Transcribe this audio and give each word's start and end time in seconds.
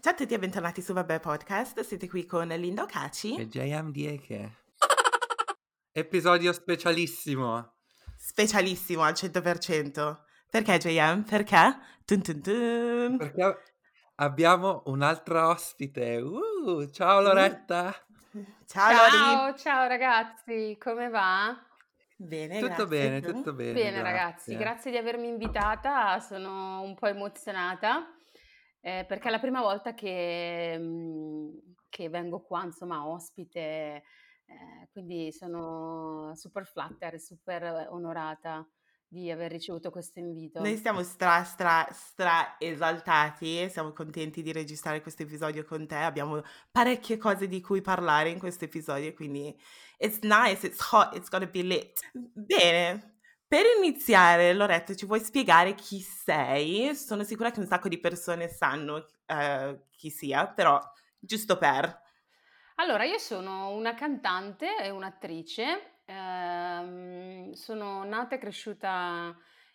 Ciao 0.00 0.12
a 0.12 0.14
tutti 0.14 0.34
e 0.34 0.38
bentornati 0.38 0.82
su 0.82 0.92
Vabbè 0.92 1.20
Podcast, 1.20 1.80
siete 1.80 2.08
qui 2.08 2.26
con 2.26 2.48
Linda 2.48 2.82
Ocaci 2.82 3.36
e 3.36 3.48
JM 3.48 3.90
Dieke. 3.90 4.56
Episodio 5.92 6.52
specialissimo. 6.52 7.76
Specialissimo 8.16 9.02
al 9.02 9.14
100%. 9.14 10.18
Perché 10.50 10.76
JM? 10.78 11.22
Perché? 11.22 11.78
Tun 12.04 12.20
tun 12.20 12.42
tun. 12.42 13.16
Perché 13.16 13.62
abbiamo 14.16 14.82
un'altra 14.86 15.48
ospite. 15.48 16.16
Uh, 16.16 16.90
ciao 16.90 17.20
Loretta. 17.22 17.94
Ciao, 18.66 19.08
ciao, 19.10 19.54
ciao 19.56 19.86
ragazzi, 19.86 20.76
come 20.78 21.08
va? 21.08 21.56
Bene, 22.24 22.60
tutto 22.60 22.86
grazie. 22.86 22.86
bene, 22.86 23.20
tutto 23.20 23.52
bene. 23.52 23.72
Bene 23.72 23.90
grazie. 23.90 24.02
ragazzi, 24.02 24.56
grazie 24.56 24.90
di 24.90 24.96
avermi 24.96 25.28
invitata, 25.28 26.20
sono 26.20 26.80
un 26.82 26.94
po' 26.94 27.06
emozionata 27.06 28.06
eh, 28.80 29.04
perché 29.06 29.28
è 29.28 29.30
la 29.30 29.38
prima 29.38 29.60
volta 29.60 29.94
che, 29.94 30.76
mhmm, 30.78 31.74
che 31.88 32.08
vengo 32.08 32.40
qua, 32.42 32.64
insomma, 32.64 33.06
ospite, 33.06 33.60
eh, 33.60 34.88
quindi 34.90 35.32
sono 35.32 36.32
super 36.34 36.66
flatter, 36.66 37.20
super 37.20 37.86
onorata 37.90 38.68
di 39.12 39.30
aver 39.30 39.50
ricevuto 39.50 39.90
questo 39.90 40.20
invito. 40.20 40.60
Noi 40.60 40.78
siamo 40.78 41.02
stra, 41.02 41.44
stra, 41.44 41.86
stra 41.92 42.56
esaltati, 42.58 43.68
siamo 43.68 43.92
contenti 43.92 44.40
di 44.40 44.52
registrare 44.52 45.02
questo 45.02 45.22
episodio 45.22 45.64
con 45.64 45.86
te, 45.86 45.96
abbiamo 45.96 46.40
parecchie 46.70 47.18
cose 47.18 47.46
di 47.46 47.60
cui 47.60 47.82
parlare 47.82 48.30
in 48.30 48.38
questo 48.38 48.64
episodio, 48.64 49.12
quindi 49.12 49.54
it's 49.98 50.18
nice, 50.22 50.66
it's 50.66 50.80
hot, 50.90 51.14
it's 51.14 51.28
gonna 51.28 51.46
be 51.46 51.60
lit. 51.60 52.00
Bene, 52.14 53.18
per 53.46 53.64
iniziare, 53.76 54.54
Loretta, 54.54 54.94
ci 54.94 55.04
vuoi 55.04 55.20
spiegare 55.20 55.74
chi 55.74 56.00
sei? 56.00 56.94
Sono 56.96 57.22
sicura 57.22 57.50
che 57.50 57.60
un 57.60 57.66
sacco 57.66 57.88
di 57.88 58.00
persone 58.00 58.48
sanno 58.48 58.94
uh, 59.26 59.78
chi 59.90 60.08
sia, 60.08 60.48
però 60.48 60.80
giusto 61.18 61.58
per... 61.58 62.00
Allora, 62.76 63.04
io 63.04 63.18
sono 63.18 63.68
una 63.72 63.92
cantante 63.92 64.82
e 64.82 64.88
un'attrice 64.88 65.91
Ehm, 66.12 67.52
sono 67.52 68.04
nata 68.04 68.34
e 68.34 68.38
cresciuta 68.38 69.34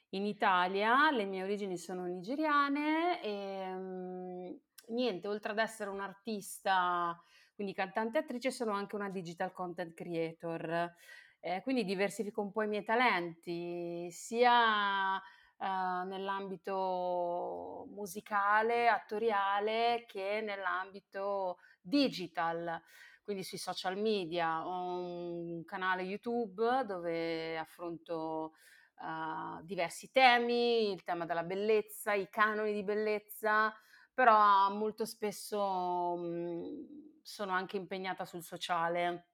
in 0.10 0.26
Italia, 0.26 1.10
le 1.12 1.26
mie 1.26 1.44
origini 1.44 1.78
sono 1.78 2.06
nigeriane 2.06 3.22
e 3.22 3.74
um, 3.74 4.60
niente, 4.90 5.28
oltre 5.28 5.52
ad 5.52 5.58
essere 5.58 5.90
un'artista, 5.90 7.20
quindi 7.56 7.74
cantante 7.74 8.20
e 8.20 8.22
attrice, 8.22 8.52
sono 8.52 8.72
anche 8.74 8.96
una 8.96 9.10
digital 9.10 9.52
content 9.52 9.94
creator. 9.94 10.94
Eh, 11.40 11.62
quindi 11.64 11.84
diversifico 11.86 12.42
un 12.42 12.52
po' 12.52 12.64
i 12.64 12.68
miei 12.68 12.84
talenti, 12.84 14.10
sia 14.12 15.16
uh, 15.16 16.08
nell'ambito 16.08 17.88
musicale, 17.90 18.88
attoriale, 18.90 20.06
che 20.08 20.42
nell'ambito 20.42 21.58
digital 21.82 22.82
quindi 23.28 23.44
sui 23.44 23.58
social 23.58 23.98
media, 23.98 24.66
ho 24.66 25.02
un 25.02 25.66
canale 25.66 26.04
YouTube 26.04 26.86
dove 26.86 27.58
affronto 27.58 28.54
uh, 29.02 29.62
diversi 29.64 30.12
temi, 30.14 30.94
il 30.94 31.04
tema 31.04 31.26
della 31.26 31.44
bellezza, 31.44 32.14
i 32.14 32.30
canoni 32.30 32.72
di 32.72 32.86
bellezza, 32.86 33.76
però 34.14 34.70
molto 34.70 35.04
spesso 35.04 36.16
mh, 36.16 37.20
sono 37.22 37.52
anche 37.52 37.76
impegnata 37.76 38.24
sul 38.24 38.44
sociale. 38.44 39.32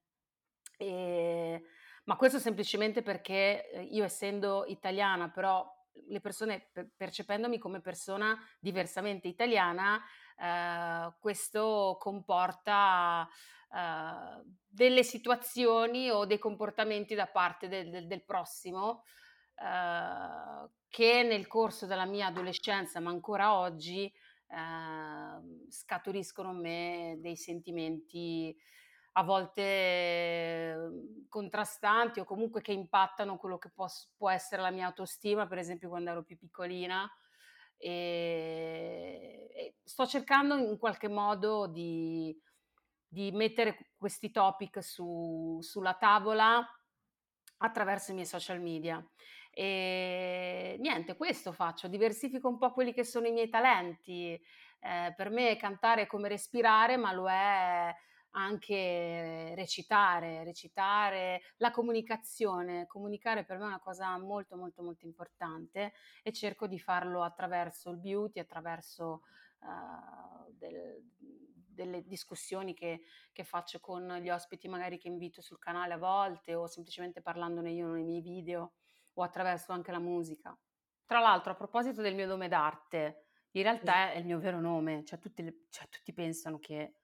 E, 0.76 1.64
ma 2.06 2.16
questo 2.16 2.40
semplicemente 2.40 3.04
perché 3.04 3.70
eh, 3.70 3.84
io 3.84 4.06
essendo 4.06 4.66
italiana, 4.66 5.30
però 5.30 5.72
le 6.08 6.20
persone 6.20 6.72
percependomi 6.98 7.60
come 7.60 7.80
persona 7.80 8.36
diversamente 8.60 9.28
italiana, 9.28 10.02
eh, 10.38 11.14
questo 11.20 11.98
comporta 12.00 13.28
uh, 13.70 14.44
delle 14.68 15.04
situazioni 15.04 16.10
o 16.10 16.26
dei 16.26 16.40
comportamenti 16.40 17.16
da 17.16 17.28
parte 17.28 17.68
del, 17.68 17.90
del, 17.90 18.08
del 18.08 18.24
prossimo 18.24 19.04
uh, 19.56 20.70
che 20.88 21.24
nel 21.24 21.48
corso 21.48 21.86
della 21.86 22.06
mia 22.06 22.28
adolescenza, 22.28 23.00
ma 23.00 23.10
ancora 23.10 23.58
oggi, 23.58 24.12
uh, 24.48 25.68
scaturiscono 25.70 26.52
in 26.52 26.60
me 26.60 27.18
dei 27.20 27.36
sentimenti 27.36 28.56
a 29.16 29.24
volte 29.24 30.76
contrastanti 31.30 32.20
o 32.20 32.26
comunque 32.26 32.62
che 32.62 32.72
impattano 32.72 33.38
quello 33.38 33.58
che 33.58 33.70
può, 33.70 33.88
può 34.18 34.30
essere 34.30 34.62
la 34.62 34.72
mia 34.72 34.88
autostima, 34.88 35.46
per 35.46 35.60
esempio 35.60 35.90
quando 35.90 36.10
ero 36.10 36.24
più 36.24 36.38
piccolina. 36.38 37.08
E, 37.86 39.50
e 39.54 39.76
sto 39.84 40.06
cercando 40.06 40.56
in 40.56 40.78
qualche 40.78 41.10
modo 41.10 41.68
di, 41.68 42.34
di 43.06 43.30
mettere 43.34 43.92
questi 43.98 44.32
topic 44.32 44.82
su, 44.82 45.60
sulla 45.62 45.96
tavola 45.96 46.66
attraverso 47.58 48.12
i 48.12 48.14
miei 48.14 48.26
social 48.26 48.62
media. 48.62 49.06
E 49.52 50.78
niente, 50.80 51.18
questo 51.18 51.52
faccio, 51.52 51.90
diversifico 51.90 52.48
un 52.48 52.58
po' 52.58 52.72
quelli 52.72 52.94
che 52.94 53.04
sono 53.04 53.28
i 53.28 53.34
miei 53.34 53.50
talenti. 53.50 54.42
Eh, 54.80 55.14
per 55.16 55.30
me 55.30 55.58
cantare 55.58 56.04
è 56.04 56.08
come 56.08 56.30
respirare, 56.30 56.96
ma 56.96 57.12
lo 57.12 57.30
è 57.30 57.94
anche 58.36 59.54
recitare, 59.56 60.44
recitare, 60.44 61.42
la 61.58 61.72
comunicazione. 61.72 62.88
Comunicare 62.88 63.44
per 63.44 63.58
me 63.58 63.64
è 63.64 63.68
una 63.68 63.80
cosa 63.80 64.18
molto 64.18 64.56
molto 64.56 64.84
molto 64.84 65.06
importante 65.06 65.94
e 66.22 66.32
cerco 66.32 66.68
di 66.68 66.80
farlo 66.80 67.24
attraverso 67.24 67.90
il 67.90 67.98
beauty, 67.98 68.40
attraverso 68.40 69.22
uh, 69.60 70.52
del, 70.52 71.04
delle 71.74 72.04
discussioni 72.04 72.74
che, 72.74 73.02
che, 73.32 73.44
faccio 73.44 73.80
con 73.80 74.08
gli 74.22 74.30
ospiti 74.30 74.68
magari 74.68 74.98
che 74.98 75.08
invito 75.08 75.42
sul 75.42 75.60
canale 75.60 75.94
a 75.94 75.98
volte 75.98 76.56
o 76.56 76.68
semplicemente 76.68 77.22
parlandone 77.22 77.72
io 77.72 77.92
nei 77.92 78.04
miei 78.04 78.22
video 78.22 78.74
o 79.14 79.24
attraverso 79.24 79.72
anche 79.72 79.92
la 79.92 80.00
musica. 80.00 80.58
Tra 81.06 81.20
l'altro 81.20 81.52
a 81.52 81.56
proposito 81.56 82.02
del 82.02 82.16
mio 82.16 82.26
nome 82.26 82.48
d'arte, 82.48 83.26
in 83.52 83.64
realtà 83.64 84.12
è 84.12 84.18
il 84.18 84.26
mio 84.26 84.40
vero 84.40 84.60
nome, 84.60 85.04
cioè 85.04 85.20
tutti, 85.20 85.44
cioè 85.70 85.88
tutti 85.88 86.14
pensano 86.14 86.58
che 86.58 86.96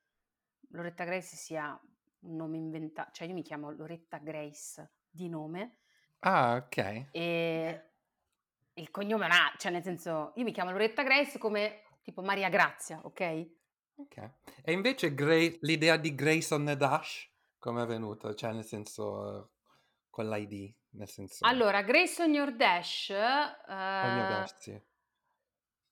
Loretta 0.70 1.04
Grace 1.04 1.36
sia 1.36 1.80
un 2.22 2.36
nome 2.36 2.58
inventato, 2.58 3.12
cioè 3.14 3.28
io 3.28 3.34
mi 3.34 3.44
chiamo 3.44 3.72
Loretta 3.72 4.18
Grace 4.18 4.92
di 5.10 5.30
nome. 5.30 5.78
Ah, 6.20 6.56
ok. 6.56 7.08
E 7.12 7.84
il 8.74 8.92
cognome 8.92 9.28
non 9.28 9.38
ha, 9.38 9.54
cioè 9.58 9.72
nel 9.72 9.84
senso, 9.84 10.34
io 10.36 10.44
mi 10.44 10.52
chiamo 10.52 10.72
Loretta 10.72 11.04
Grace 11.04 11.38
come 11.38 11.84
tipo 12.02 12.22
Maria 12.22 12.50
Grazia, 12.50 13.00
ok? 13.04 13.48
Ok. 13.96 14.32
E 14.64 14.72
invece 14.72 15.14
Gra- 15.14 15.58
l'idea 15.62 15.98
di 15.98 16.16
Grace 16.16 16.54
on 16.54 16.66
the 16.66 16.78
Dash, 16.78 17.30
come 17.58 17.84
è 17.84 17.86
venuta? 17.86 18.34
Cioè, 18.34 18.54
nel 18.54 18.66
senso, 18.66 19.52
con 20.10 20.30
l'ID, 20.30 20.74
nel 20.92 21.10
senso... 21.10 21.46
Allora, 21.46 21.82
Grace 21.82 22.24
on 22.24 22.34
your 22.34 22.56
Dash... 22.56 23.10
Uh, 23.10 23.14
your 23.14 24.28
Dash, 24.28 24.56
sì. 24.58 24.82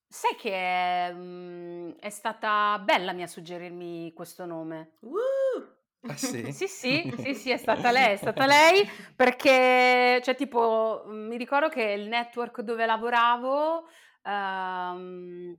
Sai 0.10 0.36
che 0.36 0.52
è, 0.52 1.12
mh, 1.12 1.98
è 2.00 2.10
stata 2.10 2.80
bella 2.80 3.12
mia 3.14 3.28
suggerirmi 3.28 4.14
questo 4.14 4.46
nome. 4.46 4.94
Uh! 5.02 6.10
Ah, 6.10 6.16
sì? 6.16 6.52
sì, 6.54 6.68
sì, 6.68 7.14
sì, 7.18 7.34
sì, 7.34 7.52
è 7.52 7.58
stata 7.58 7.92
lei, 7.92 8.14
è 8.14 8.18
stata 8.18 8.46
lei 8.46 8.88
perché, 9.16 10.22
cioè, 10.24 10.36
tipo, 10.36 11.04
mi 11.08 11.38
ricordo 11.38 11.70
che 11.70 11.84
il 11.84 12.08
network 12.08 12.62
dove 12.62 12.86
lavoravo... 12.86 13.88
Um, 14.24 15.58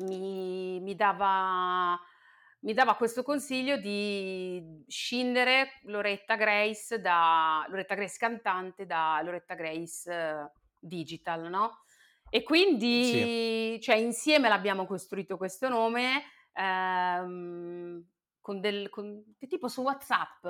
mi, 0.00 0.80
mi, 0.80 0.94
dava, 0.94 1.98
mi 2.60 2.72
dava 2.72 2.94
questo 2.94 3.22
consiglio 3.22 3.76
di 3.76 4.84
scindere 4.86 5.80
Loretta 5.84 6.36
Grace 6.36 7.00
da 7.00 7.64
Loretta 7.68 7.94
Grace 7.94 8.16
cantante 8.18 8.86
da 8.86 9.20
Loretta 9.22 9.54
Grace 9.54 10.10
uh, 10.10 10.50
digital, 10.78 11.48
no? 11.48 11.84
E 12.30 12.44
quindi, 12.44 13.04
sì. 13.04 13.78
cioè, 13.82 13.96
insieme 13.96 14.48
l'abbiamo 14.48 14.86
costruito 14.86 15.36
questo 15.36 15.68
nome 15.68 16.22
ehm, 16.52 18.04
con 18.40 18.60
del, 18.60 18.88
con, 18.88 19.34
tipo 19.48 19.66
su 19.66 19.82
WhatsApp, 19.82 20.46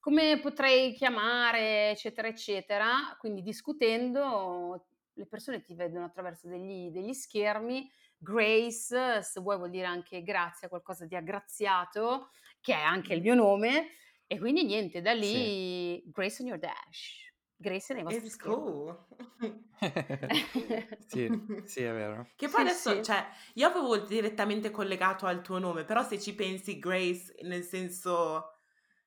come 0.00 0.40
potrei 0.40 0.92
chiamare, 0.92 1.90
eccetera, 1.90 2.26
eccetera. 2.26 3.16
Quindi 3.18 3.42
discutendo, 3.42 4.88
le 5.14 5.26
persone 5.26 5.62
ti 5.62 5.74
vedono 5.74 6.04
attraverso 6.04 6.48
degli, 6.48 6.90
degli 6.90 7.12
schermi 7.12 7.88
Grace, 8.22 9.22
se 9.22 9.40
vuoi 9.40 9.56
vuol 9.56 9.70
dire 9.70 9.86
anche 9.86 10.22
grazie, 10.22 10.68
qualcosa 10.68 11.06
di 11.06 11.16
aggraziato, 11.16 12.30
che 12.60 12.74
è 12.74 12.80
anche 12.80 13.14
il 13.14 13.22
mio 13.22 13.34
nome. 13.34 13.92
E 14.26 14.38
quindi 14.38 14.64
niente, 14.64 15.00
da 15.00 15.12
lì 15.12 16.02
sì. 16.02 16.02
Grace 16.12 16.42
on 16.42 16.48
your 16.48 16.58
dash. 16.58 17.29
Grace 17.60 17.92
nei 17.92 18.02
vostri 18.02 18.26
It's 18.26 18.36
cool. 18.36 18.96
sì, 21.06 21.30
sì, 21.64 21.82
è 21.82 21.92
vero. 21.92 22.28
Che 22.34 22.48
poi 22.48 22.62
sì, 22.62 22.68
adesso, 22.68 22.94
sì. 22.94 23.02
cioè, 23.02 23.26
io 23.54 23.68
avevo 23.68 23.98
direttamente 23.98 24.70
collegato 24.70 25.26
al 25.26 25.42
tuo 25.42 25.58
nome, 25.58 25.84
però 25.84 26.02
se 26.02 26.18
ci 26.18 26.34
pensi 26.34 26.78
Grace 26.78 27.34
nel 27.42 27.62
senso, 27.62 28.54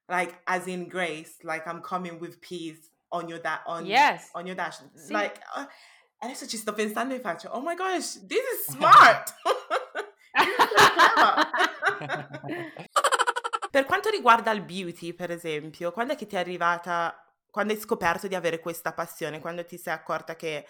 like, 0.06 0.42
as 0.44 0.68
in 0.68 0.88
Grace, 0.88 1.38
like 1.42 1.68
I'm 1.68 1.82
coming 1.82 2.20
with 2.20 2.38
peace 2.40 2.92
on 3.08 3.28
your, 3.28 3.42
da- 3.42 3.64
on, 3.66 3.86
yes. 3.86 4.30
on 4.34 4.46
your 4.46 4.56
dash, 4.56 4.84
Sì. 4.94 5.14
like... 5.14 5.40
Uh, 5.56 5.66
Adesso 6.24 6.48
ci 6.48 6.56
sto 6.56 6.72
pensando 6.72 7.14
e 7.14 7.20
faccio, 7.20 7.50
oh 7.50 7.60
my 7.60 7.76
gosh, 7.76 8.26
this 8.26 8.40
is 8.40 8.72
smart! 8.76 9.36
per 13.70 13.84
quanto 13.84 14.10
riguarda 14.10 14.52
il 14.52 14.62
beauty, 14.62 15.12
per 15.12 15.32
esempio, 15.32 15.92
quando 15.92 16.14
è 16.14 16.16
che 16.16 16.26
ti 16.26 16.36
è 16.36 16.40
arrivata, 16.40 17.23
quando 17.54 17.72
hai 17.72 17.80
scoperto 17.80 18.28
di 18.28 18.34
avere 18.34 18.60
questa 18.60 18.94
passione, 18.94 19.40
quando 19.40 19.64
ti 19.64 19.78
sei 19.78 19.94
accorta 19.94 20.36
che 20.36 20.66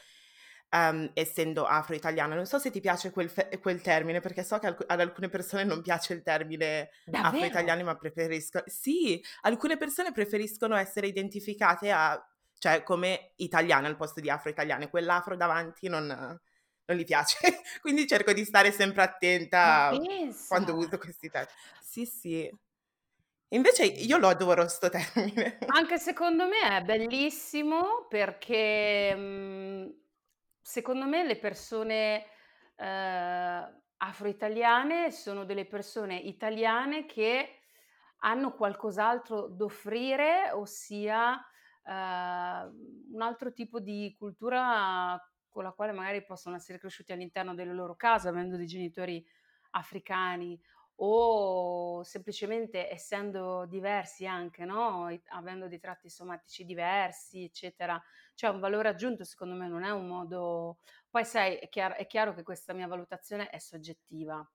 um, 0.72 1.10
essendo 1.14 1.64
afro-italiana. 1.64 2.36
Non 2.36 2.46
so 2.46 2.60
se 2.60 2.72
ti 2.72 2.82
piace 2.82 3.10
quel, 3.10 3.30
fe- 3.30 3.58
quel 3.62 3.80
termine, 3.80 4.20
perché 4.20 4.44
so 4.44 4.60
che 4.60 4.68
alc- 4.68 4.84
ad 4.86 5.00
alcune 5.00 5.30
persone 5.30 5.64
non 5.64 5.82
piace 5.82 6.12
il 6.12 6.22
termine 6.22 6.90
Davvero? 7.06 7.28
afro-italiani, 7.28 7.84
ma 7.84 7.96
preferiscono... 7.96 8.66
Sì, 8.68 9.24
alcune 9.44 9.78
persone 9.78 10.12
preferiscono 10.12 10.76
essere 10.76 11.08
identificate 11.08 11.90
a, 11.90 12.22
cioè, 12.60 12.84
come 12.84 13.32
italiane 13.38 13.88
al 13.88 13.96
posto 13.96 14.20
di 14.20 14.30
afro-italiane. 14.30 14.90
Quell'afro 14.90 15.38
davanti 15.38 15.88
non, 15.88 16.06
non 16.06 16.98
gli 16.98 17.06
piace. 17.06 17.38
Quindi 17.80 18.06
cerco 18.06 18.34
di 18.34 18.44
stare 18.44 18.74
sempre 18.74 19.04
attenta 19.04 19.90
quando 20.50 20.76
uso 20.76 20.98
questi 20.98 21.30
termini. 21.30 21.58
Sì, 21.82 22.06
sì. 22.06 22.52
Invece 23.54 23.86
io 23.86 24.18
lo 24.18 24.28
adoro 24.30 24.68
sto 24.68 24.90
termine. 24.90 25.60
Anche 25.68 26.00
secondo 26.00 26.48
me 26.48 26.78
è 26.78 26.82
bellissimo 26.82 28.08
perché 28.10 29.16
mh, 29.16 29.96
secondo 30.60 31.06
me 31.06 31.24
le 31.24 31.38
persone 31.38 32.26
eh, 32.76 33.82
afro-italiane 33.98 35.12
sono 35.12 35.46
delle 35.46 35.66
persone 35.66 36.16
italiane 36.16 37.06
che 37.06 37.60
hanno 38.20 38.54
qualcos'altro 38.54 39.48
da 39.50 39.66
offrire, 39.66 40.50
ossia 40.52 41.36
eh, 41.36 41.92
un 41.92 43.22
altro 43.22 43.54
tipo 43.54 43.80
di 43.80 44.16
cultura 44.18 45.20
con 45.48 45.64
la 45.64 45.74
quale 45.74 45.92
magari 45.92 46.26
possono 46.26 46.56
essere 46.56 46.80
cresciuti 46.80 47.12
all'interno 47.12 47.54
delle 47.54 47.74
loro 47.74 47.96
case, 47.96 48.30
avendo 48.30 48.58
dei 48.58 48.66
genitori 48.66 49.24
africani 49.72 50.60
o 50.98 52.04
semplicemente 52.04 52.90
essendo 52.90 53.66
diversi 53.66 54.26
anche, 54.26 54.66
no? 54.66 55.08
avendo 55.30 55.68
dei 55.68 55.80
tratti 55.80 56.10
somatici 56.10 56.66
diversi, 56.66 57.44
eccetera. 57.44 58.02
C'è 58.36 58.48
un 58.48 58.60
valore 58.60 58.90
aggiunto, 58.90 59.24
secondo 59.24 59.56
me, 59.56 59.68
non 59.68 59.84
è 59.84 59.92
un 59.92 60.08
modo... 60.08 60.78
Poi 61.10 61.26
sai, 61.26 61.56
è 61.56 61.70
chiaro, 61.70 61.96
è 61.96 62.06
chiaro 62.08 62.34
che 62.34 62.44
questa 62.44 62.74
mia 62.74 62.88
valutazione 62.88 63.50
è 63.50 63.60
soggettiva, 63.60 64.48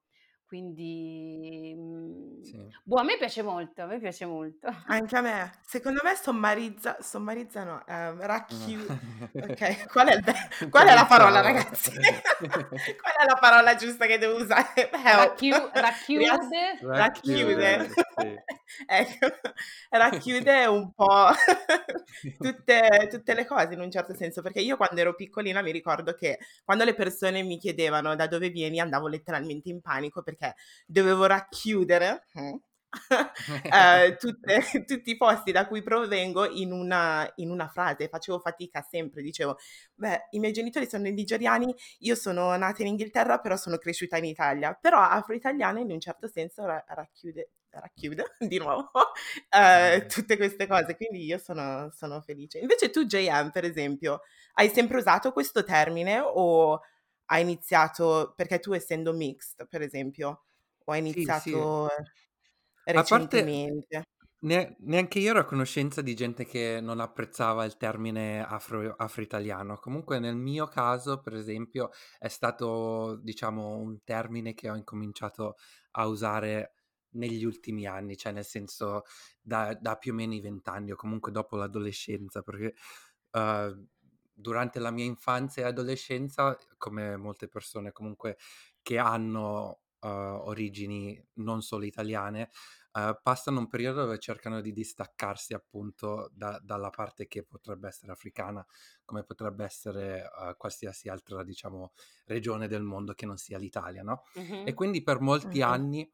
quindi, 0.49 1.75
mhmm, 1.77 2.43
sì. 2.43 2.59
boh, 2.83 2.97
a 2.97 3.03
me 3.03 3.19
piace 3.19 3.43
molto, 3.43 3.83
a 3.83 3.85
me 3.85 3.99
piace 3.99 4.25
molto. 4.25 4.75
Anche 4.87 5.15
a 5.15 5.21
me. 5.21 5.53
Secondo 5.61 6.01
me 6.03 6.15
sommarizza, 6.15 6.97
sommarizza 7.03 7.65
no, 7.65 7.87
ehm, 7.87 8.19
racchiude. 8.23 8.99
ok, 9.35 9.89
qual 9.93 10.09
è, 10.09 10.15
il, 10.15 10.71
qual 10.71 10.89
è 10.89 10.95
la 10.95 11.05
parola, 11.05 11.43
ragazzi? 11.43 11.93
qual 11.93 13.15
è 13.21 13.27
la 13.27 13.37
parola 13.39 13.75
giusta 13.75 14.07
che 14.07 14.17
devo 14.17 14.37
usare? 14.37 14.89
Racchiu- 14.91 15.71
racchiude. 15.75 16.79
Racchiude. 16.81 17.91
ecco, 18.87 19.27
racchiude 19.91 20.65
un 20.65 20.93
po' 20.95 21.29
tutte, 22.39 23.09
tutte 23.11 23.35
le 23.35 23.45
cose 23.45 23.75
in 23.75 23.81
un 23.81 23.91
certo 23.91 24.15
senso, 24.15 24.41
perché 24.41 24.61
io 24.61 24.79
quando 24.79 24.99
ero 24.99 25.15
piccolina 25.15 25.61
mi 25.61 25.73
ricordo 25.73 26.15
che 26.15 26.39
quando 26.65 26.85
le 26.85 26.95
persone 26.95 27.43
mi 27.43 27.59
chiedevano 27.59 28.17
da 28.17 28.27
dove 28.27 28.49
vieni 28.49 28.81
andavo 28.81 29.09
letteralmente 29.09 29.69
in 29.69 29.83
panico 29.83 30.23
perché 30.23 30.38
perché 30.39 30.55
dovevo 30.87 31.27
racchiudere 31.27 32.25
hm, 32.33 32.57
eh, 33.71 34.17
tutte, 34.19 34.85
tutti 34.87 35.11
i 35.11 35.17
posti 35.17 35.53
da 35.53 35.67
cui 35.67 35.83
provengo 35.83 36.49
in 36.49 36.73
una, 36.73 37.31
in 37.37 37.51
una, 37.51 37.69
frase, 37.69 38.09
facevo 38.09 38.39
fatica 38.39 38.81
sempre, 38.81 39.21
dicevo, 39.21 39.59
beh, 39.95 40.29
i 40.31 40.39
miei 40.39 40.53
genitori 40.53 40.89
sono 40.89 41.03
nigeriani, 41.05 41.75
io 42.01 42.15
sono 42.15 42.57
nata 42.57 42.83
in 42.83 42.89
Inghilterra, 42.89 43.39
però 43.39 43.57
sono 43.57 43.77
cresciuta 43.77 44.17
in 44.17 44.25
Italia, 44.25 44.73
però 44.73 45.01
afro-italiana 45.01 45.81
in 45.81 45.91
un 45.91 46.01
certo 46.01 46.29
senso 46.29 46.65
ra- 46.65 46.83
racchiude, 46.89 47.51
racchiude 47.69 48.37
di 48.49 48.57
nuovo 48.57 48.91
eh, 49.51 50.07
tutte 50.07 50.39
queste 50.39 50.67
cose, 50.67 50.97
quindi 50.97 51.25
io 51.27 51.37
sono, 51.37 51.91
sono 51.95 52.23
felice. 52.23 52.59
Invece 52.59 52.89
tu, 52.89 53.05
JM, 53.05 53.51
per 53.51 53.67
esempio, 53.67 54.23
hai 54.55 54.71
sempre 54.71 54.97
usato 54.97 55.33
questo 55.33 55.63
termine 55.63 56.21
o 56.21 56.81
ha 57.31 57.39
iniziato, 57.39 58.33
perché 58.37 58.59
tu 58.59 58.73
essendo 58.73 59.13
mixed, 59.13 59.69
per 59.69 59.83
esempio, 59.83 60.45
o 60.85 60.93
hai 60.93 61.01
iniziato 61.01 61.89
sì, 61.89 62.03
sì. 62.05 62.93
recentemente? 62.93 63.97
A 63.97 64.07
parte, 64.41 64.77
neanche 64.81 65.19
io 65.19 65.31
ero 65.31 65.41
a 65.41 65.45
conoscenza 65.45 66.01
di 66.01 66.15
gente 66.15 66.45
che 66.47 66.81
non 66.81 67.01
apprezzava 67.01 67.65
il 67.65 67.77
termine 67.77 68.43
afro, 68.43 68.95
afro-italiano. 68.97 69.79
Comunque 69.79 70.19
nel 70.19 70.37
mio 70.37 70.67
caso, 70.69 71.21
per 71.21 71.35
esempio, 71.35 71.91
è 72.19 72.29
stato, 72.29 73.19
diciamo, 73.23 73.77
un 73.77 74.03
termine 74.05 74.55
che 74.55 74.71
ho 74.71 74.77
incominciato 74.77 75.57
a 75.93 76.07
usare 76.07 76.75
negli 77.11 77.45
ultimi 77.45 77.87
anni, 77.87 78.17
cioè 78.17 78.33
nel 78.33 78.45
senso 78.45 79.03
da, 79.41 79.75
da 79.75 79.97
più 79.97 80.13
o 80.13 80.15
meno 80.15 80.35
i 80.35 80.41
vent'anni 80.41 80.93
o 80.93 80.97
comunque 80.97 81.33
dopo 81.33 81.57
l'adolescenza, 81.57 82.43
perché 82.43 82.75
uh, 83.33 83.87
durante 84.39 84.79
la 84.79 84.93
mia 84.93 85.05
infanzia 85.05 85.65
e 85.65 85.67
adolescenza, 85.67 86.57
come 86.77 87.17
molte 87.17 87.49
persone 87.49 87.91
comunque 87.91 88.39
che 88.83 88.99
hanno 88.99 89.81
uh, 90.01 90.07
origini 90.09 91.21
non 91.35 91.61
solo 91.61 91.85
italiane, 91.85 92.51
uh, 92.93 93.19
passano 93.21 93.59
un 93.59 93.67
periodo 93.67 94.03
dove 94.03 94.19
cercano 94.21 94.61
di 94.61 94.73
distaccarsi 94.73 95.55
appunto 95.55 96.31
da, 96.33 96.61
dalla 96.63 96.91
parte 96.91 97.27
che 97.27 97.43
potrebbe 97.43 97.89
essere 97.89 98.13
africana, 98.13 98.65
come 99.05 99.25
potrebbe 99.25 99.65
essere 99.65 100.23
uh, 100.23 100.57
qualsiasi 100.57 101.09
altra, 101.09 101.43
diciamo, 101.43 101.93
regione 102.27 102.69
del 102.69 102.83
mondo 102.83 103.15
che 103.15 103.27
non 103.27 103.39
sia 103.39 103.59
l'Italia, 103.59 104.03
no? 104.03 104.23
Mm-hmm. 104.39 104.69
E 104.69 104.75
quindi 104.75 105.03
per 105.03 105.21
molti 105.21 105.59
mm-hmm. 105.59 105.69
anni 105.69 106.13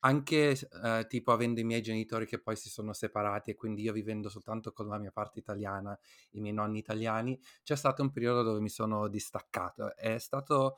anche 0.00 0.50
eh, 0.84 1.06
tipo 1.08 1.32
avendo 1.32 1.60
i 1.60 1.64
miei 1.64 1.82
genitori 1.82 2.26
che 2.26 2.40
poi 2.40 2.56
si 2.56 2.68
sono 2.68 2.92
separati 2.92 3.50
e 3.50 3.54
quindi 3.54 3.82
io 3.82 3.92
vivendo 3.92 4.28
soltanto 4.28 4.72
con 4.72 4.88
la 4.88 4.98
mia 4.98 5.10
parte 5.10 5.38
italiana, 5.38 5.98
i 6.32 6.40
miei 6.40 6.54
nonni 6.54 6.78
italiani, 6.78 7.38
c'è 7.62 7.76
stato 7.76 8.02
un 8.02 8.10
periodo 8.10 8.42
dove 8.42 8.60
mi 8.60 8.68
sono 8.68 9.08
distaccato. 9.08 9.94
È 9.96 10.18
stato 10.18 10.76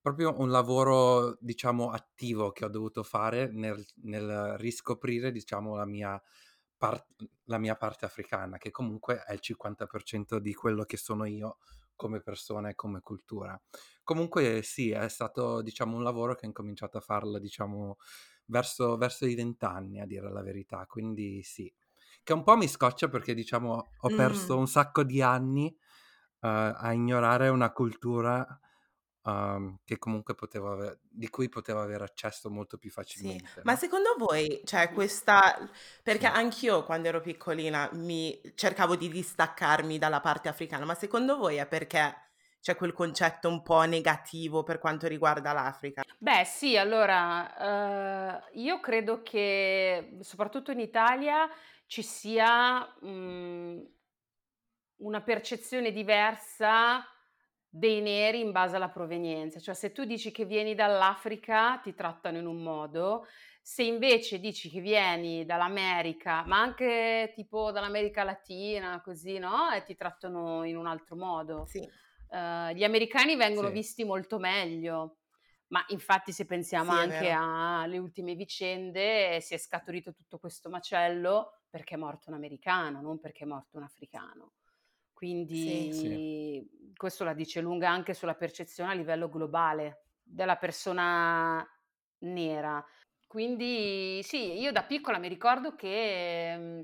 proprio 0.00 0.38
un 0.38 0.50
lavoro, 0.50 1.36
diciamo, 1.40 1.90
attivo 1.90 2.52
che 2.52 2.64
ho 2.64 2.68
dovuto 2.68 3.02
fare 3.02 3.50
nel, 3.52 3.84
nel 4.02 4.56
riscoprire, 4.58 5.30
diciamo, 5.30 5.76
la 5.76 5.84
mia, 5.86 6.20
par- 6.76 7.06
la 7.44 7.58
mia 7.58 7.76
parte 7.76 8.04
africana, 8.06 8.56
che 8.58 8.70
comunque 8.70 9.22
è 9.24 9.32
il 9.32 9.40
50% 9.40 10.38
di 10.38 10.54
quello 10.54 10.84
che 10.84 10.96
sono 10.96 11.24
io 11.24 11.58
come 11.96 12.20
persona 12.22 12.70
e 12.70 12.74
come 12.74 13.00
cultura. 13.00 13.60
Comunque 14.02 14.62
sì, 14.62 14.90
è 14.90 15.08
stato, 15.08 15.60
diciamo, 15.60 15.96
un 15.96 16.02
lavoro 16.02 16.34
che 16.34 16.46
ho 16.46 16.48
incominciato 16.48 16.96
a 16.96 17.02
farlo, 17.02 17.38
diciamo, 17.38 17.98
verso, 18.50 18.96
verso 18.96 19.24
i 19.26 19.34
vent'anni, 19.34 20.00
a 20.00 20.06
dire 20.06 20.30
la 20.30 20.42
verità, 20.42 20.84
quindi 20.86 21.42
sì. 21.42 21.72
Che 22.22 22.32
un 22.34 22.42
po' 22.42 22.56
mi 22.56 22.68
scoccia 22.68 23.08
perché, 23.08 23.32
diciamo, 23.32 23.92
ho 23.96 24.08
perso 24.14 24.56
mm. 24.56 24.58
un 24.58 24.66
sacco 24.66 25.02
di 25.02 25.22
anni 25.22 25.74
uh, 26.40 26.46
a 26.76 26.92
ignorare 26.92 27.48
una 27.48 27.72
cultura 27.72 28.46
um, 29.22 29.78
che 29.84 29.98
comunque 29.98 30.34
potevo 30.34 30.72
aver, 30.72 30.98
di 31.02 31.30
cui 31.30 31.48
potevo 31.48 31.80
avere 31.80 32.04
accesso 32.04 32.50
molto 32.50 32.76
più 32.76 32.90
facilmente. 32.90 33.46
Sì. 33.46 33.56
No? 33.56 33.62
Ma 33.64 33.76
secondo 33.76 34.14
voi, 34.18 34.60
cioè 34.64 34.92
questa, 34.92 35.56
perché 36.02 36.26
sì. 36.26 36.32
anch'io 36.32 36.84
quando 36.84 37.08
ero 37.08 37.20
piccolina 37.20 37.88
mi 37.94 38.38
cercavo 38.54 38.96
di 38.96 39.08
distaccarmi 39.08 39.96
dalla 39.98 40.20
parte 40.20 40.48
africana, 40.48 40.84
ma 40.84 40.94
secondo 40.94 41.36
voi 41.38 41.56
è 41.56 41.66
perché 41.66 42.29
c'è 42.60 42.76
quel 42.76 42.92
concetto 42.92 43.48
un 43.48 43.62
po' 43.62 43.82
negativo 43.82 44.62
per 44.62 44.78
quanto 44.78 45.06
riguarda 45.06 45.52
l'Africa? 45.52 46.02
Beh 46.18 46.44
sì, 46.44 46.76
allora 46.76 48.42
uh, 48.52 48.58
io 48.58 48.80
credo 48.80 49.22
che 49.22 50.18
soprattutto 50.20 50.70
in 50.70 50.80
Italia 50.80 51.48
ci 51.86 52.02
sia 52.02 52.94
um, 53.00 53.82
una 54.96 55.20
percezione 55.22 55.92
diversa 55.92 57.04
dei 57.72 58.00
neri 58.00 58.40
in 58.40 58.52
base 58.52 58.76
alla 58.76 58.88
provenienza, 58.90 59.60
cioè 59.60 59.74
se 59.74 59.92
tu 59.92 60.04
dici 60.04 60.32
che 60.32 60.44
vieni 60.44 60.74
dall'Africa 60.74 61.78
ti 61.78 61.94
trattano 61.94 62.36
in 62.36 62.46
un 62.46 62.62
modo, 62.62 63.26
se 63.62 63.82
invece 63.84 64.40
dici 64.40 64.68
che 64.68 64.80
vieni 64.80 65.44
dall'America, 65.44 66.44
ma 66.46 66.60
anche 66.60 67.30
tipo 67.34 67.70
dall'America 67.70 68.24
Latina, 68.24 69.00
così, 69.00 69.38
no? 69.38 69.70
E 69.70 69.84
ti 69.84 69.94
trattano 69.94 70.64
in 70.64 70.76
un 70.76 70.86
altro 70.86 71.16
modo. 71.16 71.64
Sì. 71.66 71.88
Uh, 72.30 72.72
gli 72.74 72.84
americani 72.84 73.34
vengono 73.34 73.66
sì. 73.68 73.74
visti 73.74 74.04
molto 74.04 74.38
meglio, 74.38 75.16
ma 75.68 75.84
infatti 75.88 76.30
se 76.30 76.46
pensiamo 76.46 76.92
sì, 76.92 76.98
anche 76.98 77.30
alle 77.30 77.98
ultime 77.98 78.36
vicende 78.36 79.40
si 79.40 79.54
è 79.54 79.58
scaturito 79.58 80.12
tutto 80.12 80.38
questo 80.38 80.70
macello 80.70 81.62
perché 81.68 81.94
è 81.94 81.98
morto 81.98 82.30
un 82.30 82.36
americano, 82.36 83.00
non 83.00 83.18
perché 83.18 83.42
è 83.42 83.46
morto 83.48 83.78
un 83.78 83.82
africano. 83.82 84.52
Quindi 85.12 85.92
sì. 85.92 86.92
questo 86.94 87.24
la 87.24 87.34
dice 87.34 87.60
lunga 87.60 87.90
anche 87.90 88.14
sulla 88.14 88.36
percezione 88.36 88.92
a 88.92 88.94
livello 88.94 89.28
globale 89.28 90.04
della 90.22 90.56
persona 90.56 91.68
nera. 92.18 92.84
Quindi 93.26 94.22
sì, 94.22 94.58
io 94.60 94.70
da 94.70 94.84
piccola 94.84 95.18
mi 95.18 95.28
ricordo 95.28 95.74
che 95.74 96.56
mh, 96.56 96.80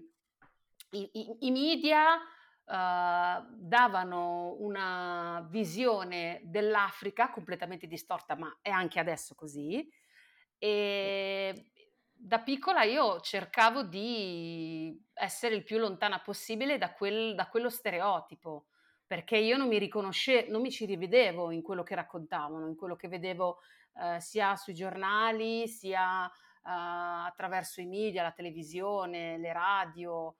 i, 0.91 1.11
i, 1.13 1.37
i 1.47 1.51
media 1.51 2.19
uh, 2.67 3.45
davano 3.55 4.57
una 4.59 5.47
visione 5.51 6.41
dell'Africa 6.45 7.31
completamente 7.31 7.87
distorta, 7.87 8.37
ma 8.37 8.59
è 8.61 8.71
anche 8.71 8.99
adesso 8.99 9.35
così. 9.35 9.89
E 10.59 11.71
da 12.19 12.41
piccola 12.41 12.83
io 12.83 13.21
cercavo 13.21 13.83
di 13.83 14.99
essere 15.13 15.55
il 15.55 15.65
più 15.65 15.79
lontana 15.79 16.21
possibile 16.21 16.79
da, 16.79 16.93
quel, 16.93 17.35
da 17.35 17.49
quello 17.49 17.69
stereotipo, 17.69 18.67
perché 19.07 19.37
io 19.37 19.57
non 19.57 19.69
mi 19.69 19.79
riconoscevo, 19.79 20.51
non 20.51 20.61
mi 20.63 20.71
ci 20.71 20.87
rivedevo 20.87 21.51
in 21.51 21.63
quello 21.63 21.83
che 21.83 21.95
raccontavano, 21.95 22.67
in 22.67 22.75
quello 22.75 22.97
che 22.97 23.09
vedevo 23.09 23.61
eh, 24.01 24.21
sia 24.21 24.57
sui 24.57 24.75
giornali, 24.75 25.69
sia 25.69 26.27
eh, 26.27 26.31
attraverso 26.65 27.81
i 27.81 27.87
media, 27.87 28.23
la 28.23 28.33
televisione, 28.33 29.39
le 29.39 29.53
radio. 29.53 30.37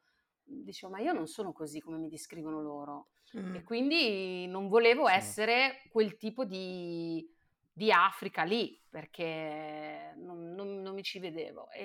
Dicevo, 0.49 0.93
ma 0.93 1.01
io 1.01 1.13
non 1.13 1.27
sono 1.27 1.53
così 1.53 1.81
come 1.81 1.99
mi 1.99 2.09
descrivono 2.09 2.61
loro. 2.61 3.09
Mm. 3.37 3.57
E 3.57 3.63
quindi 3.65 4.47
non 4.47 4.69
volevo 4.69 5.07
sì. 5.09 5.15
essere 5.15 5.83
quel 5.91 6.17
tipo 6.17 6.45
di, 6.45 7.29
di 7.73 7.91
Africa 7.91 8.45
lì, 8.45 8.81
perché 8.89 10.15
non, 10.17 10.53
non, 10.53 10.81
non 10.81 10.95
mi 10.95 11.03
ci 11.03 11.19
vedevo. 11.19 11.71
E, 11.71 11.85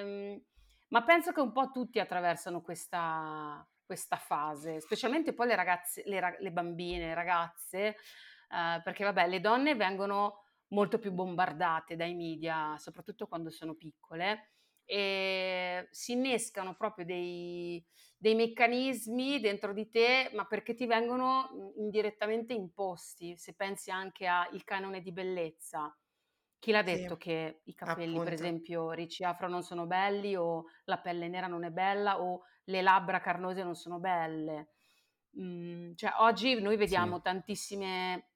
ehm, 0.00 0.42
ma 0.88 1.04
penso 1.04 1.32
che 1.32 1.40
un 1.40 1.52
po' 1.52 1.70
tutti 1.70 2.00
attraversano 2.00 2.62
questa, 2.62 3.66
questa 3.84 4.16
fase, 4.16 4.80
specialmente 4.80 5.34
poi 5.34 5.48
le 5.48 5.56
ragazze, 5.56 6.02
le, 6.06 6.36
le 6.40 6.50
bambine, 6.50 7.08
le 7.08 7.14
ragazze, 7.14 7.78
eh, 7.88 8.80
perché 8.82 9.04
vabbè, 9.04 9.28
le 9.28 9.40
donne 9.40 9.74
vengono 9.74 10.44
molto 10.68 10.98
più 10.98 11.12
bombardate 11.12 11.96
dai 11.96 12.14
media, 12.14 12.76
soprattutto 12.78 13.26
quando 13.26 13.50
sono 13.50 13.74
piccole, 13.74 14.52
e 14.90 15.86
si 15.90 16.12
innescano 16.12 16.74
proprio 16.74 17.04
dei, 17.04 17.84
dei 18.16 18.34
meccanismi 18.34 19.38
dentro 19.38 19.74
di 19.74 19.90
te, 19.90 20.30
ma 20.32 20.46
perché 20.46 20.74
ti 20.74 20.86
vengono 20.86 21.50
mhmm, 21.52 21.72
indirettamente 21.84 22.54
imposti, 22.54 23.36
se 23.36 23.54
pensi 23.54 23.90
anche 23.90 24.26
al 24.26 24.64
canone 24.64 25.02
di 25.02 25.12
bellezza. 25.12 25.94
Chi 26.58 26.70
l'ha 26.72 26.82
detto 26.82 27.16
sì, 27.16 27.18
che 27.18 27.60
i 27.64 27.74
capelli, 27.74 28.14
appunto. 28.14 28.22
per 28.22 28.32
esempio, 28.32 28.90
ricci 28.92 29.24
afro 29.24 29.46
non 29.48 29.62
sono 29.62 29.86
belli 29.86 30.34
o 30.36 30.64
la 30.84 30.98
pelle 30.98 31.28
nera 31.28 31.46
non 31.46 31.64
è 31.64 31.70
bella 31.70 32.20
o 32.20 32.42
le 32.64 32.82
labbra 32.82 33.20
carnose 33.20 33.62
non 33.62 33.74
sono 33.74 33.98
belle? 33.98 34.70
Mm, 35.38 35.94
cioè, 35.94 36.14
oggi 36.18 36.58
noi 36.60 36.76
vediamo 36.76 37.16
sì. 37.16 37.22
tantissime 37.22 38.30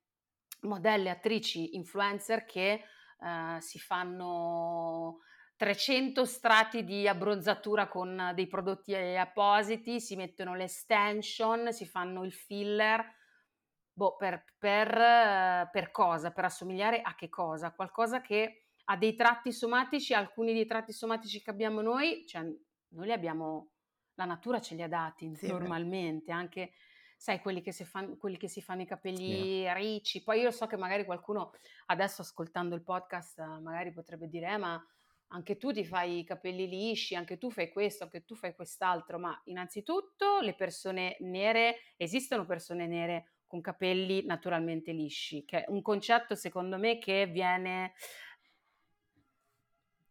modelle, 0.61 1.09
attrici, 1.09 1.75
influencer 1.75 2.45
che 2.45 2.83
uh, 3.19 3.59
si 3.59 3.79
fanno 3.79 5.19
300 5.55 6.25
strati 6.25 6.83
di 6.83 7.07
abbronzatura 7.07 7.87
con 7.87 8.31
dei 8.35 8.47
prodotti 8.47 8.93
appositi, 8.95 10.01
si 10.01 10.15
mettono 10.15 10.55
le 10.55 10.63
extension, 10.63 11.71
si 11.71 11.85
fanno 11.85 12.23
il 12.23 12.33
filler. 12.33 13.21
Boh, 13.95 14.15
per, 14.15 14.43
per, 14.57 15.69
per 15.71 15.91
cosa? 15.91 16.31
Per 16.31 16.45
assomigliare 16.45 17.01
a 17.01 17.15
che 17.15 17.29
cosa? 17.29 17.73
Qualcosa 17.73 18.21
che 18.21 18.65
ha 18.85 18.97
dei 18.97 19.15
tratti 19.15 19.51
somatici, 19.51 20.13
alcuni 20.13 20.53
dei 20.53 20.65
tratti 20.65 20.91
somatici 20.91 21.41
che 21.41 21.51
abbiamo 21.51 21.81
noi, 21.81 22.25
cioè 22.25 22.41
noi 22.41 23.05
li 23.05 23.11
abbiamo, 23.11 23.71
la 24.15 24.25
natura 24.25 24.59
ce 24.59 24.75
li 24.75 24.81
ha 24.81 24.87
dati 24.87 25.33
sì, 25.35 25.47
normalmente, 25.47 26.31
beh. 26.31 26.37
anche 26.37 26.71
sai, 27.15 27.39
quelli 27.39 27.61
che, 27.61 27.71
si 27.71 27.85
fanno, 27.85 28.17
quelli 28.17 28.37
che 28.37 28.49
si 28.49 28.61
fanno 28.61 28.81
i 28.81 28.85
capelli 28.85 29.63
sì. 29.63 29.73
ricci. 29.73 30.23
Poi 30.23 30.41
io 30.41 30.51
so 30.51 30.67
che 30.67 30.75
magari 30.75 31.05
qualcuno 31.05 31.51
adesso 31.85 32.21
ascoltando 32.21 32.75
il 32.75 32.83
podcast 32.83 33.39
magari 33.61 33.93
potrebbe 33.93 34.27
dire, 34.27 34.51
eh, 34.51 34.57
ma 34.57 34.83
anche 35.33 35.57
tu 35.57 35.71
ti 35.71 35.83
fai 35.83 36.19
i 36.19 36.23
capelli 36.23 36.67
lisci, 36.67 37.15
anche 37.15 37.37
tu 37.37 37.49
fai 37.49 37.69
questo, 37.71 38.03
anche 38.03 38.23
tu 38.23 38.35
fai 38.35 38.53
quest'altro, 38.55 39.17
ma 39.17 39.39
innanzitutto 39.45 40.39
le 40.39 40.53
persone 40.53 41.17
nere, 41.19 41.77
esistono 41.97 42.45
persone 42.45 42.87
nere 42.87 43.33
con 43.47 43.59
capelli 43.59 44.25
naturalmente 44.25 44.91
lisci, 44.91 45.43
che 45.43 45.63
è 45.63 45.69
un 45.69 45.81
concetto 45.81 46.35
secondo 46.35 46.77
me 46.77 46.97
che 46.99 47.25
viene... 47.25 47.93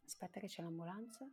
Aspetta 0.05 0.41
che 0.41 0.49
c'è 0.49 0.62
l'ambulanza. 0.62 1.26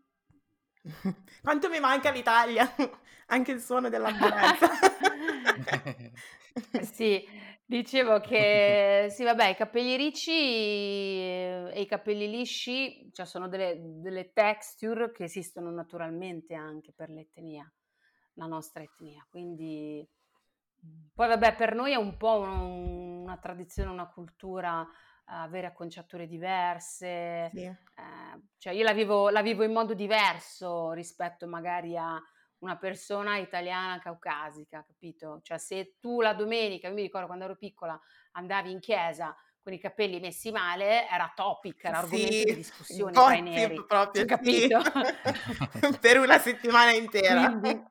Quanto 1.41 1.69
mi 1.69 1.79
manca 1.79 2.11
l'Italia, 2.11 2.69
anche 3.27 3.51
il 3.51 3.61
suono 3.61 3.89
dell'ambulanza. 3.89 4.69
sì, 6.81 7.25
Dicevo 7.69 8.19
che 8.19 9.09
sì, 9.11 9.23
vabbè, 9.23 9.49
i 9.49 9.55
capelli 9.55 9.95
ricci 9.95 10.31
e 10.31 11.71
i 11.75 11.85
capelli 11.85 12.27
lisci, 12.27 13.11
cioè 13.13 13.27
sono 13.27 13.47
delle, 13.47 13.77
delle 14.01 14.33
texture 14.33 15.11
che 15.11 15.25
esistono 15.25 15.69
naturalmente 15.69 16.55
anche 16.55 16.91
per 16.91 17.11
l'etnia, 17.11 17.71
la 18.33 18.47
nostra 18.47 18.81
etnia. 18.81 19.23
Quindi, 19.29 20.03
poi 21.13 21.27
vabbè, 21.27 21.55
per 21.55 21.75
noi 21.75 21.91
è 21.91 21.95
un 21.95 22.17
po' 22.17 22.39
un- 22.39 23.21
una 23.21 23.37
tradizione, 23.37 23.91
una 23.91 24.09
cultura 24.09 24.81
eh, 24.81 24.87
avere 25.29 25.67
acconciature 25.67 26.27
diverse, 26.27 27.51
Sì. 27.51 27.65
eh, 27.95 28.41
cioè 28.57 28.73
io 28.73 28.83
la 28.83 28.93
vivo, 28.93 29.29
la 29.29 29.41
vivo 29.41 29.63
in 29.63 29.71
modo 29.71 29.93
diverso 29.93 30.91
rispetto 30.91 31.47
magari 31.47 31.97
a 31.97 32.21
una 32.59 32.77
persona 32.77 33.37
italiana 33.37 33.99
caucasica, 33.99 34.83
capito? 34.85 35.39
Cioè 35.41 35.57
se 35.57 35.95
tu 35.99 36.21
la 36.21 36.33
domenica, 36.33 36.87
io 36.87 36.93
mi 36.93 37.01
ricordo 37.01 37.27
quando 37.27 37.45
ero 37.45 37.55
piccola, 37.55 37.99
andavi 38.31 38.71
in 38.71 38.79
chiesa 38.79 39.35
con 39.61 39.73
i 39.73 39.79
capelli 39.79 40.19
messi 40.19 40.51
male, 40.51 41.07
era 41.09 41.31
topic, 41.35 41.83
era 41.83 41.99
argomento 41.99 42.43
sì, 42.43 42.43
di 42.43 42.53
discussione 42.53 43.21
tra 43.21 43.35
i 43.35 43.41
neri, 43.41 43.83
proprio, 43.85 44.25
capito? 44.25 44.79
Sì. 44.81 45.97
per 45.99 46.19
una 46.19 46.37
settimana 46.39 46.91
intera. 46.91 47.59
Quindi, 47.59 47.87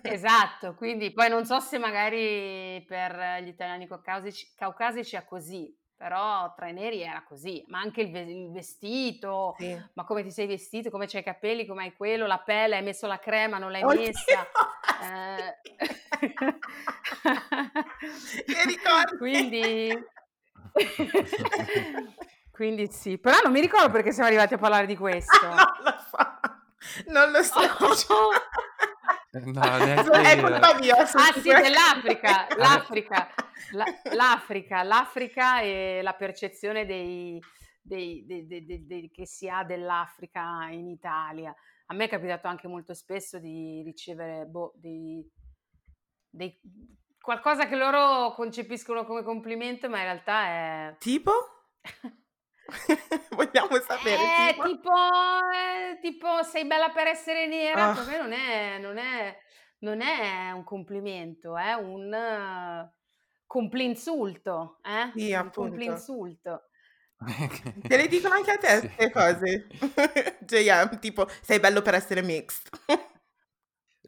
esatto, 0.00 0.74
quindi 0.74 1.12
poi 1.12 1.28
non 1.28 1.44
so 1.44 1.58
se 1.60 1.78
magari 1.78 2.84
per 2.86 3.42
gli 3.42 3.48
italiani 3.48 3.86
caucasici, 3.86 4.52
caucasici 4.54 5.16
è 5.16 5.24
così, 5.24 5.74
però 5.96 6.52
tra 6.54 6.68
i 6.68 6.74
neri 6.74 7.02
era 7.02 7.24
così, 7.26 7.64
ma 7.68 7.80
anche 7.80 8.02
il, 8.02 8.14
il 8.14 8.52
vestito, 8.52 9.54
sì. 9.58 9.74
ma 9.94 10.04
come 10.04 10.22
ti 10.22 10.30
sei 10.30 10.46
vestito, 10.46 10.90
come 10.90 11.06
c'hai 11.06 11.22
i 11.22 11.24
capelli, 11.24 11.64
come 11.64 11.84
hai 11.84 11.96
quello, 11.96 12.26
la 12.26 12.36
pelle, 12.38 12.76
hai 12.76 12.82
messo 12.82 13.06
la 13.06 13.18
crema, 13.18 13.56
non 13.58 13.70
l'hai 13.70 13.82
Oddio, 13.82 14.00
messa. 14.00 14.46
Eh... 14.98 15.58
Quindi... 19.18 19.92
Quindi 22.50 22.90
sì, 22.90 23.18
però 23.18 23.36
non 23.42 23.52
mi 23.52 23.60
ricordo 23.60 23.90
perché 23.90 24.12
siamo 24.12 24.28
arrivati 24.28 24.54
a 24.54 24.58
parlare 24.58 24.86
di 24.86 24.96
questo. 24.96 25.46
non 27.08 27.30
lo 27.30 27.42
so, 27.42 27.60
non 27.60 27.76
lo 27.78 27.94
so. 27.94 28.14
Oh. 28.14 28.30
No, 29.44 29.62
è 29.62 30.40
colpa 30.40 30.78
mia. 30.78 30.96
Ah 30.96 31.32
sì, 31.32 31.48
dell'Africa, 31.48 32.46
l'Africa, 32.56 33.28
la, 33.72 33.84
l'Africa, 34.14 34.82
l'Africa 34.82 35.60
e 35.60 36.00
la 36.02 36.14
percezione 36.14 36.86
dei, 36.86 37.40
dei, 37.80 38.24
dei, 38.26 39.10
che 39.12 39.26
si 39.26 39.48
ha 39.48 39.64
dell'Africa 39.64 40.68
in 40.70 40.88
Italia. 40.88 41.54
A 41.86 41.94
me 41.94 42.04
è 42.04 42.08
capitato 42.08 42.48
anche 42.48 42.66
molto 42.66 42.94
spesso 42.94 43.38
di 43.38 43.82
ricevere 43.84 44.46
boh, 44.46 44.72
dei, 44.76 45.24
dei, 46.28 46.58
qualcosa 47.20 47.66
che 47.66 47.76
loro 47.76 48.32
concepiscono 48.34 49.04
come 49.04 49.22
complimento, 49.22 49.88
ma 49.88 49.98
in 49.98 50.04
realtà 50.04 50.44
è... 50.46 50.96
Tipo? 50.98 51.32
Vogliamo 53.30 53.80
sapere. 53.80 54.22
Eh, 54.22 54.52
tipo, 54.52 54.64
tipo, 54.64 54.90
eh, 54.90 55.98
tipo, 56.00 56.42
sei 56.42 56.66
bella 56.66 56.90
per 56.90 57.06
essere 57.06 57.46
nera, 57.46 57.90
oh. 57.90 57.94
per 57.94 58.06
me 58.06 58.18
non 58.18 58.32
è, 58.32 58.78
non, 58.78 58.98
è, 58.98 59.38
non 59.78 60.00
è 60.00 60.50
un 60.50 60.64
complimento, 60.64 61.56
è 61.56 61.74
un 61.74 62.12
uh, 62.12 62.90
complinsulto. 63.46 64.78
Eh? 64.82 65.12
Sì, 65.18 65.32
un 65.32 65.50
complinsulto. 65.52 66.68
Te 67.16 67.96
le 67.96 68.08
dicono 68.08 68.34
anche 68.34 68.50
a 68.50 68.58
te 68.58 68.80
queste 68.94 69.04
sì. 69.04 69.10
cose. 69.10 69.66
JM, 70.44 70.98
tipo, 70.98 71.26
sei 71.40 71.60
bello 71.60 71.82
per 71.82 71.94
essere 71.94 72.22
mixed. 72.22 72.68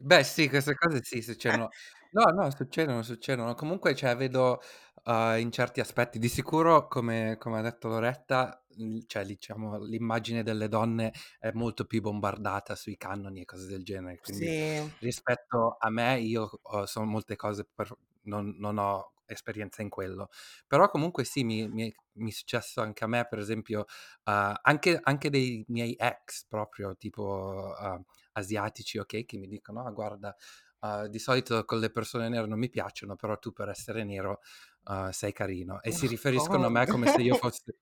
Beh, 0.01 0.23
sì, 0.23 0.47
queste 0.47 0.75
cose 0.75 1.01
sì, 1.03 1.21
succedono. 1.21 1.69
No, 2.11 2.23
no, 2.31 2.49
succedono, 2.51 3.01
succedono. 3.03 3.53
Comunque, 3.53 3.95
cioè, 3.95 4.15
vedo 4.15 4.61
uh, 5.09 5.39
in 5.39 5.51
certi 5.51 5.79
aspetti, 5.79 6.19
di 6.19 6.29
sicuro, 6.29 6.87
come, 6.87 7.37
come 7.39 7.57
ha 7.57 7.61
detto 7.61 7.87
Loretta, 7.87 8.63
cioè, 9.07 9.25
diciamo, 9.25 9.79
l'immagine 9.79 10.43
delle 10.43 10.67
donne 10.67 11.11
è 11.39 11.51
molto 11.51 11.85
più 11.85 12.01
bombardata 12.01 12.75
sui 12.75 12.95
cannoni 12.95 13.41
e 13.41 13.45
cose 13.45 13.67
del 13.67 13.83
genere. 13.83 14.19
Quindi, 14.21 14.45
sì. 14.45 14.91
rispetto 14.99 15.77
a 15.79 15.89
me, 15.89 16.19
io 16.19 16.49
uh, 16.61 16.85
sono 16.85 17.05
molte 17.05 17.35
cose, 17.35 17.67
per, 17.73 17.91
non, 18.23 18.55
non 18.57 18.77
ho 18.77 19.13
esperienza 19.25 19.81
in 19.81 19.89
quello. 19.89 20.29
Però 20.67 20.89
comunque 20.89 21.23
sì, 21.23 21.43
mi, 21.43 21.67
mi, 21.67 21.93
mi 22.13 22.29
è 22.29 22.33
successo 22.33 22.81
anche 22.81 23.03
a 23.03 23.07
me, 23.07 23.25
per 23.27 23.39
esempio, 23.39 23.81
uh, 23.81 24.53
anche, 24.61 24.99
anche, 25.01 25.29
dei 25.29 25.63
miei 25.67 25.95
ex 25.97 26.45
proprio, 26.47 26.95
tipo 26.95 27.73
uh, 27.77 28.03
asiatici, 28.33 28.97
ok, 28.97 29.25
che 29.25 29.37
mi 29.37 29.47
dicono, 29.47 29.85
ah 29.85 29.91
guarda, 29.91 30.35
uh, 30.81 31.07
di 31.07 31.19
solito 31.19 31.65
con 31.65 31.79
le 31.79 31.89
persone 31.89 32.29
nere 32.29 32.47
non 32.47 32.59
mi 32.59 32.69
piacciono, 32.69 33.15
però 33.15 33.37
tu 33.37 33.51
per 33.51 33.69
essere 33.69 34.03
nero 34.03 34.39
sei 35.11 35.33
carino. 35.33 35.81
E 35.81 35.89
oh, 35.89 35.93
si 35.93 36.07
riferiscono 36.07 36.65
a 36.65 36.69
me 36.69 36.87
come 36.87 37.07
se 37.07 37.21
io 37.21 37.35
fossi 37.35 37.73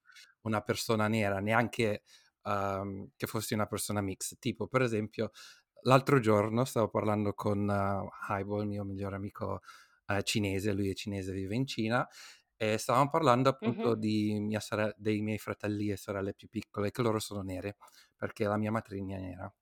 una 0.42 0.62
persona 0.62 1.08
nera, 1.08 1.40
neanche 1.40 2.04
um, 2.44 3.10
che 3.16 3.28
fossi 3.28 3.54
una 3.54 3.66
persona 3.66 4.02
mix. 4.02 4.38
Tipo, 4.40 4.68
per 4.68 4.82
esempio, 4.82 5.32
l'altro 5.84 6.20
giorno 6.20 6.66
stavo 6.66 6.90
parlando 6.90 7.34
con 7.34 7.68
uh, 7.68 8.10
Haibo, 8.28 8.62
il 8.62 8.68
mio 8.68 8.84
migliore 8.84 9.16
amico 9.16 9.62
uh, 10.08 10.22
cinese, 10.22 10.74
lui 10.74 10.90
è 10.90 10.94
cinese, 10.94 11.32
vive 11.32 11.56
in 11.56 11.66
Cina, 11.66 12.08
e 12.56 12.78
stavamo 12.78 13.10
parlando 13.10 13.50
appunto 13.50 13.90
Mhm. 13.90 14.00
di 14.00 14.40
mia 14.40 14.60
sorella, 14.60 14.94
dei 14.98 15.22
miei 15.22 15.38
fratelli 15.38 15.92
e 15.92 15.98
sorelle 15.98 16.34
più 16.34 16.50
piccole, 16.50 16.92
che 16.92 17.02
loro 17.02 17.20
sono 17.20 17.42
nere, 17.42 17.78
perché 18.16 18.46
la 18.46 18.58
mia 18.58 18.72
matrigna 18.72 19.18
è 19.18 19.20
nera. 19.22 19.54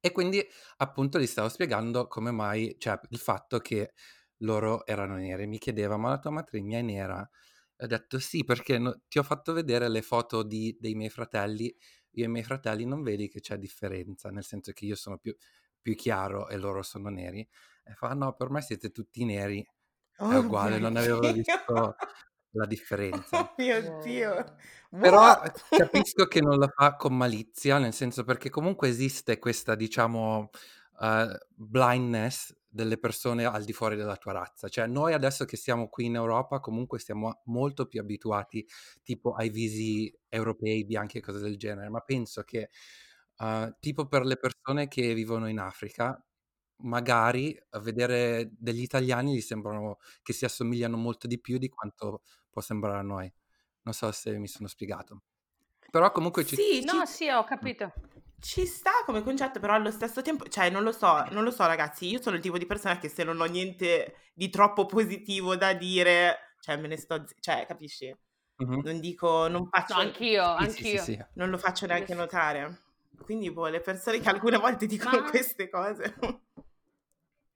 E 0.00 0.12
quindi 0.12 0.42
appunto 0.78 1.18
gli 1.18 1.26
stavo 1.26 1.48
spiegando 1.48 2.08
come 2.08 2.30
mai, 2.30 2.76
cioè 2.78 2.98
il 3.10 3.18
fatto 3.18 3.58
che 3.58 3.92
loro 4.38 4.84
erano 4.86 5.16
nere. 5.16 5.46
Mi 5.46 5.58
chiedeva, 5.58 5.96
ma 5.96 6.10
la 6.10 6.18
tua 6.18 6.30
matrigna 6.30 6.78
è 6.78 6.82
nera? 6.82 7.28
E 7.76 7.84
ho 7.84 7.86
detto 7.88 8.18
sì, 8.18 8.44
perché 8.44 8.78
no- 8.78 9.02
ti 9.08 9.18
ho 9.18 9.22
fatto 9.22 9.52
vedere 9.52 9.88
le 9.88 10.02
foto 10.02 10.42
di- 10.42 10.76
dei 10.80 10.94
miei 10.94 11.10
fratelli. 11.10 11.74
Io 12.16 12.24
e 12.24 12.26
i 12.26 12.30
miei 12.30 12.44
fratelli 12.44 12.84
non 12.84 13.02
vedi 13.02 13.28
che 13.28 13.40
c'è 13.40 13.56
differenza, 13.58 14.30
nel 14.30 14.44
senso 14.44 14.72
che 14.72 14.84
io 14.86 14.94
sono 14.96 15.18
più, 15.18 15.34
più 15.80 15.94
chiaro 15.96 16.48
e 16.48 16.56
loro 16.56 16.82
sono 16.82 17.08
neri. 17.10 17.46
E 17.84 17.94
fa, 17.94 18.14
no, 18.14 18.34
per 18.34 18.50
me 18.50 18.60
siete 18.62 18.90
tutti 18.90 19.24
neri, 19.24 19.66
è 20.26 20.34
Oh 20.34 20.36
uguale, 20.36 20.78
mio 20.78 20.78
non 20.78 20.96
avevo 20.96 21.30
Dio! 21.32 21.32
visto 21.32 22.00
la 22.52 22.66
differenza. 22.66 23.38
Oh 23.38 23.54
mio 23.58 23.80
Dio! 24.02 24.56
Però 24.98 25.20
What? 25.20 25.62
capisco 25.72 26.26
che 26.26 26.40
non 26.40 26.58
lo 26.58 26.68
fa 26.74 26.96
con 26.96 27.16
malizia, 27.16 27.78
nel 27.78 27.92
senso 27.92 28.24
perché 28.24 28.48
comunque 28.50 28.88
esiste 28.88 29.38
questa, 29.38 29.74
diciamo, 29.74 30.50
uh, 31.00 31.26
blindness 31.54 32.54
delle 32.74 32.98
persone 32.98 33.44
al 33.44 33.62
di 33.62 33.72
fuori 33.72 33.94
della 33.94 34.16
tua 34.16 34.32
razza. 34.32 34.68
Cioè 34.68 34.88
noi 34.88 35.12
adesso 35.12 35.44
che 35.44 35.56
siamo 35.56 35.88
qui 35.88 36.06
in 36.06 36.16
Europa 36.16 36.58
comunque 36.58 36.98
siamo 36.98 37.42
molto 37.44 37.86
più 37.86 38.00
abituati 38.00 38.66
tipo 39.04 39.32
ai 39.32 39.48
visi 39.48 40.12
europei, 40.28 40.84
bianchi 40.84 41.18
e 41.18 41.20
cose 41.20 41.38
del 41.38 41.56
genere, 41.56 41.88
ma 41.88 42.00
penso 42.00 42.42
che 42.42 42.70
uh, 43.38 43.72
tipo 43.78 44.08
per 44.08 44.24
le 44.24 44.36
persone 44.36 44.88
che 44.88 45.14
vivono 45.14 45.48
in 45.48 45.60
Africa, 45.60 46.20
magari 46.78 47.56
a 47.70 47.78
vedere 47.78 48.50
degli 48.58 48.82
italiani 48.82 49.36
gli 49.36 49.40
sembrano 49.40 49.98
che 50.22 50.32
si 50.32 50.44
assomigliano 50.44 50.96
molto 50.96 51.28
di 51.28 51.40
più 51.40 51.58
di 51.58 51.68
quanto 51.68 52.22
può 52.50 52.60
sembrare 52.60 52.98
a 52.98 53.02
noi. 53.02 53.32
Non 53.82 53.94
so 53.94 54.10
se 54.10 54.36
mi 54.36 54.48
sono 54.48 54.66
spiegato. 54.66 55.22
Però 55.92 56.10
comunque 56.10 56.44
ci... 56.44 56.56
Sì, 56.56 56.82
No, 56.84 57.06
ci, 57.06 57.12
sì, 57.12 57.28
ho 57.28 57.44
capito. 57.44 57.92
Ci 58.44 58.66
sta 58.66 58.90
come 59.06 59.22
concetto, 59.22 59.58
però 59.58 59.72
allo 59.72 59.90
stesso 59.90 60.20
tempo, 60.20 60.46
cioè 60.48 60.68
non 60.68 60.82
lo 60.82 60.92
so, 60.92 61.24
non 61.30 61.44
lo 61.44 61.50
so 61.50 61.64
ragazzi, 61.66 62.06
io 62.08 62.20
sono 62.20 62.36
il 62.36 62.42
tipo 62.42 62.58
di 62.58 62.66
persona 62.66 62.98
che 62.98 63.08
se 63.08 63.24
non 63.24 63.40
ho 63.40 63.44
niente 63.46 64.16
di 64.34 64.50
troppo 64.50 64.84
positivo 64.84 65.56
da 65.56 65.72
dire, 65.72 66.54
cioè 66.60 66.76
me 66.76 66.88
ne 66.88 66.98
sto, 66.98 67.24
zi- 67.26 67.34
cioè 67.40 67.64
capisci? 67.66 68.14
Mhm. 68.58 68.80
Non 68.82 69.00
dico, 69.00 69.48
non 69.48 69.62
No, 69.62 69.68
faccio, 69.70 69.94
anch'io, 69.96 70.42
Sì, 70.56 70.68
sì, 70.68 70.84
sì, 70.84 70.98
anch'io. 70.98 71.02
sì. 71.02 71.24
non 71.34 71.48
lo 71.48 71.56
faccio 71.58 71.86
Io 71.86 71.92
neanche 71.92 72.12
sì. 72.12 72.14
notare. 72.14 72.82
Quindi, 73.22 73.50
boh, 73.50 73.68
le 73.68 73.80
persone 73.80 74.20
che 74.20 74.28
alcune 74.28 74.58
volte 74.58 74.86
dicono 74.86 75.22
Ma 75.22 75.30
queste 75.30 75.70
cose. 75.70 76.14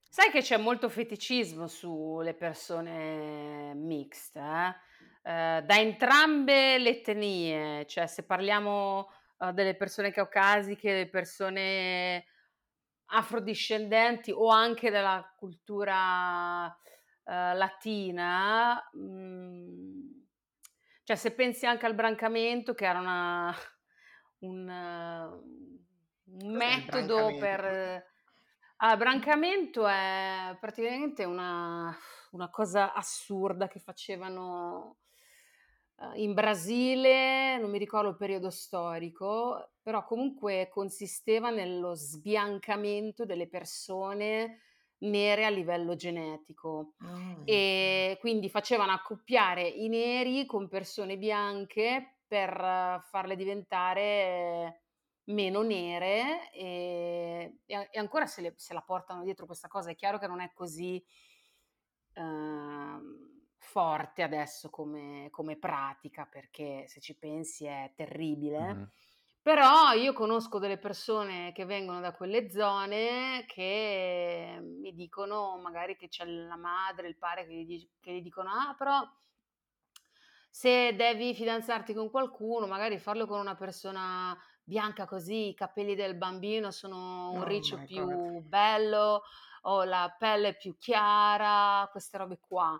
sai 0.09 0.31
che 0.31 0.41
c'è 0.41 0.57
molto 0.57 0.89
feticismo 0.89 1.67
sulle 1.67 2.33
persone 2.33 3.73
mixed, 3.75 4.35
eh? 4.41 4.75
Eh, 5.21 5.61
da 5.63 5.77
entrambe 5.79 6.77
le 6.79 6.89
etnie, 7.01 7.85
cioè 7.87 8.07
se 8.07 8.23
parliamo 8.23 9.09
delle 9.53 9.75
persone 9.75 10.11
caucasiche, 10.11 10.91
delle 10.91 11.09
persone 11.09 12.25
afrodiscendenti 13.11 14.31
o 14.31 14.49
anche 14.49 14.91
della 14.91 15.33
cultura 15.37 16.67
eh, 17.23 17.53
latina, 17.55 18.81
mm, 18.97 20.11
cioè 21.03 21.15
se 21.15 21.31
pensi 21.31 21.65
anche 21.65 21.85
al 21.85 21.95
brancamento 21.95 22.73
che 22.73 22.85
era 22.85 22.99
una, 22.99 23.55
un, 24.39 24.69
eh, 24.69 25.23
un 26.25 26.55
metodo 26.55 27.35
per... 27.39 27.65
eh, 27.65 28.05
ah, 28.77 28.97
brancamento 28.97 29.87
è 29.87 30.55
praticamente 30.59 31.23
una, 31.23 31.95
una 32.31 32.49
cosa 32.49 32.93
assurda 32.93 33.67
che 33.67 33.79
facevano 33.79 34.97
in 36.15 36.33
Brasile, 36.33 37.57
non 37.57 37.69
mi 37.69 37.77
ricordo 37.77 38.09
il 38.09 38.15
periodo 38.15 38.49
storico, 38.49 39.73
però 39.81 40.03
comunque 40.05 40.69
consisteva 40.71 41.49
nello 41.49 41.93
sbiancamento 41.93 43.25
delle 43.25 43.47
persone 43.47 44.61
nere 44.99 45.45
a 45.45 45.49
livello 45.49 45.95
genetico 45.95 46.93
Mm. 47.03 47.43
e 47.45 48.17
quindi 48.19 48.49
facevano 48.49 48.91
accoppiare 48.91 49.67
i 49.67 49.87
neri 49.87 50.45
con 50.45 50.67
persone 50.67 51.17
bianche 51.17 52.19
per 52.27 52.49
eh, 52.49 52.99
farle 53.09 53.35
diventare 53.35 54.83
meno 55.29 55.61
nere 55.61 56.51
e, 56.51 57.59
e 57.65 57.89
ancora 57.99 58.25
se, 58.25 58.41
le- 58.41 58.53
se 58.57 58.73
la 58.73 58.81
portano 58.81 59.23
dietro 59.23 59.45
questa 59.45 59.67
cosa. 59.67 59.89
È 59.91 59.95
chiaro 59.95 60.17
che 60.19 60.27
non 60.27 60.41
è 60.41 60.51
così 60.53 61.03
ehm, 62.13 63.28
forte 63.69 64.23
adesso 64.23 64.69
come, 64.69 65.27
come 65.31 65.57
pratica 65.57 66.25
perché 66.25 66.85
se 66.87 66.99
ci 66.99 67.15
pensi 67.15 67.65
è 67.65 67.91
terribile. 67.95 68.73
Mhm. 68.73 68.91
Però 69.41 69.93
io 69.93 70.13
conosco 70.13 70.59
delle 70.59 70.77
persone 70.77 71.51
che 71.53 71.65
vengono 71.65 72.01
da 72.01 72.13
quelle 72.13 72.49
zone 72.49 73.45
che 73.47 74.57
mi 74.61 74.93
dicono 74.93 75.57
magari 75.61 75.95
che 75.95 76.07
c'è 76.09 76.25
la 76.25 76.57
madre, 76.57 77.07
il 77.07 77.17
padre 77.17 77.45
che 77.47 77.53
gli, 77.53 77.89
che 77.99 78.11
gli 78.13 78.21
dicono 78.21 78.49
ah 78.49 78.75
però 78.77 79.01
se 80.51 80.95
devi 80.95 81.33
fidanzarti 81.35 81.93
con 81.93 82.09
qualcuno 82.09 82.67
magari 82.67 82.97
farlo 82.99 83.25
con 83.27 83.39
una 83.39 83.55
persona 83.55 84.37
bianca 84.63 85.05
così, 85.05 85.49
i 85.49 85.53
capelli 85.53 85.95
del 85.95 86.15
bambino 86.15 86.71
sono 86.71 87.31
un 87.31 87.41
Oh 87.41 87.43
riccio 87.43 87.77
my 87.77 87.87
God. 87.87 87.87
più 87.87 88.39
bello 88.41 89.23
o 89.63 89.83
la 89.83 90.15
pelle 90.17 90.55
più 90.55 90.77
chiara, 90.77 91.87
queste 91.91 92.17
robe 92.17 92.39
qua. 92.39 92.79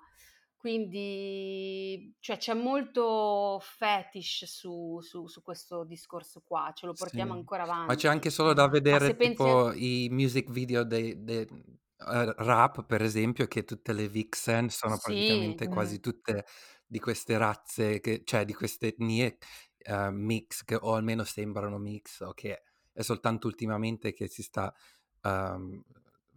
Quindi, 0.60 2.14
cioè, 2.20 2.36
c'è 2.38 2.54
molto 2.54 3.60
fetish 3.62 4.44
su, 4.46 5.00
su- 5.02 5.28
su 5.28 5.42
questo 5.42 5.86
discorso 5.86 6.42
qua, 6.42 6.72
ce 6.76 6.86
lo 6.86 6.96
portiamo 6.96 7.32
Sì. 7.32 7.34
ancora 7.34 7.64
Ma 7.86 7.96
c'è 7.96 8.08
anche 8.10 8.30
avanti. 8.30 8.30
solo 8.30 8.54
da 8.54 8.68
vedere 8.68 9.00
se 9.00 9.16
pensi 9.16 9.56
tipo 9.58 9.72
i 9.74 10.08
music 10.12 10.50
video 10.52 10.84
dei, 10.84 11.24
dei, 11.24 11.44
eh, 11.46 12.34
rap, 12.38 12.86
per 12.86 13.02
esempio, 13.02 13.48
che 13.48 13.64
tutte 13.64 13.94
le 13.94 14.08
vixen 14.08 14.70
sono 14.70 14.98
Sì, 14.98 15.00
praticamente 15.00 15.68
mm. 15.68 15.70
quasi 15.70 16.00
tutte 16.00 16.46
di 16.86 17.00
queste 17.00 17.38
razze, 17.38 18.00
che, 18.00 18.22
cioè 18.26 18.46
di 18.46 18.54
queste 18.54 18.88
etnie 18.88 19.38
eh, 19.78 20.12
mix, 20.12 20.64
che, 20.64 20.76
o 20.76 20.94
almeno 20.96 21.24
sembrano 21.24 21.78
mix, 21.78 22.20
o 22.22 22.34
che 22.34 22.64
è 22.92 23.02
soltanto 23.02 23.48
ultimamente 23.48 24.14
che 24.14 24.28
si 24.28 24.44
sta 24.44 24.74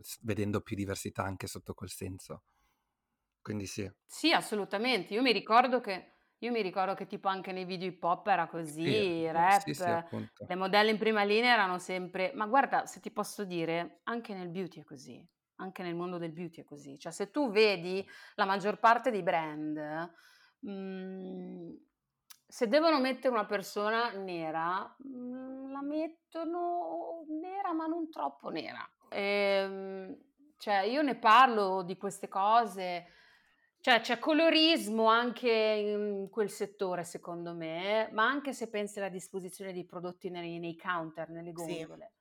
s- 0.00 0.18
vedendo 0.22 0.60
più 0.60 0.76
diversità 0.76 1.22
anche 1.24 1.46
sotto 1.46 1.74
quel 1.74 1.90
senso. 1.90 2.44
Quindi 3.42 3.66
sì. 3.66 3.90
sì, 4.04 4.32
assolutamente. 4.32 5.14
Io 5.14 5.22
mi 5.22 5.32
ricordo 5.32 5.80
che, 5.80 6.12
io 6.38 6.50
mi 6.50 6.60
ricordo 6.62 6.94
che 6.94 7.06
tipo 7.06 7.28
anche 7.28 7.52
nei 7.52 7.64
video 7.64 7.88
hip 7.88 8.02
hop 8.02 8.26
era 8.26 8.46
Sì, 8.82 8.92
così, 8.92 9.28
sì, 9.48 9.72
rap, 9.72 9.72
sì, 9.74 9.90
appunto. 9.90 10.46
le 10.46 10.54
modelle 10.54 10.90
in 10.90 10.98
prima 10.98 11.22
linea 11.24 11.52
erano 11.54 11.78
sempre... 11.78 12.32
Ma 12.34 12.46
guarda, 12.46 12.86
se 12.86 13.00
ti 13.00 13.10
posso 13.10 13.44
dire, 13.44 14.00
anche 14.04 14.34
nel 14.34 14.48
beauty 14.50 14.80
è 14.80 14.84
così, 14.84 15.26
anche 15.56 15.82
nel 15.82 15.94
mondo 15.94 16.18
del 16.18 16.32
beauty 16.32 16.60
è 16.60 16.64
così. 16.64 16.98
Cioè, 16.98 17.12
se 17.12 17.30
tu 17.30 17.50
vedi 17.50 18.06
la 18.34 18.44
maggior 18.44 18.78
parte 18.78 19.10
dei 19.10 19.22
brand, 19.22 20.10
mm, 20.66 21.72
se 22.46 22.68
devono 22.68 23.00
mettere 23.00 23.32
una 23.32 23.46
persona 23.46 24.10
nera, 24.12 24.94
mm, 25.06 25.70
la 25.72 25.82
mettono 25.82 27.24
nera, 27.28 27.72
ma 27.72 27.86
non 27.86 28.10
troppo 28.10 28.50
nera. 28.50 28.86
Ehm, 29.08 30.16
cioè, 30.58 30.80
io 30.82 31.02
ne 31.02 31.16
parlo 31.16 31.82
di 31.82 31.96
queste 31.96 32.28
cose. 32.28 33.06
Cioè, 33.84 33.98
c'è 34.00 34.20
colorismo 34.20 35.06
anche 35.06 35.50
in 35.50 36.28
quel 36.30 36.48
settore, 36.50 37.02
secondo 37.02 37.52
me, 37.52 38.08
ma 38.12 38.24
anche 38.24 38.52
se 38.52 38.70
pensi 38.70 39.00
alla 39.00 39.08
disposizione 39.08 39.72
dei 39.72 39.84
prodotti 39.84 40.30
nei, 40.30 40.60
nei 40.60 40.76
counter, 40.76 41.30
nelle 41.30 41.50
Sì, 41.52 41.84
gondole. 41.84 42.12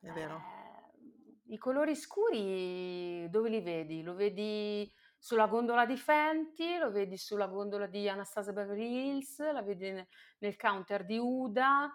è 0.00 0.10
vero. 0.10 0.42
Eh, 0.44 1.54
I 1.54 1.58
colori 1.58 1.94
scuri 1.96 3.26
dove 3.30 3.48
li 3.48 3.60
vedi? 3.62 4.02
Lo 4.02 4.14
vedi 4.14 4.92
sulla 5.18 5.46
gondola 5.46 5.86
di 5.86 5.96
Fenty, 5.96 6.76
lo 6.76 6.90
vedi 6.90 7.16
sulla 7.16 7.46
gondola 7.46 7.86
di 7.86 8.08
Anastasia 8.08 8.52
Beverly 8.52 9.08
Hills, 9.08 9.38
la 9.52 9.62
vedi 9.62 9.90
ne- 9.92 10.08
nel 10.40 10.56
counter 10.56 11.06
di 11.06 11.16
Uda, 11.18 11.90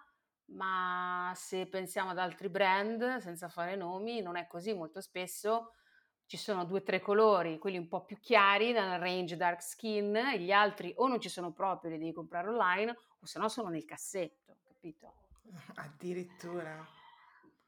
ma 0.53 1.31
se 1.35 1.67
pensiamo 1.67 2.09
ad 2.11 2.17
altri 2.17 2.49
brand, 2.49 3.17
senza 3.17 3.47
fare 3.47 3.75
nomi, 3.75 4.21
non 4.21 4.37
è 4.37 4.47
così 4.47 4.73
molto 4.73 5.01
spesso. 5.01 5.73
Ci 6.31 6.37
sono 6.37 6.63
due 6.63 6.79
o 6.79 6.81
tre 6.81 7.01
colori, 7.01 7.57
quelli 7.57 7.77
un 7.77 7.89
po' 7.89 8.05
più 8.05 8.17
chiari 8.17 8.71
nel 8.71 8.99
range 8.99 9.35
dark 9.35 9.61
skin, 9.61 10.15
e 10.15 10.39
gli 10.39 10.49
altri 10.53 10.93
o 10.95 11.09
non 11.09 11.19
ci 11.19 11.27
sono 11.27 11.51
proprio, 11.51 11.91
li 11.91 11.97
devi 11.97 12.13
comprare 12.13 12.47
online, 12.47 12.91
o 13.19 13.25
se 13.25 13.37
no 13.37 13.49
sono 13.49 13.67
nel 13.67 13.83
cassetto, 13.83 14.55
capito? 14.65 15.13
Addirittura. 15.75 16.87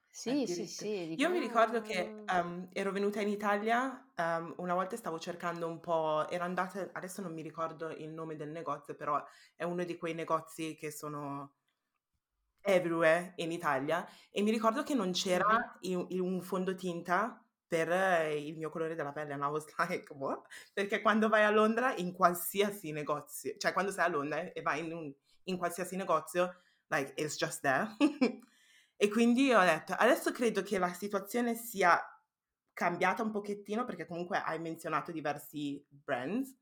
Sì, 0.09 0.47
sì, 0.47 0.65
sì, 0.65 1.13
Io 1.15 1.29
mi 1.29 1.39
ricordo 1.39 1.81
che 1.81 2.21
ehm, 2.23 2.69
ero 2.71 2.91
venuta 2.93 3.19
in 3.19 3.27
Italia, 3.27 4.13
ehm, 4.15 4.53
una 4.59 4.73
volta 4.75 4.95
stavo 4.95 5.19
cercando 5.19 5.67
un 5.67 5.81
po', 5.81 6.25
ero 6.29 6.45
andata, 6.45 6.89
adesso 6.93 7.21
non 7.21 7.33
mi 7.33 7.41
ricordo 7.41 7.89
il 7.89 8.11
nome 8.11 8.37
del 8.37 8.49
negozio, 8.51 8.95
però 8.95 9.21
è 9.57 9.65
uno 9.65 9.83
di 9.83 9.97
quei 9.97 10.13
negozi 10.13 10.73
che 10.75 10.89
sono 10.89 11.55
everywhere 12.65 13.33
in 13.37 13.51
Italia 13.51 14.07
e 14.31 14.41
mi 14.41 14.51
ricordo 14.51 14.83
che 14.83 14.93
non 14.93 15.11
c'era 15.11 15.77
in, 15.81 16.05
in 16.09 16.21
un 16.21 16.41
fondotinta 16.41 17.42
per 17.73 18.37
il 18.37 18.55
mio 18.55 18.69
colore 18.69 18.93
della 18.93 19.11
pelle 19.11 19.33
and 19.33 19.41
I 19.41 19.47
was 19.47 19.65
like 19.79 20.05
what? 20.13 20.45
Perché 20.71 21.01
quando 21.01 21.27
vai 21.27 21.43
a 21.43 21.49
Londra 21.49 21.95
in 21.95 22.13
qualsiasi 22.13 22.91
negozio, 22.91 23.55
cioè 23.57 23.73
quando 23.73 23.91
sei 23.91 24.03
a 24.03 24.09
Londra 24.09 24.51
e 24.51 24.61
vai 24.61 24.85
in, 24.85 24.93
un, 24.93 25.11
in 25.45 25.57
qualsiasi 25.57 25.95
negozio, 25.95 26.61
like 26.89 27.13
it's 27.15 27.35
just 27.35 27.61
there. 27.61 27.87
e 28.95 29.09
quindi 29.09 29.51
ho 29.51 29.61
detto, 29.61 29.93
adesso 29.97 30.31
credo 30.31 30.61
che 30.61 30.77
la 30.77 30.93
situazione 30.93 31.55
sia 31.55 31.99
cambiata 32.73 33.23
un 33.23 33.31
pochettino 33.31 33.85
perché 33.85 34.05
comunque 34.05 34.37
hai 34.37 34.59
menzionato 34.59 35.11
diversi 35.11 35.83
brands 35.89 36.55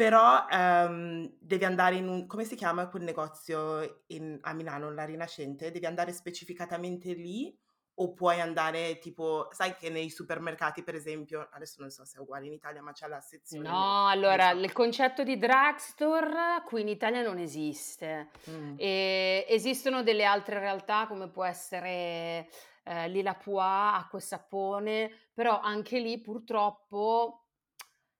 però 0.00 0.46
um, 0.50 1.30
devi 1.38 1.64
andare 1.66 1.96
in 1.96 2.08
un, 2.08 2.26
come 2.26 2.44
si 2.44 2.54
chiama 2.54 2.88
quel 2.88 3.02
negozio 3.02 4.04
in, 4.06 4.38
a 4.40 4.54
Milano, 4.54 4.90
la 4.90 5.04
Rinascente? 5.04 5.70
Devi 5.70 5.84
andare 5.84 6.14
specificatamente 6.14 7.12
lì 7.12 7.54
o 8.02 8.12
puoi 8.12 8.40
andare 8.40 8.98
tipo, 8.98 9.48
sai 9.52 9.76
che 9.76 9.90
nei 9.90 10.08
supermercati 10.08 10.82
per 10.82 10.94
esempio, 10.94 11.48
adesso 11.52 11.80
non 11.80 11.90
so 11.90 12.04
se 12.04 12.16
è 12.16 12.20
uguale 12.20 12.46
in 12.46 12.52
Italia, 12.52 12.82
ma 12.82 12.92
c'è 12.92 13.06
la 13.06 13.20
sezione... 13.20 13.68
No, 13.68 14.08
allora 14.08 14.50
il 14.50 14.72
concetto 14.72 15.22
di 15.22 15.36
drugstore 15.36 16.62
qui 16.64 16.80
in 16.80 16.88
Italia 16.88 17.22
non 17.22 17.38
esiste. 17.38 18.30
Mm. 18.48 18.76
Esistono 18.78 20.02
delle 20.02 20.24
altre 20.24 20.58
realtà 20.58 21.06
come 21.06 21.28
può 21.28 21.44
essere 21.44 22.48
eh, 22.84 23.08
Lila 23.08 23.34
Pua, 23.34 23.96
acqua 23.96 24.18
e 24.18 24.22
sapone, 24.22 25.10
però 25.34 25.60
anche 25.60 25.98
lì 25.98 26.18
purtroppo 26.20 27.44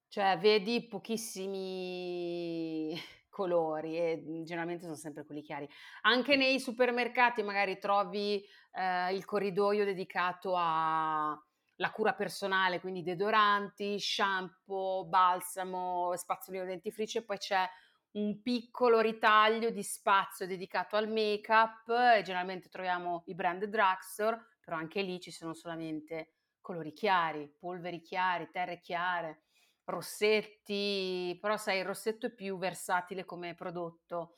cioè, 0.09 0.37
vedi 0.37 0.85
pochissimi 0.87 2.93
colori 3.31 3.97
e 3.97 4.21
mhmm, 4.23 4.43
generalmente 4.43 4.83
sono 4.83 4.95
sempre 4.95 5.25
quelli 5.25 5.41
chiari. 5.41 5.67
Anche 6.01 6.35
nei 6.35 6.59
supermercati 6.59 7.41
magari 7.41 7.79
trovi 7.79 8.45
eh, 8.73 9.15
il 9.15 9.25
corridoio 9.25 9.85
dedicato 9.85 10.55
alla 10.55 11.91
cura 11.91 12.13
personale, 12.13 12.79
quindi 12.79 13.01
deodoranti, 13.01 13.99
shampoo, 13.99 15.05
balsamo, 15.05 16.15
spazzolino 16.15 16.65
dentifricio 16.65 17.19
e 17.19 17.23
poi 17.23 17.37
c'è 17.37 17.67
un 18.11 18.41
piccolo 18.41 18.99
ritaglio 18.99 19.69
di 19.71 19.83
spazio 19.83 20.45
dedicato 20.45 20.95
al 20.97 21.09
make-up 21.09 21.89
e 22.17 22.21
generalmente 22.23 22.69
troviamo 22.69 23.23
i 23.27 23.33
brand 23.33 23.63
drugstore, 23.65 24.45
però 24.63 24.77
anche 24.77 25.01
lì 25.01 25.19
ci 25.19 25.31
sono 25.31 25.53
solamente 25.53 26.33
colori 26.59 26.93
chiari, 26.93 27.51
polveri 27.57 28.01
chiari, 28.01 28.49
terre 28.51 28.81
chiare 28.81 29.43
rossetti, 29.85 31.37
però 31.41 31.57
sai 31.57 31.79
il 31.79 31.85
rossetto 31.85 32.27
è 32.27 32.31
più 32.31 32.57
versatile 32.57 33.25
come 33.25 33.55
prodotto, 33.55 34.35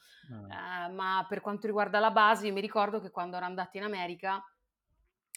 ah. 0.50 0.88
eh, 0.88 0.92
ma 0.92 1.26
per 1.28 1.42
quanto 1.42 1.68
riguarda 1.68 2.00
la 2.00 2.12
base 2.12 2.48
io 2.48 2.54
mi 2.54 2.62
ricordo 2.62 3.00
che 3.00 3.12
quando 3.12 3.38
ero 3.38 3.46
andata 3.46 3.78
in 3.78 3.84
America 3.84 4.44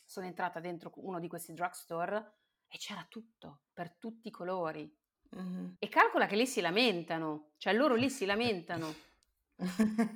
sono 0.04 0.26
entrata 0.26 0.60
dentro 0.60 0.92
uno 0.96 1.18
di 1.18 1.28
questi 1.28 1.52
drugstore 1.52 2.34
e 2.68 2.78
c'era 2.78 3.04
tutto, 3.08 3.62
per 3.72 3.92
tutti 3.92 4.28
i 4.28 4.30
colori. 4.32 4.90
Mm-hmm. 5.36 5.72
E 5.78 5.88
calcola 5.88 6.26
che 6.26 6.36
lì 6.36 6.46
si 6.46 6.60
lamentano, 6.60 7.50
cioè 7.58 7.74
loro 7.74 7.94
lì 7.94 8.08
si 8.08 8.24
lamentano 8.26 8.94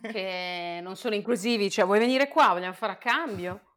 che 0.03 0.81
non 0.83 0.97
sono 0.97 1.15
inclusivi, 1.15 1.71
cioè 1.71 1.85
vuoi 1.85 1.99
venire 1.99 2.29
qua, 2.29 2.53
vogliamo 2.53 2.75
fare 2.75 2.93
a 2.93 2.99
cambio? 2.99 3.70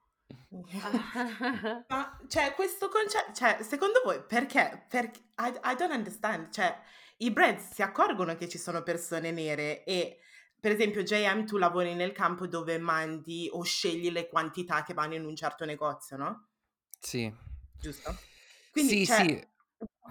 Ma 1.88 2.20
cioè, 2.28 2.54
questo 2.54 2.90
concetto, 2.90 3.34
cioè, 3.34 3.58
secondo 3.62 4.02
voi 4.04 4.22
perché? 4.24 4.86
Perché 4.88 5.20
I, 5.38 5.48
I 5.64 5.76
don't 5.76 5.94
understand. 5.94 6.52
Cioè, 6.52 6.80
i 7.18 7.32
brands 7.32 7.74
si 7.74 7.82
accorgono 7.82 8.36
che 8.36 8.48
ci 8.48 8.58
sono 8.58 8.84
persone 8.84 9.32
nere 9.32 9.84
e 9.84 10.20
per 10.60 10.72
esempio 10.72 11.04
JM 11.04 11.46
tu 11.46 11.58
lavori 11.58 11.94
nel 11.96 12.12
campo 12.12 12.48
dove 12.48 12.78
mandi 12.78 13.50
o 13.52 13.64
scegli 13.64 14.12
le 14.12 14.28
quantità 14.28 14.84
che 14.84 14.94
vanno 14.94 15.16
in 15.16 15.26
un 15.26 15.36
certo 15.36 15.66
negozio, 15.66 16.18
no? 16.18 16.50
Sì. 17.00 17.34
Giusto? 17.80 18.16
Quindi, 18.72 19.00
sì, 19.00 19.06
cioè... 19.06 19.26
sì. 19.26 19.48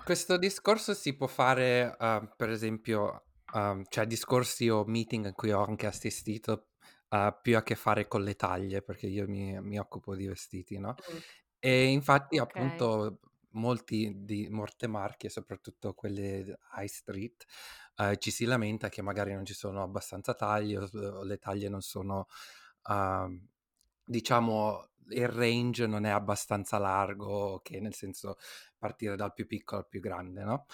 Questo 0.05 0.37
discorso 0.37 0.92
si 0.92 1.14
può 1.14 1.26
fare, 1.26 1.96
uh, 1.98 2.28
per 2.37 2.50
esempio, 2.50 3.26
uh, 3.52 3.83
cioè 3.88 4.07
discorsi 4.07 4.68
o 4.68 4.85
meeting 4.85 5.26
in 5.26 5.33
cui 5.33 5.52
ho 5.52 5.64
anche 5.64 5.87
assistito 5.87 6.71
ha 7.14 7.33
più 7.33 7.57
a 7.57 7.62
che 7.62 7.75
fare 7.75 8.09
con 8.09 8.22
le 8.22 8.35
taglie, 8.37 8.83
perché 8.83 9.07
io 9.07 9.29
mi, 9.29 9.61
mi 9.61 9.79
occupo 9.79 10.14
di 10.16 10.27
vestiti, 10.27 10.79
no? 10.79 10.94
Mm. 11.09 11.22
E 11.59 11.85
infatti, 11.87 12.38
Ok. 12.38 12.38
appunto, 12.38 13.20
molti 13.51 14.25
di 14.25 14.48
molte 14.51 14.87
marche, 14.87 15.29
soprattutto 15.29 15.94
quelle 15.94 16.59
high 16.77 16.87
street, 16.88 17.44
eh, 17.96 18.16
ci 18.18 18.31
si 18.31 18.44
lamenta 18.46 18.88
che 18.88 19.03
magari 19.03 19.35
non 19.35 19.44
ci 19.44 19.55
sono 19.55 19.83
abbastanza 19.83 20.35
taglie 20.35 20.79
o, 20.79 20.88
o 20.92 21.22
le 21.25 21.37
taglie 21.38 21.68
non 21.68 21.83
sono, 21.83 22.27
uh, 22.88 23.46
diciamo, 24.05 24.88
il 25.11 25.29
range 25.29 25.87
non 25.87 26.05
è 26.05 26.11
abbastanza 26.11 26.79
largo, 26.79 27.61
che 27.62 27.81
nel 27.81 27.94
senso 27.94 28.37
partire 28.79 29.16
dal 29.16 29.33
più 29.35 29.46
piccolo 29.46 29.83
al 29.83 29.88
più 29.88 30.01
grande, 30.01 30.42
no? 30.44 30.66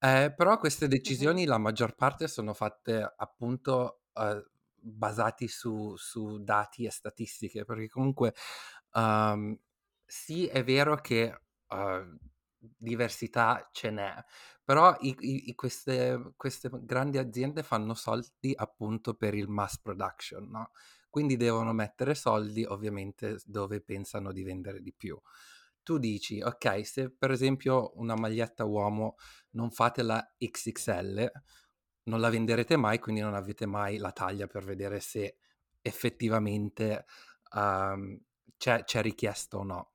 Eh, 0.00 0.32
però 0.36 0.58
queste 0.58 0.86
decisioni, 0.88 1.44
la 1.44 1.58
maggior 1.58 1.94
parte 1.94 2.28
sono 2.28 2.54
fatte 2.54 3.14
appunto 3.16 4.02
uh, 4.14 4.44
basati 4.80 5.48
su, 5.48 5.94
su, 5.96 6.38
dati 6.42 6.84
e 6.84 6.90
statistiche, 6.90 7.64
perché 7.64 7.88
comunque 7.88 8.34
um, 8.94 9.56
sì 10.04 10.46
è 10.46 10.64
vero 10.64 10.96
che 10.96 11.40
uh, 11.68 12.18
diversità 12.58 13.68
ce 13.72 13.90
n'è, 13.90 14.14
però 14.64 14.96
i, 15.00 15.16
i, 15.48 15.54
queste, 15.54 16.32
queste, 16.36 16.70
grandi 16.82 17.18
aziende 17.18 17.62
fanno 17.62 17.94
soldi 17.94 18.52
appunto 18.54 19.14
per 19.14 19.34
il 19.34 19.48
mass 19.48 19.78
production, 19.78 20.48
no? 20.48 20.72
Quindi 21.08 21.36
devono 21.36 21.72
mettere 21.72 22.14
soldi 22.14 22.64
ovviamente 22.64 23.38
dove 23.44 23.80
pensano 23.80 24.30
di 24.32 24.42
vendere 24.42 24.82
di 24.82 24.92
più. 24.92 25.18
Tu 25.82 25.96
dici, 25.96 26.42
ok, 26.42 26.86
se 26.86 27.10
per 27.10 27.30
esempio 27.30 27.92
una 27.96 28.14
maglietta 28.14 28.64
uomo 28.66 29.16
non 29.52 29.70
fate 29.70 30.02
la 30.02 30.22
XXL, 30.36 31.30
non 32.08 32.20
la 32.20 32.30
venderete 32.30 32.76
mai, 32.76 32.98
quindi 32.98 33.20
non 33.20 33.34
avete 33.34 33.66
mai 33.66 33.98
la 33.98 34.10
taglia 34.12 34.46
per 34.46 34.64
vedere 34.64 34.98
se 34.98 35.36
effettivamente 35.80 37.04
um, 37.54 38.18
c'è, 38.56 38.84
c'è 38.84 39.02
richiesto 39.02 39.58
o 39.58 39.62
no. 39.62 39.90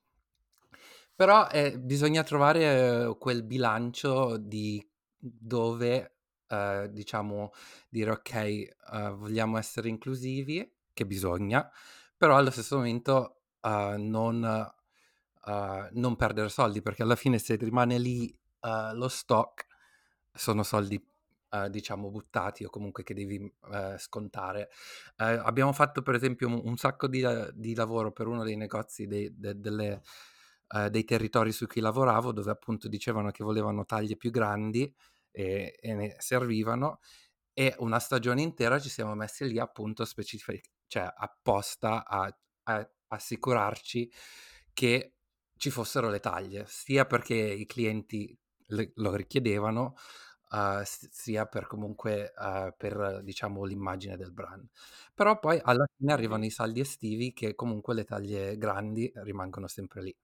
Però 1.16 1.48
eh, 1.50 1.78
bisogna 1.78 2.24
trovare 2.24 2.62
eh, 2.62 3.18
quel 3.20 3.44
bilancio 3.44 4.38
di 4.38 4.86
dove, 5.18 6.18
eh, 6.48 6.90
diciamo, 6.92 7.52
dire 7.90 8.12
ok, 8.12 8.76
uh, 8.92 9.16
vogliamo 9.16 9.58
essere 9.58 9.90
inclusivi, 9.90 10.72
che 10.94 11.06
bisogna, 11.06 11.70
però 12.16 12.38
allo 12.38 12.52
stesso 12.52 12.78
momento 12.78 13.38
non, 13.64 14.72
non, 15.92 16.16
perdere 16.18 16.50
soldi, 16.50 16.82
perché 16.82 17.02
alla 17.02 17.16
fine 17.16 17.40
se 17.40 17.56
rimane 17.56 17.98
lì 17.98 18.38
lo 18.94 19.08
stock, 19.08 19.66
sono 20.32 20.64
soldi 20.64 21.02
eh, 21.54 21.70
diciamo 21.70 22.10
buttati 22.10 22.64
o 22.64 22.70
comunque 22.70 23.04
che 23.04 23.14
devi 23.14 23.52
eh, 23.72 23.96
scontare. 23.98 24.70
Eh, 25.18 25.26
abbiamo 25.26 25.72
fatto 25.72 26.02
per 26.02 26.16
esempio 26.16 26.48
un, 26.48 26.62
un 26.64 26.78
sacco 26.78 27.08
di, 27.08 27.24
di, 27.54 27.76
lavoro 27.76 28.12
per 28.12 28.28
uno 28.28 28.44
dei 28.44 28.56
negozi 28.56 29.06
dei, 29.06 29.32
de, 29.38 29.60
delle, 29.60 30.02
eh, 30.70 30.90
dei 30.90 31.04
territori 31.04 31.52
su 31.52 31.68
cui 31.68 31.82
lavoravo 31.82 32.32
dove 32.32 32.52
appunto 32.52 32.88
dicevano 32.88 33.32
che 33.32 33.44
volevano 33.44 33.86
taglie 33.86 34.18
più 34.18 34.32
grandi 34.32 34.92
e, 35.32 35.78
e 35.80 35.94
ne 35.94 36.16
servivano 36.20 37.00
e 37.54 37.76
una 37.80 38.00
stagione 38.00 38.42
intera 38.42 38.80
ci 38.80 38.90
siamo 38.90 39.14
messi 39.14 39.48
lì 39.48 39.60
appunto 39.60 40.06
specific- 40.06 40.70
cioè 40.88 41.12
apposta 41.16 42.06
a, 42.06 42.36
a 42.64 42.90
assicurarci 43.08 44.12
che 44.74 45.14
ci 45.56 45.70
fossero 45.70 46.10
le 46.10 46.20
taglie, 46.20 46.66
sia 46.68 47.06
perché 47.06 47.36
i 47.36 47.66
clienti 47.66 48.38
le, 48.68 48.92
lo 48.96 49.16
richiedevano, 49.16 49.96
uh, 50.54 50.82
sia 50.84 51.46
per 51.48 51.68
comunque 51.68 52.34
uh, 52.38 52.74
per 52.78 53.22
diciamo 53.24 53.64
l'immagine 53.64 54.16
del 54.16 54.32
brand. 54.32 54.68
Però 55.14 55.40
poi 55.40 55.60
alla 55.62 55.86
fine 55.98 56.14
arrivano 56.14 56.46
i 56.46 56.50
saldi 56.50 56.80
estivi 56.80 57.34
che 57.34 57.56
comunque 57.56 57.94
le 57.94 58.04
taglie 58.04 58.58
grandi 58.58 59.12
rimangono 59.16 59.68
sempre 59.68 60.04
lì. 60.04 60.16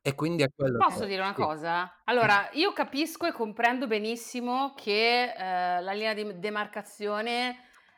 E 0.00 0.14
quindi 0.14 0.44
è 0.44 0.48
quello 0.54 0.78
Posso 0.78 1.00
che... 1.00 1.06
dire 1.06 1.20
una 1.20 1.34
sì. 1.34 1.40
cosa? 1.40 2.02
Allora, 2.04 2.48
io 2.52 2.72
capisco 2.72 3.26
e 3.26 3.32
comprendo 3.32 3.88
benissimo 3.88 4.72
che 4.76 5.32
eh, 5.32 5.80
la 5.80 5.92
linea 5.92 6.14
di 6.14 6.38
demarcazione 6.38 7.56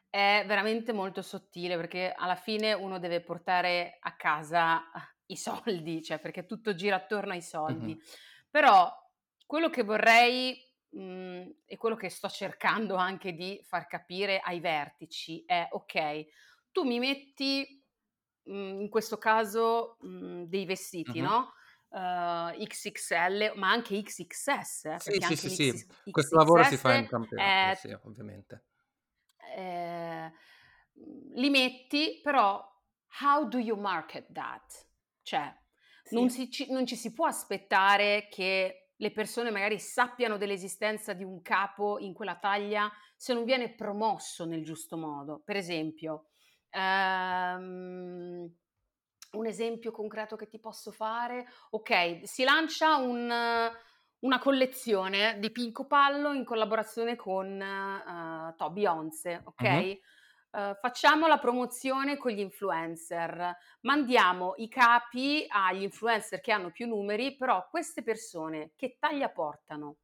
è 0.09 0.43
veramente 0.47 0.95
molto 0.95 1.21
sottile 1.21 1.77
perché 1.77 2.15
alla 2.17 2.35
fine 2.35 2.73
uno 2.73 2.99
deve 2.99 3.21
portare 3.21 3.99
a 4.01 4.17
casa 4.17 4.85
i 5.27 5.37
soldi, 5.37 6.03
cioè 6.03 6.19
perché 6.19 6.47
tutto 6.47 6.75
gira 6.75 6.97
attorno 6.97 7.33
ai 7.33 7.43
soldi. 7.43 7.93
Mm-hmm. 7.93 7.99
Però 8.51 8.91
quello 9.45 9.69
che 9.69 9.83
vorrei 9.83 10.59
mhmm, 10.91 11.53
e 11.67 11.77
quello 11.77 11.97
che 11.97 12.09
sto 12.11 12.29
cercando 12.29 12.97
anche 12.97 13.33
di 13.35 13.61
far 13.65 13.87
capire 13.87 14.41
ai 14.41 14.61
vertici 14.61 15.45
è: 15.47 15.69
okay, 15.73 16.27
tu 16.73 16.85
mi 16.85 16.99
metti, 16.99 17.83
mhmm, 18.45 18.81
in 18.83 18.89
questo 18.91 19.19
caso, 19.19 19.97
mhmm, 20.01 20.45
dei 20.45 20.65
vestiti, 20.67 21.21
Mh-mh. 21.21 21.21
no, 21.21 21.53
uhm, 21.91 22.53
XXL, 22.67 23.53
ma 23.57 23.71
anche 23.71 24.01
XXS, 24.03 24.85
eh, 24.87 25.01
Sì, 25.01 25.21
sì, 25.21 25.37
sì, 25.37 25.49
sì. 25.49 25.87
Questo 26.11 26.37
lavoro 26.37 26.65
si 26.65 26.77
fa 26.77 26.95
in 26.95 27.07
le 27.31 27.55
è 27.63 27.73
sì, 27.73 27.89
ovviamente. 28.03 28.65
ehm, 29.57 30.33
li 31.35 31.51
metti, 31.51 32.21
però 32.23 32.65
how 33.21 33.47
do 33.49 33.59
you 33.59 33.77
market 33.77 34.27
that? 34.33 34.87
Cioè, 35.23 35.55
sì. 36.05 36.19
non, 36.19 36.31
si, 36.31 36.49
non 36.71 36.87
ci 36.87 36.97
si 36.97 37.13
può 37.13 37.27
aspettare 37.27 38.29
che 38.31 38.88
le 39.01 39.11
persone 39.13 39.51
magari 39.51 39.79
sappiano 39.79 40.37
dell'esistenza 40.37 41.13
di 41.13 41.25
un 41.25 41.41
capo 41.41 41.99
in 41.99 42.13
quella 42.13 42.37
taglia 42.37 42.91
se 43.17 43.33
non 43.33 43.45
viene 43.45 43.75
promosso 43.75 44.45
nel 44.45 44.65
giusto 44.65 44.97
modo. 44.97 45.41
Per 45.45 45.57
esempio, 45.57 46.27
um, 46.73 48.51
un 49.31 49.47
esempio 49.47 49.91
concreto 49.91 50.37
che 50.37 50.49
ti 50.49 50.59
posso 50.59 50.91
fare, 50.91 51.47
ok, 51.71 52.23
si 52.25 52.43
lancia 52.43 52.97
un, 52.97 53.31
una 54.21 54.39
collezione 54.39 55.39
di 55.39 55.51
Pinco 55.51 55.87
Pallo 55.87 56.33
in 56.33 56.45
collaborazione 56.45 57.15
con 57.15 57.61
uh, 57.61 58.55
to, 58.57 58.71
Beyoncé, 58.71 59.43
ok? 59.45 59.63
Mm-hmm. 59.63 59.93
Uh, 60.51 60.75
facciamo 60.81 61.27
la 61.27 61.39
promozione 61.39 62.17
con 62.17 62.31
gli 62.31 62.41
influencer, 62.41 63.55
mandiamo 63.83 64.55
i 64.57 64.69
capi 64.69 65.45
agli 65.47 65.83
influencer 65.83 66.41
che 66.41 66.53
hanno 66.53 66.71
più 66.71 66.87
numeri, 66.87 67.37
però 67.37 67.69
queste 67.69 68.03
persone 68.03 68.73
che 68.75 68.97
taglia 68.99 69.29
portano? 69.29 69.97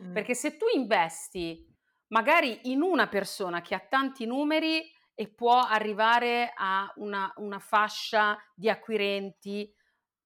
Mm. 0.00 0.12
Perché 0.12 0.34
se 0.34 0.56
tu 0.56 0.66
investi 0.74 1.64
magari 2.08 2.70
in 2.70 2.82
una 2.82 3.08
persona 3.08 3.60
che 3.60 3.74
ha 3.74 3.80
tanti 3.80 4.26
numeri 4.26 4.90
e 5.14 5.28
può 5.28 5.60
arrivare 5.60 6.52
a 6.54 6.90
una, 6.96 7.32
una 7.36 7.58
fascia 7.58 8.38
di 8.54 8.68
acquirenti 8.68 9.72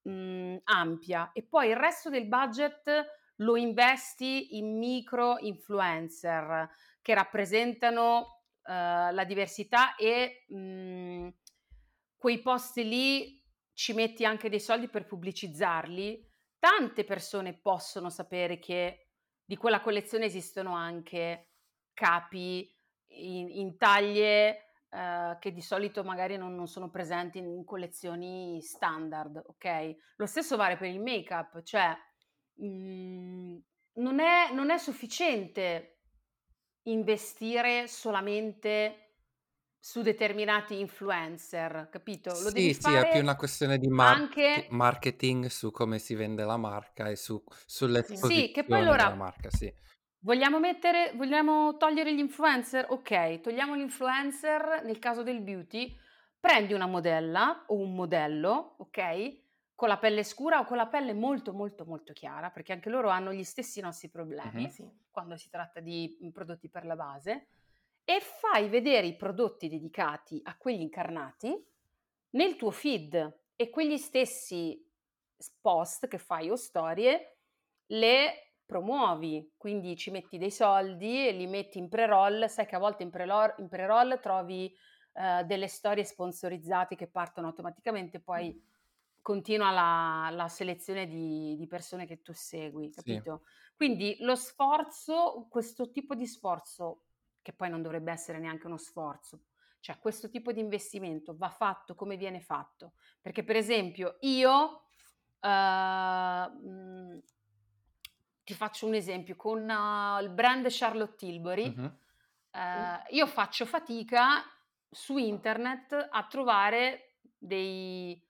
mh, 0.02 0.10
mhmm, 0.10 0.60
ampia 0.64 1.30
e 1.32 1.42
poi 1.42 1.68
il 1.68 1.76
resto 1.76 2.08
del 2.10 2.26
budget 2.26 3.04
lo 3.40 3.56
investi 3.56 4.56
in 4.56 4.78
micro 4.78 5.38
influencer 5.38 6.70
che 7.02 7.14
rappresentano 7.14 8.35
uh, 8.66 9.14
la 9.14 9.24
diversità 9.24 9.94
e 9.96 10.44
mh, 10.48 10.56
mhmm, 10.58 11.34
quei 12.16 12.40
posti 12.40 12.88
lì 12.88 13.44
ci 13.72 13.92
metti 13.92 14.24
anche 14.24 14.48
dei 14.48 14.60
soldi 14.60 14.88
per 14.88 15.06
pubblicizzarli, 15.06 16.26
tante 16.58 17.04
persone 17.04 17.58
possono 17.58 18.08
sapere 18.08 18.58
che 18.58 19.08
di 19.44 19.56
quella 19.56 19.80
collezione 19.80 20.24
esistono 20.24 20.74
anche 20.74 21.50
capi 21.92 22.74
in, 23.08 23.48
in 23.50 23.76
taglie 23.76 24.72
uh, 24.90 25.38
che 25.38 25.52
di 25.52 25.60
solito 25.60 26.02
magari 26.02 26.36
non, 26.36 26.54
non, 26.54 26.66
sono 26.66 26.90
presenti 26.90 27.38
in 27.38 27.64
collezioni 27.64 28.60
standard, 28.62 29.40
ok? 29.44 29.94
Lo 30.16 30.26
stesso 30.26 30.56
vale 30.56 30.76
per 30.76 30.88
il 30.88 31.00
make-up, 31.00 31.62
cioè 31.62 31.96
mh, 32.54 32.66
mhmm, 32.66 33.62
non, 33.96 34.20
è, 34.20 34.52
non 34.52 34.70
è 34.70 34.78
sufficiente 34.78 35.95
investire 36.86 37.86
solamente 37.88 39.02
su 39.78 40.02
determinati 40.02 40.78
influencer, 40.80 41.88
capito? 41.90 42.40
Lo 42.40 42.50
sì, 42.50 42.74
sì, 42.74 42.92
è 42.92 43.08
più 43.08 43.20
una 43.20 43.36
questione 43.36 43.78
di 43.78 43.88
mar- 43.88 44.16
anche... 44.16 44.66
marketing 44.70 45.46
su 45.46 45.70
come 45.70 45.98
si 45.98 46.14
vende 46.14 46.44
la 46.44 46.56
marca 46.56 47.08
e 47.08 47.16
su, 47.16 47.42
sull'esposizione 47.66 48.46
sì, 48.46 48.52
che 48.52 48.64
poi 48.64 48.80
allora, 48.80 49.04
della 49.04 49.14
marca, 49.14 49.50
sì. 49.50 49.72
Vogliamo 50.20 50.58
mettere, 50.58 51.12
vogliamo 51.14 51.76
togliere 51.76 52.12
gli 52.14 52.18
influencer? 52.18 52.86
Ok, 52.88 53.40
togliamo 53.40 53.74
l'influencer 53.74 54.82
nel 54.84 54.98
caso 54.98 55.22
del 55.22 55.40
beauty, 55.40 55.96
prendi 56.40 56.72
una 56.72 56.86
modella 56.86 57.64
o 57.68 57.76
un 57.76 57.94
modello, 57.94 58.74
ok? 58.78 59.44
Con 59.76 59.88
la 59.88 59.98
pelle 59.98 60.24
scura 60.24 60.58
o 60.58 60.64
con 60.64 60.78
la 60.78 60.86
pelle 60.86 61.12
molto 61.12 61.52
molto 61.52 61.84
molto 61.84 62.12
chiara, 62.12 62.50
perché 62.50 62.72
anche 62.72 62.88
loro 62.88 63.10
hanno 63.10 63.32
gli 63.32 63.44
stessi 63.44 63.80
nostri 63.80 64.08
problemi 64.08 64.64
uh-huh. 64.64 64.70
sì, 64.70 64.90
quando 65.10 65.36
si 65.36 65.50
tratta 65.50 65.80
di 65.80 66.18
mm, 66.24 66.30
prodotti 66.30 66.68
per 66.68 66.86
la 66.86 66.96
base, 66.96 67.48
e 68.02 68.20
fai 68.20 68.68
vedere 68.68 69.06
i 69.06 69.16
prodotti 69.16 69.68
dedicati 69.68 70.40
a 70.44 70.56
quegli 70.56 70.80
incarnati 70.80 71.54
nel 72.30 72.56
tuo 72.56 72.70
feed 72.70 73.40
e 73.54 73.70
quegli 73.70 73.98
stessi 73.98 74.82
post 75.60 76.08
che 76.08 76.18
fai 76.18 76.50
o 76.50 76.56
storie 76.56 77.36
le 77.88 78.54
promuovi, 78.64 79.52
quindi 79.56 79.96
ci 79.96 80.10
metti 80.10 80.38
dei 80.38 80.50
soldi 80.50 81.28
e 81.28 81.32
li 81.32 81.46
metti 81.46 81.78
in 81.78 81.88
pre-roll, 81.88 82.46
sai 82.46 82.66
che 82.66 82.74
a 82.74 82.80
volte 82.80 83.04
in, 83.04 83.10
pre-roll, 83.10 83.54
in 83.58 83.68
pre-roll 83.68 84.18
trovi 84.20 84.74
uh, 85.12 85.44
delle 85.44 85.68
storie 85.68 86.04
sponsorizzate 86.04 86.96
che 86.96 87.06
partono 87.06 87.46
automaticamente, 87.46 88.20
poi 88.20 88.60
continua 89.26 89.72
la, 89.72 90.28
la 90.30 90.46
selezione 90.46 91.08
di, 91.08 91.56
di, 91.58 91.66
persone 91.66 92.06
che 92.06 92.22
tu 92.22 92.32
segui, 92.32 92.92
capito? 92.92 93.42
Sì. 93.42 93.74
Quindi 93.74 94.16
lo 94.20 94.36
sforzo, 94.36 95.48
questo 95.50 95.90
tipo 95.90 96.14
di 96.14 96.28
sforzo, 96.28 97.06
che 97.42 97.52
poi 97.52 97.68
non 97.68 97.82
dovrebbe 97.82 98.12
essere 98.12 98.38
neanche 98.38 98.66
uno 98.66 98.76
sforzo, 98.76 99.46
cioè 99.80 99.98
questo 99.98 100.30
tipo 100.30 100.52
di 100.52 100.60
investimento 100.60 101.36
va 101.36 101.48
fatto 101.48 101.96
come 101.96 102.16
viene 102.16 102.40
fatto, 102.40 102.92
perché 103.20 103.42
per 103.42 103.56
esempio 103.56 104.18
io... 104.20 104.82
Uh, 105.40 107.20
ti 108.44 108.54
faccio 108.54 108.86
un 108.86 108.94
esempio, 108.94 109.34
con 109.34 109.58
uh, 109.68 110.22
il 110.22 110.30
brand 110.30 110.64
Charlotte 110.68 111.16
Tilbury, 111.16 111.74
uh-huh. 111.76 111.84
uh, 111.84 113.02
io 113.10 113.26
faccio 113.26 113.66
fatica 113.66 114.44
su 114.88 115.16
internet 115.16 116.10
a 116.10 116.24
trovare 116.26 117.16
dei 117.36 118.25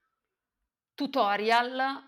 tutorial 0.96 2.02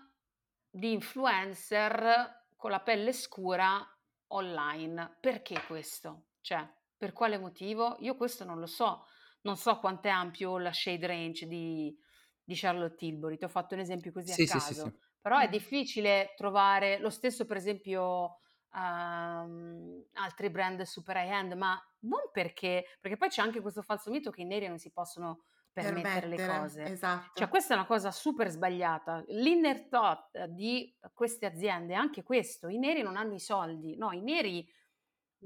di 0.69 0.91
influencer 0.91 2.47
con 2.57 2.71
la 2.71 2.81
pelle 2.81 3.13
scura 3.13 3.81
online. 4.29 5.17
Perché 5.21 5.63
questo? 5.65 6.31
Cioè, 6.41 6.67
per 6.97 7.13
quale 7.13 7.37
motivo? 7.37 7.95
Io 7.99 8.17
questo 8.17 8.43
non 8.43 8.59
lo 8.59 8.65
so. 8.65 9.05
Non 9.41 9.55
so 9.55 9.79
quanto 9.79 10.09
è 10.09 10.11
ampio 10.11 10.57
la 10.57 10.73
shade 10.73 11.07
range 11.07 11.47
di, 11.47 11.95
di 12.43 12.55
Charlotte 12.55 12.95
Tilbury. 12.95 13.37
Ti 13.37 13.45
ho 13.45 13.49
fatto 13.49 13.75
un 13.75 13.79
esempio 13.79 14.11
così 14.11 14.33
sì, 14.33 14.43
a 14.43 14.47
caso. 14.47 14.73
Sì, 14.73 14.89
sì, 14.89 14.99
però 15.21 15.37
è 15.37 15.47
difficile 15.47 16.33
trovare 16.35 16.99
lo 16.99 17.09
stesso, 17.09 17.45
per 17.45 17.57
esempio, 17.57 18.39
um, 18.73 20.03
altri 20.13 20.49
brand 20.49 20.81
super 20.81 21.15
high-end, 21.15 21.53
ma 21.53 21.79
non 21.99 22.29
perché, 22.31 22.85
perché 22.99 23.17
poi 23.17 23.29
c'è 23.29 23.41
anche 23.41 23.61
questo 23.61 23.81
falso 23.81 24.09
mito 24.09 24.31
che 24.31 24.41
i 24.41 24.45
neri 24.45 24.67
non 24.67 24.79
si 24.79 24.91
possono 24.91 25.43
permettere 25.71 26.27
le 26.27 26.47
cose. 26.47 26.83
Esatto. 26.83 27.31
Cioè, 27.33 27.47
questa 27.47 27.73
è 27.73 27.77
una 27.77 27.85
cosa 27.85 28.11
super 28.11 28.49
sbagliata. 28.49 29.23
L'inner 29.27 29.87
thought 29.87 30.45
di 30.45 30.97
queste 31.13 31.45
aziende 31.45 31.93
è 31.93 31.97
anche 31.97 32.23
questo: 32.23 32.67
i 32.67 32.77
neri 32.77 33.01
non 33.01 33.15
hanno 33.15 33.33
i 33.33 33.39
soldi. 33.39 33.95
No, 33.95 34.11
i 34.11 34.21
neri, 34.21 34.67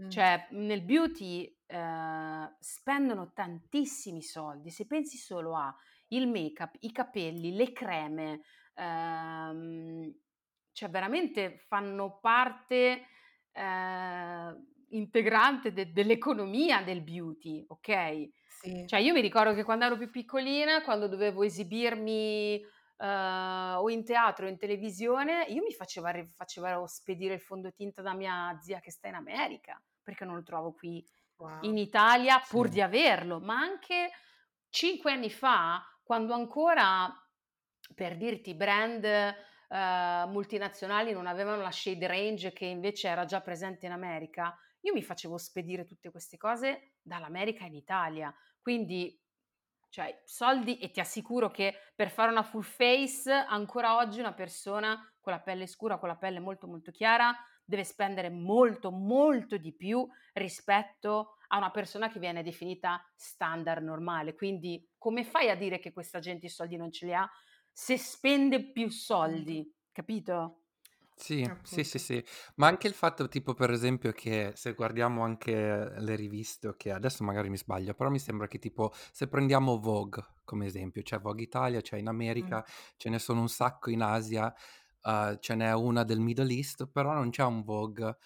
mm. 0.02 0.10
cioè, 0.10 0.48
nel 0.52 0.84
beauty 0.84 1.46
eh, 1.66 2.56
spendono 2.60 3.32
tantissimi 3.34 4.22
soldi. 4.22 4.70
Se 4.70 4.86
pensi 4.86 5.18
solo 5.18 5.56
a 5.56 5.76
il 6.10 6.28
make-up, 6.28 6.76
i 6.82 6.92
capelli, 6.92 7.56
le 7.56 7.72
creme, 7.72 8.42
ehm, 8.76 10.14
cioè 10.72 10.90
veramente 10.90 11.58
fanno 11.58 12.20
parte 12.20 13.08
eh, 13.52 14.56
integrante 14.94 15.74
de- 15.74 15.92
dell'economia 15.92 16.82
del 16.82 17.02
beauty, 17.02 17.64
ok? 17.68 18.30
Sì. 18.48 18.86
Cioè 18.88 19.00
io 19.00 19.14
mi 19.14 19.22
ricordo 19.22 19.54
che 19.54 19.64
quando 19.64 19.86
ero 19.86 19.98
più 19.98 20.10
piccolina, 20.10 20.82
quando 20.84 21.08
dovevo 21.08 21.44
esibirmi 21.44 22.62
uh, 22.98 23.06
o 23.82 23.90
in 23.90 24.04
teatro 24.06 24.46
o 24.46 24.50
in 24.50 24.58
televisione, 24.58 25.46
io 25.50 25.64
mi 25.64 25.74
facevo, 25.74 26.10
facevo 26.34 26.88
spedire 26.88 27.34
il 27.36 27.42
fondotinta 27.42 28.02
da 28.02 28.14
mia 28.14 28.58
zia 28.62 28.80
che 28.80 28.92
sta 28.92 29.08
in 29.08 29.16
America, 29.16 29.82
perché 30.02 30.26
non 30.26 30.36
lo 30.36 30.44
trovo 30.44 30.74
qui 30.74 31.06
wow. 31.38 31.60
in 31.62 31.78
Italia 31.78 32.42
pur 32.48 32.68
sì. 32.68 32.74
di 32.74 32.82
averlo, 32.82 33.40
ma 33.40 33.58
anche 33.58 34.12
cinque 34.70 35.12
anni 35.12 35.30
fa, 35.30 35.84
quando 36.04 36.34
ancora 36.34 37.14
per 37.94 38.16
dirti, 38.18 38.56
brand 38.56 39.04
uh, 39.04 40.30
multinazionali 40.30 41.12
non 41.12 41.28
avevano 41.28 41.62
la 41.62 41.72
shade 41.72 42.08
range 42.08 42.54
che 42.54 42.66
invece 42.66 43.08
era 43.08 43.26
già 43.26 43.42
presente 43.42 43.86
in 43.86 43.92
America, 43.92 44.58
io 44.84 44.94
mi 44.94 45.04
facevo 45.04 45.38
spedire 45.38 45.86
tutte 45.86 46.12
queste 46.12 46.38
cose 46.38 46.94
dall'America 47.02 47.66
in 47.66 47.76
Italia. 47.76 48.34
Quindi, 48.62 49.20
cioè, 49.90 50.22
soldi 50.26 50.78
e 50.80 50.92
ti 50.92 51.00
assicuro 51.00 51.52
che 51.52 51.76
per 51.96 52.10
fare 52.10 52.32
una 52.32 52.44
full 52.44 52.62
face, 52.62 53.32
ancora 53.32 53.98
oggi 53.98 54.20
una 54.20 54.34
persona 54.34 55.00
con 55.20 55.34
la 55.34 55.40
pelle 55.40 55.68
scura, 55.68 55.98
con 55.98 56.10
la 56.10 56.18
pelle 56.18 56.40
molto 56.40 56.68
molto 56.68 56.92
chiara, 56.92 57.36
deve 57.64 57.84
spendere 57.84 58.30
molto 58.30 58.92
molto 58.92 59.58
di 59.58 59.74
più 59.74 60.06
rispetto 60.34 61.36
a 61.48 61.58
una 61.58 61.72
persona 61.72 62.10
che 62.10 62.20
viene 62.20 62.44
definita 62.44 63.02
standard 63.16 63.84
normale. 63.84 64.34
Quindi, 64.34 64.90
come 64.98 65.24
fai 65.24 65.50
a 65.50 65.56
dire 65.56 65.80
che 65.80 65.94
questa 65.94 66.20
gente 66.20 66.48
i 66.48 66.50
soldi 66.50 66.76
non 66.76 66.92
ce 66.92 67.06
li 67.06 67.14
ha? 67.14 67.30
se 67.74 67.98
spende 67.98 68.72
più 68.72 68.90
soldi, 68.90 69.68
capito? 69.92 70.63
Sì, 71.16 71.50
sì, 71.62 71.84
sì, 71.84 72.00
sì, 72.00 72.26
ma 72.56 72.68
anche 72.68 72.88
il 72.88 72.94
fatto 72.94 73.28
tipo 73.28 73.54
per 73.54 73.72
esempio 73.72 74.12
che 74.12 74.52
se 74.56 74.74
guardiamo 74.74 75.24
anche 75.24 75.94
le 75.98 76.16
riviste, 76.16 76.74
che 76.76 76.92
adesso 76.92 77.24
magari 77.24 77.50
mi 77.50 77.58
sbaglio, 77.58 77.94
però 77.94 78.10
mi 78.10 78.20
sembra 78.20 78.48
che 78.48 78.60
tipo 78.60 78.92
se 79.12 79.28
prendiamo 79.28 79.80
Vogue 79.80 80.26
come 80.44 80.66
esempio, 80.66 81.02
c'è 81.02 81.20
Vogue 81.20 81.44
Italia, 81.44 81.82
c'è 81.82 81.98
in 81.98 82.08
America, 82.08 82.58
mm. 82.58 82.96
ce 82.98 83.10
ne 83.10 83.20
sono 83.20 83.42
un 83.42 83.50
sacco 83.50 83.90
in 83.90 84.02
Asia, 84.02 84.54
uh, 85.04 85.38
ce 85.40 85.56
n'è 85.56 85.74
una 85.74 86.04
del 86.04 86.20
Middle 86.20 86.54
East, 86.54 86.88
però 86.88 87.14
non 87.14 87.30
c'è 87.30 87.44
un 87.44 87.64
Vogue 87.64 88.18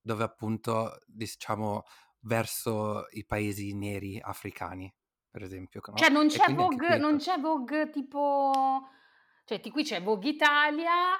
dove 0.00 0.22
appunto 0.22 0.98
diciamo 1.06 1.84
verso 2.20 3.06
i 3.12 3.24
paesi 3.24 3.74
neri 3.74 4.20
africani 4.22 4.92
per 5.34 5.42
esempio, 5.42 5.80
no? 5.84 5.96
Cioè 5.96 6.10
non 6.10 6.26
E 6.26 6.28
c'è 6.28 6.44
quindi 6.44 6.62
anche 6.62 6.76
Vogue, 6.76 6.98
non 6.98 7.16
c'è 7.16 7.40
Vogue 7.40 7.90
tipo... 7.90 8.88
Cioè, 9.44 9.58
ti- 9.58 9.72
qui 9.72 9.82
c'è 9.82 10.00
Vogue 10.00 10.30
Italia, 10.30 11.18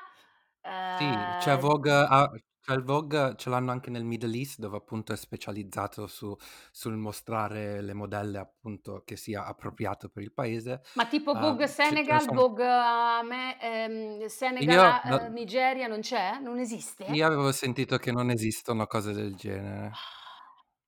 Sì, 0.96 1.04
c'è 1.38 1.52
eh, 1.52 1.56
Vogue, 1.56 1.92
ah, 1.92 2.30
c'è 2.60 2.72
il 2.74 2.82
Vogue, 2.82 3.34
ce 3.36 3.50
l'hanno 3.50 3.70
anche 3.72 3.90
nel 3.90 4.04
Middle 4.04 4.36
East, 4.36 4.58
dove 4.58 4.76
appunto 4.76 5.12
è 5.12 5.16
specializzato 5.16 6.06
su, 6.06 6.34
sul 6.70 6.96
mostrare 6.96 7.82
le 7.82 7.92
modelle 7.92 8.38
appunto 8.38 9.02
che 9.04 9.16
sia 9.16 9.44
appropriato 9.44 10.08
per 10.08 10.22
il 10.22 10.32
paese. 10.32 10.80
ma 10.94 11.06
tipo 11.06 11.32
Ah, 11.32 11.40
Vogue 11.40 11.66
ce, 11.66 11.72
ce 11.82 11.94
ne 11.94 11.96
Senegal, 11.96 12.20
sono. 12.20 12.40
Vogue 12.40 12.66
ah, 12.66 13.22
me- 13.22 13.60
ehm, 13.60 14.26
Senegal, 14.26 14.74
Io, 14.74 14.80
ah, 14.80 15.02
no, 15.04 15.20
eh, 15.26 15.28
Nigeria, 15.28 15.86
non 15.88 16.00
c'è? 16.00 16.38
Non 16.40 16.58
esiste? 16.58 17.04
io 17.04 17.26
avevo 17.26 17.52
sentito 17.52 17.98
che 17.98 18.12
non 18.12 18.30
esistono 18.30 18.86
cose 18.86 19.12
del 19.12 19.34
genere. 19.34 19.92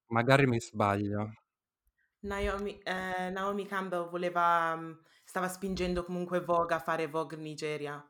Magari 0.08 0.46
mi 0.46 0.60
sbaglio. 0.60 1.32
Naomi, 2.20 2.78
eh, 2.82 3.30
Naomi 3.30 3.66
Campbell 3.66 4.08
voleva, 4.08 4.74
mm, 4.76 4.92
stava 5.24 5.48
spingendo 5.48 6.04
comunque 6.04 6.40
Vogue 6.40 6.74
a 6.74 6.78
fare 6.78 7.06
Vogue 7.06 7.36
Nigeria 7.36 8.04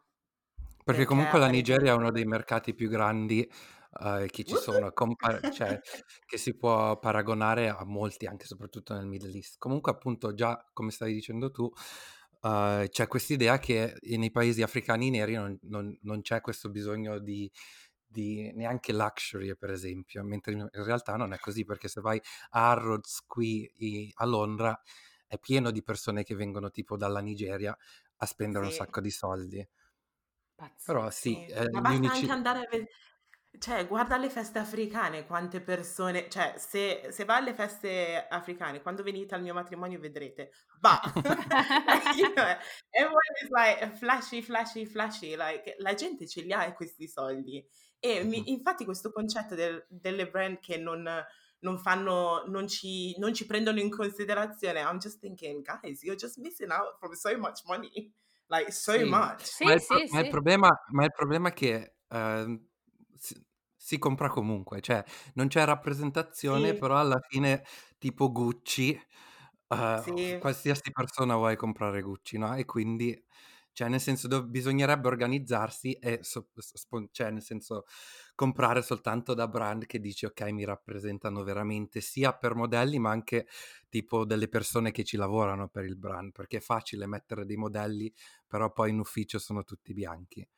Perché 0.87 1.05
perché 1.05 1.05
comunque 1.05 1.39
la 1.39 1.47
apparentemente... 1.47 1.57
Nigeria 1.73 1.93
è 1.93 1.97
uno 1.97 2.11
dei 2.13 2.25
mercati 2.25 2.73
più 2.75 2.89
grandi 2.89 3.41
eh, 3.43 4.29
che 4.31 4.45
ci 4.45 4.55
sono, 4.57 4.93
compa- 4.93 5.41
cioè, 5.51 5.81
che 6.25 6.39
si 6.39 6.57
può 6.57 6.97
paragonare 6.99 7.69
a 7.69 7.85
molti, 7.85 8.27
anche 8.27 8.45
e 8.45 8.47
soprattutto 8.47 8.95
nel 8.95 9.07
Middle 9.07 9.33
East. 9.35 9.57
Comunque, 9.59 9.91
appunto, 9.91 10.33
già 10.35 10.65
come 10.73 10.93
stavi 10.93 11.13
dicendo 11.13 11.51
tu, 11.51 11.69
eh, 12.43 12.87
c'è 12.89 13.07
quest'idea 13.09 13.59
che 13.59 13.95
nei 14.03 14.31
paesi 14.31 14.63
africani 14.63 15.11
neri 15.11 15.35
non, 15.35 15.59
non- 15.63 15.99
non 16.03 16.21
c'è 16.23 16.41
questo 16.41 16.71
bisogno 16.71 17.19
di, 17.19 17.51
di 18.07 18.53
neanche 18.55 18.93
luxury, 18.93 19.57
per 19.57 19.71
esempio, 19.71 20.23
mentre 20.25 20.53
in 20.53 20.61
in 20.61 20.85
realtà 20.85 21.17
non 21.17 21.33
è 21.33 21.39
così, 21.39 21.65
perché 21.65 21.89
se 21.89 22.01
vai 22.01 22.21
a 22.51 22.71
Harrods 22.71 23.25
qui 23.27 23.69
i- 23.79 24.13
a 24.15 24.25
Londra 24.27 24.81
è 25.27 25.39
pieno 25.39 25.71
di 25.73 25.83
persone 25.83 26.23
che 26.23 26.37
vengono 26.37 26.71
tipo 26.71 26.97
dalla 26.97 27.19
Nigeria 27.21 27.77
a 28.19 28.27
spendere 28.27 28.65
un 28.67 28.71
Sì. 28.71 28.77
sacco 28.77 29.01
di 29.01 29.11
soldi. 29.11 29.69
Però 30.85 31.11
sì, 31.11 31.45
eh, 31.47 31.69
ma 31.71 31.79
gli 31.79 31.83
basta 31.83 31.99
unici... 31.99 32.21
anche 32.21 32.31
andare 32.33 32.59
a 32.59 32.69
vedere, 32.71 32.91
cioè, 33.59 33.87
guarda 33.87 34.17
le 34.17 34.31
feste 34.31 34.59
africane, 34.59 35.27
quante 35.27 35.61
persone, 35.61 36.29
cioè, 36.29 36.55
se, 36.57 37.09
se 37.11 37.25
va 37.25 37.37
alle 37.37 37.55
feste 37.55 38.27
africane, 38.29 38.83
quando 38.83 39.03
venite 39.03 39.35
al 39.35 39.43
mio 39.43 39.55
matrimonio 39.55 39.99
vedrete, 39.99 40.51
bah, 40.79 41.01
like, 41.15 42.19
you 42.19 42.33
know, 42.35 42.47
everyone 42.91 43.35
is 43.43 43.49
like 43.51 43.97
flashy, 43.97 44.43
flashy, 44.43 44.87
flashy, 44.87 45.37
like, 45.37 45.77
la 45.79 45.95
gente 45.95 46.27
ce 46.27 46.43
li 46.43 46.53
ha 46.53 46.73
questi 46.73 47.09
soldi. 47.09 47.65
E 47.99 48.25
mi- 48.25 48.51
infatti 48.51 48.85
questo 48.85 49.11
concetto 49.11 49.55
del- 49.55 49.87
delle 49.89 50.29
brand 50.29 50.61
che 50.61 50.77
non, 50.77 51.09
non 51.61 51.79
fanno, 51.79 52.45
non 52.47 52.69
ci, 52.69 53.19
non 53.19 53.33
ci 53.33 53.47
prendono 53.47 53.81
in 53.81 53.91
considerazione, 53.91 54.81
I'm 54.81 54.99
just 54.99 55.19
thinking, 55.19 55.63
guys, 55.63 56.03
you're 56.03 56.19
just 56.19 56.37
missing 56.39 56.71
out 56.71 56.99
from 56.99 57.15
so 57.15 57.37
much 57.39 57.63
money, 57.65 58.13
like, 58.51 58.73
so 58.73 58.99
Sì, 58.99 59.05
much. 59.07 59.45
Sì, 59.45 59.65
ma 59.65 59.73
il, 59.73 59.85
pro- 59.85 60.05
sì, 60.05 60.09
ma 60.09 60.21
il 60.21 60.27
problema, 60.27 60.69
ma 60.93 61.05
il 61.05 61.13
problema 61.13 61.49
è 61.49 61.53
che 61.53 61.97
ehm, 62.09 62.67
si, 63.15 63.35
si 63.77 63.99
compra 63.99 64.29
comunque, 64.29 64.81
cioè 64.81 65.05
non 65.35 65.49
c'è 65.49 65.65
rappresentazione, 65.65 66.75
Sì, 66.75 66.77
però 66.77 66.97
alla 66.99 67.21
fine 67.29 67.65
tipo 67.99 68.31
Gucci, 68.33 68.99
sì. 69.95 70.39
qualsiasi 70.39 70.91
persona 70.93 71.37
vuole 71.37 71.57
comprare 71.57 72.01
Gucci, 72.03 72.39
no? 72.39 72.55
E 72.55 72.65
quindi, 72.65 73.21
cioè 73.77 73.89
nel 73.91 74.01
senso, 74.01 74.27
dov- 74.27 74.49
bisognerebbe 74.49 75.07
organizzarsi 75.07 75.93
e, 75.93 76.21
so- 76.23 76.49
spo- 76.57 77.09
cioè 77.11 77.31
nel 77.31 77.43
senso, 77.43 77.85
comprare 78.35 78.81
soltanto 78.81 79.35
da 79.35 79.47
brand 79.49 79.85
che 79.85 80.01
dici 80.01 80.25
ok, 80.25 80.41
mi 80.45 80.65
rappresentano 80.65 81.43
veramente, 81.43 82.01
sia 82.01 82.33
per 82.33 82.55
modelli, 82.55 82.99
ma 82.99 83.11
anche 83.11 83.47
tipo 83.91 84.25
delle 84.25 84.49
persone 84.49 84.93
che 84.93 85.05
ci 85.05 85.19
lavorano 85.19 85.69
per 85.69 85.85
il 85.85 85.97
brand, 85.97 86.33
perché 86.33 86.57
è 86.57 86.61
facile 86.61 87.07
mettere 87.07 87.45
dei 87.45 87.57
modelli, 87.57 88.11
però 88.47 88.73
poi 88.73 88.89
in 88.91 88.99
ufficio 88.99 89.39
sono 89.39 89.63
tutti 89.63 89.93
bianchi. 89.93 90.49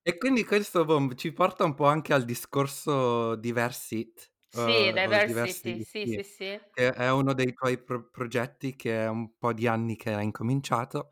E 0.00 0.16
quindi 0.16 0.46
questo 0.46 0.86
boh, 0.86 1.14
ci 1.14 1.30
porta 1.32 1.64
un 1.64 1.74
po' 1.74 1.84
anche 1.84 2.14
al 2.14 2.24
discorso 2.24 3.34
Diversit, 3.34 4.33
Sì, 4.56 4.90
eh, 4.92 5.00
diversity, 5.22 5.82
sì, 5.82 6.04
sì, 6.06 6.22
sì. 6.22 6.60
che 6.70 6.90
è 6.90 7.10
uno 7.10 7.34
dei 7.34 7.52
tuoi 7.52 7.82
pro- 7.82 8.08
progetti 8.10 8.76
che 8.76 9.04
è 9.04 9.08
un 9.08 9.36
po' 9.38 9.52
di 9.52 9.66
anni 9.66 9.96
che 9.96 10.12
hai 10.14 10.24
incominciato. 10.24 11.10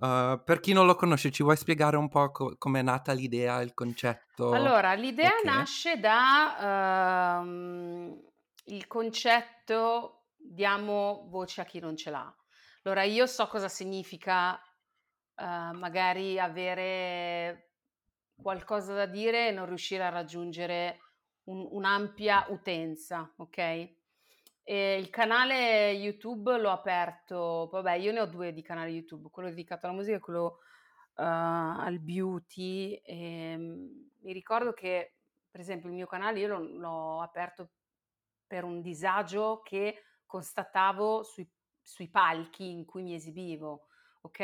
Uh, 0.00 0.42
per 0.44 0.60
chi 0.60 0.72
non 0.72 0.86
lo 0.86 0.94
conosce, 0.94 1.30
ci 1.30 1.42
vuoi 1.42 1.56
spiegare 1.56 1.96
un 1.96 2.08
po' 2.08 2.30
co- 2.30 2.56
com'è 2.58 2.82
nata 2.82 3.12
l'idea, 3.12 3.60
il 3.62 3.74
concetto? 3.74 4.44
Allora, 4.52 4.94
l'idea 4.94 5.40
Ok. 5.42 5.44
nasce 5.44 5.98
da 6.00 7.38
ehm, 7.40 8.20
il 8.64 8.86
concetto 8.86 10.30
diamo 10.36 11.26
voce 11.28 11.60
a 11.60 11.64
chi 11.64 11.78
non 11.78 11.96
ce 11.96 12.10
l'ha. 12.10 12.34
Allora, 12.82 13.04
io 13.04 13.26
so 13.26 13.46
cosa 13.46 13.68
significa 13.68 14.56
eh, 15.36 15.44
magari 15.72 16.38
avere 16.40 17.74
qualcosa 18.34 18.94
da 18.94 19.06
dire 19.06 19.48
e 19.48 19.50
non 19.52 19.66
riuscire 19.66 20.04
a 20.04 20.08
raggiungere 20.08 21.09
un- 21.50 21.68
un'ampia 21.70 22.46
utenza, 22.48 23.32
ok? 23.36 23.58
E 24.62 24.96
il 24.98 25.10
canale 25.10 25.90
YouTube 25.92 26.56
l'ho 26.58 26.70
aperto, 26.70 27.68
vabbè, 27.72 27.94
io 27.94 28.12
ne 28.12 28.20
ho 28.20 28.26
due 28.26 28.52
di 28.52 28.62
canali 28.62 28.92
YouTube, 28.94 29.28
quello 29.30 29.48
dedicato 29.48 29.86
alla 29.86 29.96
musica 29.96 30.16
e 30.16 30.20
quello 30.20 30.58
eh, 31.16 31.22
al 31.24 31.98
beauty. 31.98 32.94
E, 33.04 33.56
mm, 33.56 33.86
mi 34.22 34.32
ricordo 34.32 34.72
che, 34.72 35.16
per 35.50 35.60
esempio, 35.60 35.88
il 35.88 35.94
mio 35.96 36.06
canale 36.06 36.38
io 36.40 36.48
l'ho, 36.48 36.60
l'ho 36.78 37.20
aperto 37.22 37.70
per 38.46 38.64
un 38.64 38.80
disagio 38.80 39.60
che 39.62 40.02
constatavo 40.26 41.22
sui, 41.24 41.48
sui 41.82 42.08
palchi 42.08 42.70
in 42.70 42.84
cui 42.84 43.02
mi 43.02 43.14
esibivo, 43.14 43.86
ok? 44.22 44.40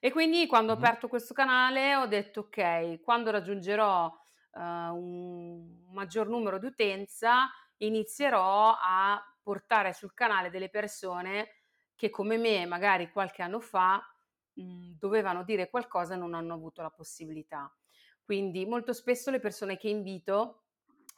E 0.00 0.10
quindi 0.10 0.46
quando 0.46 0.72
ho 0.72 0.76
aperto 0.76 1.08
questo 1.08 1.32
canale 1.32 1.94
ho 1.96 2.06
detto, 2.06 2.40
ok, 2.40 3.00
quando 3.00 3.30
raggiungerò 3.30 4.12
eh, 4.56 4.88
un 4.88 5.84
maggior 5.90 6.28
numero 6.28 6.58
di 6.58 6.66
utenza, 6.66 7.50
inizierò 7.78 8.74
a 8.80 9.22
portare 9.42 9.92
sul 9.92 10.14
canale 10.14 10.50
delle 10.50 10.70
persone 10.70 11.48
che 11.94 12.10
come 12.10 12.36
me, 12.36 12.66
magari 12.66 13.10
qualche 13.10 13.42
anno 13.42 13.60
fa, 13.60 14.02
mh, 14.54 14.96
dovevano 14.98 15.44
dire 15.44 15.70
qualcosa 15.70 16.14
e 16.14 16.16
non 16.18 16.34
hanno 16.34 16.54
avuto 16.54 16.82
la 16.82 16.90
possibilità. 16.90 17.72
Quindi 18.22 18.66
molto 18.66 18.92
spesso 18.92 19.30
le 19.30 19.38
persone 19.38 19.76
che 19.76 19.88
invito 19.88 20.64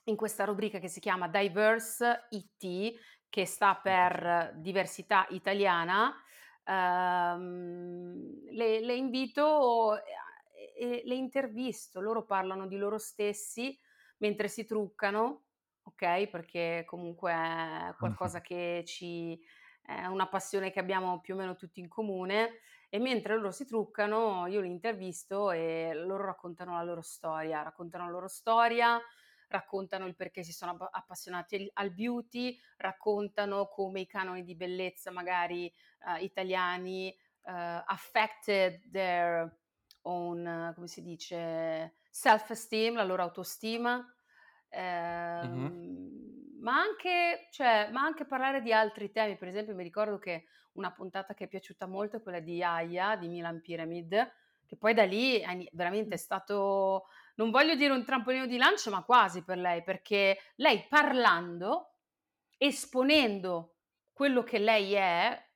in 0.04 0.16
questa 0.16 0.44
rubrica 0.44 0.78
che 0.78 0.88
si 0.88 1.00
chiama 1.00 1.28
Diverse 1.28 2.26
IT, 2.30 2.98
che 3.28 3.46
sta 3.46 3.74
per 3.76 4.52
diversità 4.56 5.26
italiana, 5.30 6.14
ehm, 6.64 8.50
le, 8.50 8.80
le 8.80 8.94
invito 8.94 9.98
e, 10.78 11.00
e 11.00 11.02
le 11.04 11.14
intervisto, 11.14 12.00
loro 12.00 12.24
parlano 12.24 12.66
di 12.66 12.76
loro 12.76 12.98
stessi 12.98 13.78
mentre 14.18 14.48
si 14.48 14.64
truccano, 14.64 15.44
ok? 15.82 16.28
Perché 16.28 16.84
comunque 16.86 17.32
è 17.32 17.94
qualcosa 17.98 18.40
che 18.40 18.82
ci 18.86 19.38
è 19.82 20.04
una 20.04 20.28
passione 20.28 20.70
che 20.70 20.80
abbiamo 20.80 21.18
più 21.20 21.34
o 21.34 21.38
meno 21.38 21.56
tutti 21.56 21.80
in 21.80 21.88
comune 21.88 22.58
e 22.90 22.98
mentre 22.98 23.36
loro 23.36 23.50
si 23.50 23.64
truccano 23.64 24.46
io 24.46 24.60
li 24.60 24.68
intervisto 24.68 25.50
e 25.50 25.92
loro 25.94 26.26
raccontano 26.26 26.74
la 26.74 26.82
loro 26.82 27.00
storia, 27.00 27.62
raccontano 27.62 28.04
la 28.04 28.10
loro 28.10 28.28
storia, 28.28 29.00
raccontano 29.48 30.06
il 30.06 30.14
perché 30.14 30.42
si 30.42 30.52
sono 30.52 30.72
app- 30.72 30.94
appassionati 30.94 31.70
al 31.74 31.90
beauty, 31.90 32.58
raccontano 32.76 33.66
come 33.68 34.00
i 34.00 34.06
canoni 34.06 34.44
di 34.44 34.54
bellezza 34.54 35.10
magari 35.10 35.66
eh, 35.66 36.22
italiani 36.22 37.08
eh, 37.08 37.82
affected 37.86 38.90
their 38.90 39.57
own, 40.08 40.46
eh, 40.46 40.72
come 40.74 40.86
si 40.88 41.02
dice, 41.02 41.96
self-esteem, 42.10 42.94
la 42.96 43.04
loro 43.04 43.22
autostima. 43.22 44.04
Ehm, 44.70 45.38
Mhm. 45.42 45.78
ma, 46.60 46.74
anche, 46.80 47.48
cioè, 47.50 47.88
ma 47.92 48.02
anche 48.02 48.26
parlare 48.26 48.60
di 48.62 48.72
altri 48.72 49.10
temi, 49.10 49.36
per 49.36 49.48
esempio 49.48 49.74
mi 49.74 49.82
ricordo 49.82 50.18
che 50.18 50.44
una 50.72 50.92
puntata 50.92 51.34
che 51.34 51.44
è 51.44 51.48
piaciuta 51.48 51.86
molto 51.86 52.16
è 52.16 52.22
quella 52.22 52.40
di 52.40 52.62
Aya 52.62 53.16
di 53.16 53.28
Milan 53.28 53.60
Pyramid, 53.60 54.32
che 54.66 54.76
poi 54.76 54.92
da 54.94 55.04
lì 55.04 55.38
è 55.38 55.68
veramente 55.72 56.14
è 56.14 56.18
stato, 56.18 57.06
non 57.36 57.50
voglio 57.50 57.74
dire 57.74 57.92
un 57.92 58.04
trampolino 58.04 58.46
di 58.46 58.58
lancio, 58.58 58.90
ma 58.90 59.02
quasi 59.04 59.42
per 59.44 59.56
lei, 59.58 59.82
perché 59.82 60.38
lei 60.56 60.86
parlando, 60.88 61.94
esponendo 62.58 63.76
quello 64.12 64.42
che 64.42 64.58
lei 64.58 64.92
è, 64.94 65.46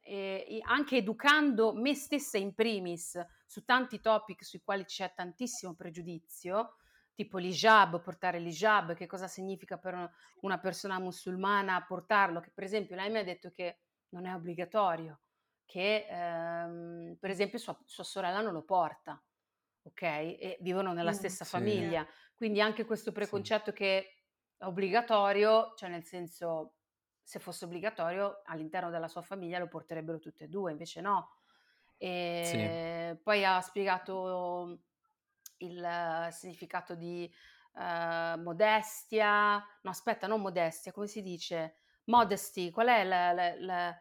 e 0.00 0.46
e 0.48 0.60
anche 0.62 0.96
educando 0.96 1.74
me 1.74 1.94
stessa 1.94 2.38
in 2.38 2.54
primis 2.54 3.18
su 3.50 3.64
tanti 3.64 3.98
topic 4.00 4.44
sui 4.44 4.60
quali 4.62 4.84
c'è 4.84 5.12
tantissimo 5.12 5.74
pregiudizio, 5.74 6.76
tipo 7.14 7.38
l'hijab, 7.38 8.00
portare 8.00 8.38
l'hijab, 8.38 8.94
che 8.94 9.06
cosa 9.06 9.26
significa 9.26 9.76
per 9.78 10.08
una- 10.42 10.58
persona 10.60 11.00
musulmana 11.00 11.84
portarlo, 11.84 12.38
che 12.40 12.52
per 12.54 12.62
esempio 12.62 12.94
lei 12.94 13.10
mi 13.10 13.18
ha 13.18 13.24
detto 13.24 13.50
che 13.50 13.80
non 14.10 14.24
è 14.26 14.34
obbligatorio, 14.34 15.22
che 15.64 16.06
ehm, 16.08 17.16
per 17.18 17.30
esempio 17.30 17.58
sua, 17.58 17.76
sua 17.84 18.04
sorella 18.04 18.40
non 18.40 18.52
lo 18.52 18.62
porta, 18.64 19.20
ok? 19.82 20.02
E 20.02 20.58
vivono 20.60 20.92
nella 20.92 21.10
Mm, 21.10 21.12
stessa 21.12 21.44
Sì, 21.44 21.44
famiglia, 21.44 22.06
quindi 22.34 22.60
anche 22.60 22.84
questo 22.84 23.10
sì. 23.18 23.50
preconcetto 23.50 23.72
che 23.72 23.98
è 24.56 24.64
obbligatorio, 24.64 25.74
cioè 25.76 25.88
nel 25.88 26.04
senso 26.04 26.76
se 27.22 27.38
fosse 27.40 27.64
obbligatorio 27.64 28.42
all'interno 28.44 28.90
della 28.90 29.08
sua 29.08 29.22
famiglia 29.22 29.58
lo 29.58 29.68
porterebbero 29.68 30.18
tutte 30.20 30.44
e 30.44 30.48
due, 30.48 30.70
invece 30.72 31.00
no. 31.00 31.39
E 32.02 33.14
sì. 33.14 33.22
Poi 33.22 33.44
ha 33.44 33.60
spiegato 33.60 34.78
il 35.58 36.28
significato 36.30 36.94
di 36.94 37.30
uh, 37.74 38.40
modestia, 38.40 39.56
no 39.82 39.90
aspetta, 39.90 40.26
non 40.26 40.40
modestia, 40.40 40.92
come 40.92 41.06
si 41.06 41.20
dice? 41.20 41.74
Modesty, 42.04 42.70
qual 42.70 42.86
è 42.86 43.04
la, 43.04 43.32
la, 43.32 43.54
la 43.58 44.00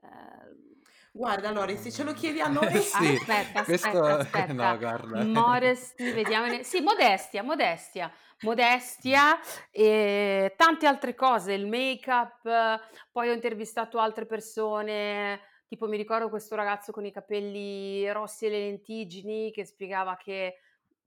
uh, 0.00 0.72
Guarda 1.14 1.50
Lori, 1.52 1.76
se 1.76 1.92
ce 1.92 2.04
lo 2.04 2.12
chiedi 2.14 2.40
a 2.40 2.48
noi... 2.50 2.80
sì, 2.80 3.18
aspetta, 3.20 3.62
questo... 3.64 3.88
aspetta, 3.88 4.16
aspetta. 4.18 4.52
No, 4.52 4.78
guarda. 4.78 5.24
Modesty, 5.24 6.12
vediamo... 6.12 6.62
Sì, 6.62 6.80
modestia, 6.80 7.42
modestia. 7.42 8.10
Modestia 8.40 9.38
e 9.70 10.52
tante 10.56 10.88
altre 10.88 11.14
cose, 11.14 11.52
il 11.52 11.68
make-up, 11.68 12.80
poi 13.12 13.28
ho 13.28 13.32
intervistato 13.32 14.00
altre 14.00 14.26
persone, 14.26 15.40
tipo 15.72 15.88
mi 15.88 15.96
ricordo 15.96 16.28
questo 16.28 16.54
ragazzo 16.54 16.92
con 16.92 17.06
i 17.06 17.10
capelli 17.10 18.06
rossi 18.12 18.44
e 18.44 18.50
le 18.50 18.58
lentiggini 18.58 19.50
che 19.50 19.64
spiegava 19.64 20.18
che, 20.18 20.58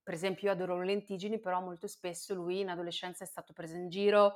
per 0.01 0.15
esempio, 0.15 0.47
io 0.47 0.53
adoro 0.53 0.79
le 0.79 0.85
lentiggini, 0.85 1.39
però 1.39 1.61
molto 1.61 1.85
spesso 1.85 2.33
lui 2.33 2.61
in 2.61 2.69
adolescenza 2.69 3.23
è 3.23 3.27
stato 3.27 3.53
preso 3.53 3.75
in 3.75 3.89
giro 3.89 4.33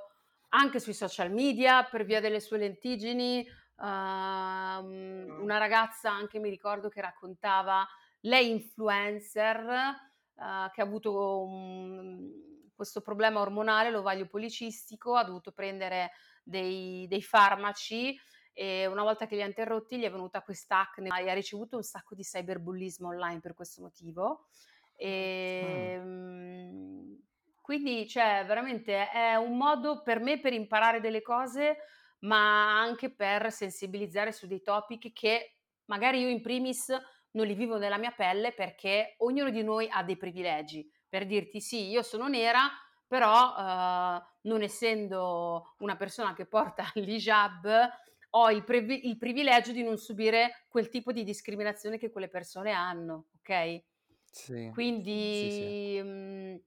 anche 0.50 0.80
sui 0.80 0.94
social 0.94 1.32
media 1.32 1.84
per 1.84 2.06
via 2.06 2.20
delle 2.20 2.40
sue 2.40 2.60
lentiggini 2.60 3.48
Uh, 3.82 4.84
una 4.84 5.58
ragazza 5.58 6.12
anche 6.12 6.38
mi 6.38 6.50
ricordo 6.50 6.90
che 6.90 7.00
raccontava 7.00 7.88
lei 8.24 8.50
influencer 8.50 9.58
uh, 9.64 10.70
che 10.74 10.82
ha 10.82 10.84
avuto 10.84 11.44
un, 11.44 12.30
questo 12.76 13.00
problema 13.00 13.40
ormonale, 13.40 13.90
l'ovaglio 13.90 14.28
policistico, 14.28 15.16
ha 15.16 15.24
dovuto 15.24 15.54
prendere 15.54 16.12
dei, 16.44 17.08
dei 17.08 17.22
farmaci 17.22 18.20
e 18.54 18.86
una 18.88 19.04
volta 19.04 19.26
che 19.26 19.36
li 19.36 19.42
ha 19.42 19.46
interrotti 19.46 19.98
gli 19.98 20.04
è 20.04 20.12
venuta 20.12 20.42
quest'acne 20.42 21.08
e 21.08 21.30
ha 21.30 21.34
ricevuto 21.34 21.76
un 21.78 21.84
sacco 21.84 22.16
di 22.16 22.24
cyberbullismo 22.24 23.08
online 23.08 23.40
per 23.40 23.54
questo 23.54 23.82
motivo. 23.82 24.48
E, 24.96 25.98
mm. 26.00 27.14
Quindi, 27.62 28.08
cioè, 28.08 28.44
veramente 28.48 29.10
è 29.10 29.36
un 29.36 29.56
modo 29.56 30.02
per 30.02 30.20
me 30.20 30.40
per 30.40 30.54
imparare 30.54 31.00
delle 31.00 31.22
cose 31.22 31.78
ma 32.20 32.80
anche 32.80 33.10
per 33.14 33.52
sensibilizzare 33.52 34.32
su 34.32 34.48
dei 34.48 34.62
topic 34.62 35.14
che 35.14 35.54
magari 35.86 36.22
io 36.22 36.30
in 36.30 36.42
primis 36.42 36.90
non 37.32 37.46
li 37.46 37.54
vivo 37.54 37.78
nella 37.78 37.98
mia 37.98 38.12
pelle 38.12 38.54
perché 38.54 39.16
ognuno 39.20 39.50
di 39.50 39.64
noi 39.64 39.88
ha 39.90 40.04
dei 40.04 40.18
privilegi. 40.18 40.90
Per 41.08 41.26
dirti 41.26 41.62
sì, 41.62 41.90
io 41.90 42.02
sono 42.02 42.28
nera, 42.28 42.70
però 43.08 43.56
eh, 43.56 44.22
non 44.42 44.62
essendo 44.62 45.76
una 45.80 45.96
persona 45.96 46.34
che 46.34 46.46
porta 46.46 46.90
l'hijab, 46.96 47.90
ho 48.32 48.52
il, 48.52 48.64
priv- 48.64 49.04
il, 49.04 49.18
privilegio 49.18 49.72
di 49.72 49.84
non 49.84 49.98
subire 49.98 50.66
quel 50.68 50.90
tipo 50.90 51.12
di 51.12 51.24
discriminazione 51.24 51.98
che 51.98 52.12
quelle 52.12 52.30
persone 52.30 52.72
hanno, 52.72 53.30
ok? 53.40 53.84
Sì. 54.32 54.70
Quindi, 54.72 55.50
sì, 55.50 55.52
sì. 55.52 56.02
Mh, 56.02 56.08
mhmm, 56.08 56.60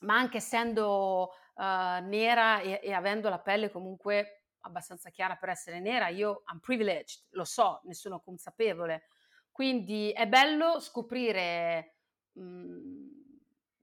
ma 0.00 0.16
anche 0.16 0.38
essendo 0.38 1.30
uh, 1.54 2.04
nera 2.04 2.60
e, 2.60 2.80
e 2.82 2.92
avendo 2.92 3.28
la 3.28 3.38
pelle 3.38 3.70
comunque 3.70 4.46
abbastanza 4.62 5.10
chiara 5.10 5.36
per 5.36 5.48
essere 5.48 5.80
nera, 5.80 6.08
io 6.08 6.42
I'm 6.52 6.60
privileged, 6.60 7.24
lo 7.30 7.44
so, 7.44 7.80
ne 7.84 7.94
sono 7.94 8.20
consapevole. 8.20 9.06
Quindi 9.50 10.10
è 10.12 10.26
bello 10.26 10.80
scoprire 10.80 11.96
mh, 12.32 12.42
mhmm, 12.42 13.22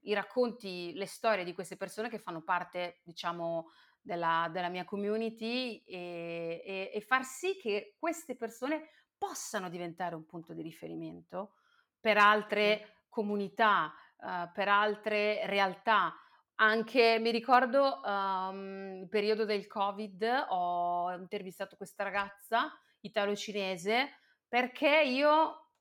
i 0.04 0.14
racconti, 0.14 0.92
le 0.94 1.06
storie 1.06 1.44
di 1.44 1.52
queste 1.52 1.76
persone 1.76 2.08
che 2.08 2.18
fanno 2.18 2.42
parte, 2.42 3.00
diciamo, 3.04 3.70
della, 4.00 4.48
della 4.50 4.68
mia 4.68 4.84
community 4.84 5.82
e, 5.84 6.62
e, 6.64 6.90
e, 6.94 7.00
far 7.00 7.24
sì 7.24 7.56
che 7.56 7.96
queste 7.98 8.36
persone 8.36 8.88
possano 9.16 9.68
diventare 9.68 10.14
un 10.14 10.24
punto 10.24 10.54
di 10.54 10.62
riferimento 10.62 11.56
per 12.00 12.16
altre 12.16 13.04
comunità, 13.08 13.92
uh, 14.18 14.50
per 14.52 14.68
altre 14.68 15.46
realtà. 15.46 16.14
Anche, 16.56 17.18
mi 17.20 17.30
ricordo, 17.30 18.00
um, 18.04 19.00
il 19.02 19.08
periodo 19.08 19.44
del 19.44 19.66
Covid, 19.66 20.46
ho 20.48 21.12
intervistato 21.12 21.76
questa 21.76 22.02
ragazza 22.02 22.70
italo-cinese 23.00 24.18
perché 24.48 25.02
io, 25.02 25.72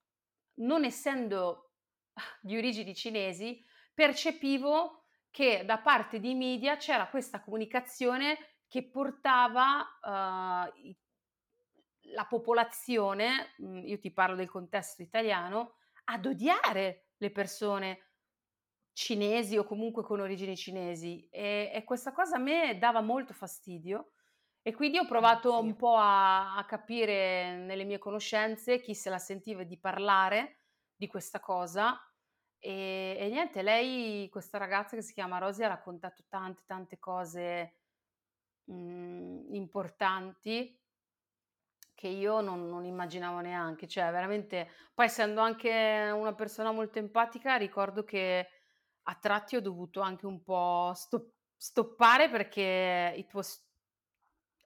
non 0.56 0.84
essendo 0.84 1.72
di 2.42 2.58
origini 2.58 2.94
cinesi, 2.94 3.64
percepivo 3.94 5.06
che 5.32 5.64
da 5.66 5.78
parte 5.78 6.20
dei 6.20 6.36
media 6.36 6.78
c'era 6.78 7.08
questa 7.08 7.42
comunicazione 7.42 8.38
che 8.68 8.90
portava 8.90 9.80
uh, 10.02 10.96
la 12.14 12.26
popolazione, 12.28 13.54
mhmm, 13.58 13.86
io 13.86 14.00
ti 14.00 14.12
parlo 14.12 14.36
del 14.36 14.50
contesto 14.50 15.02
italiano, 15.02 15.76
ad 16.06 16.26
odiare 16.26 17.10
le 17.18 17.32
persone 17.32 18.10
cinesi 18.94 19.58
o 19.58 19.64
comunque 19.64 20.04
con 20.04 20.20
origini 20.20 20.58
cinesi 20.58 21.28
e, 21.32 21.72
e, 21.74 21.84
questa 21.84 22.12
cosa 22.12 22.36
a 22.36 22.40
me 22.40 22.78
dava 22.78 23.00
molto 23.02 23.34
fastidio 23.34 24.12
e 24.62 24.74
quindi 24.74 24.98
ho 24.98 25.06
provato 25.06 25.58
sì. 25.58 25.66
un 25.66 25.76
po' 25.76 25.96
a, 25.96 26.58
a, 26.58 26.66
capire 26.66 27.56
nelle 27.56 27.86
mie 27.86 27.98
conoscenze 27.98 28.82
chi 28.82 28.94
se 28.94 29.10
la 29.10 29.18
sentiva 29.18 29.64
di 29.64 29.80
parlare 29.80 30.64
di 30.96 31.08
questa 31.08 31.40
cosa 31.40 31.98
e, 32.60 33.16
e 33.20 33.30
niente, 33.30 33.62
lei, 33.62 34.30
questa 34.30 34.58
ragazza 34.58 34.96
che 34.96 35.02
si 35.02 35.14
chiama 35.14 35.38
Rosi, 35.38 35.64
ha 35.64 35.68
raccontato 35.68 36.24
tante 36.28 36.64
tante 36.66 37.00
cose 37.00 37.76
mh, 38.66 38.74
mhmm, 38.74 39.54
importanti 39.56 40.80
che 41.94 42.08
io 42.08 42.40
non, 42.42 42.68
non, 42.70 42.86
immaginavo 42.86 43.40
neanche, 43.42 43.86
cioè 43.88 44.10
veramente, 44.12 44.70
poi 44.94 45.06
essendo 45.08 45.42
anche 45.42 46.10
una 46.14 46.34
persona 46.34 46.72
molto 46.72 46.98
empatica, 47.00 47.58
ricordo 47.58 48.04
che 48.06 48.48
a 49.04 49.16
tratti 49.16 49.56
ho 49.58 49.62
dovuto 49.62 50.00
anche 50.02 50.26
un 50.26 50.42
po' 50.42 50.94
stop- 50.96 51.34
stoppare 51.58 52.30
perché 52.30 53.14
it 53.18 53.34
was 53.34 53.68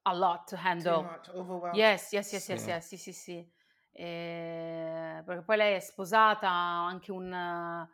a 0.06 0.14
lot 0.14 0.48
to 0.50 0.56
handle. 0.56 1.16
Yes, 1.72 2.12
yes, 2.14 2.32
yes, 2.34 2.50
yes, 2.50 2.68
yes, 2.68 2.88
sì, 2.88 2.98
sì, 2.98 3.14
sì. 3.14 3.53
E... 3.94 5.22
Perché 5.24 5.44
poi 5.44 5.58
lei 5.58 5.76
è 5.76 5.80
sposata, 5.80 6.50
anche 6.50 7.12
un, 7.12 7.88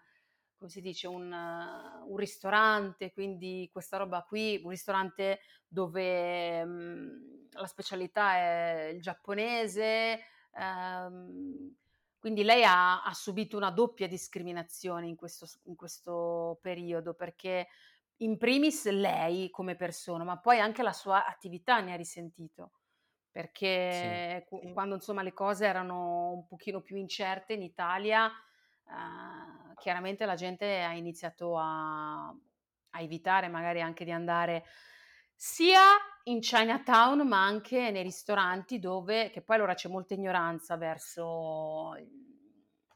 come 0.57 0.69
si 0.69 0.81
dice, 0.81 1.07
un, 1.07 1.31
un, 1.31 2.17
ristorante, 2.17 3.11
quindi 3.11 3.69
questa 3.71 3.97
roba 3.97 4.23
qui, 4.23 4.59
un 4.63 4.69
ristorante 4.71 5.41
dove 5.67 6.63
mh, 6.63 7.49
la 7.51 7.67
specialità 7.67 8.35
è 8.35 8.91
il 8.93 9.01
giapponese, 9.01 10.21
ehm, 10.53 11.75
quindi 12.17 12.43
lei 12.43 12.63
ha, 12.63 13.03
ha 13.03 13.13
subito 13.13 13.57
una 13.57 13.71
doppia 13.71 14.07
discriminazione 14.07 15.07
in 15.07 15.15
questo, 15.15 15.47
in 15.65 15.75
questo 15.75 16.59
periodo 16.61 17.13
perché 17.13 17.67
in 18.17 18.37
primis 18.37 18.89
lei 18.89 19.49
come 19.49 19.75
persona, 19.75 20.23
ma 20.23 20.37
poi 20.39 20.59
anche 20.59 20.83
la 20.83 20.93
sua 20.93 21.25
attività 21.25 21.79
ne 21.79 21.93
ha 21.93 21.95
risentito 21.95 22.71
perché 23.31 24.47
sì. 24.49 24.71
quando 24.73 24.95
insomma 24.95 25.21
le 25.21 25.33
cose 25.33 25.65
erano 25.65 26.31
un 26.31 26.47
pochino 26.47 26.81
più 26.81 26.97
incerte 26.97 27.53
in 27.53 27.61
Italia, 27.61 28.27
eh, 28.27 29.73
chiaramente 29.75 30.25
la 30.25 30.35
gente 30.35 30.81
ha 30.81 30.93
iniziato 30.93 31.57
a, 31.57 32.27
a, 32.27 33.01
evitare 33.01 33.47
magari 33.47 33.81
anche 33.81 34.03
di 34.03 34.11
andare 34.11 34.65
sia 35.35 35.81
in 36.23 36.39
Chinatown 36.39 37.27
ma 37.27 37.43
anche 37.43 37.91
nei 37.91 38.03
ristoranti 38.03 38.79
dove, 38.79 39.29
che 39.29 39.41
poi 39.41 39.55
allora 39.55 39.73
c'è 39.73 39.89
molta 39.89 40.13
ignoranza 40.13 40.75
verso 40.75 41.95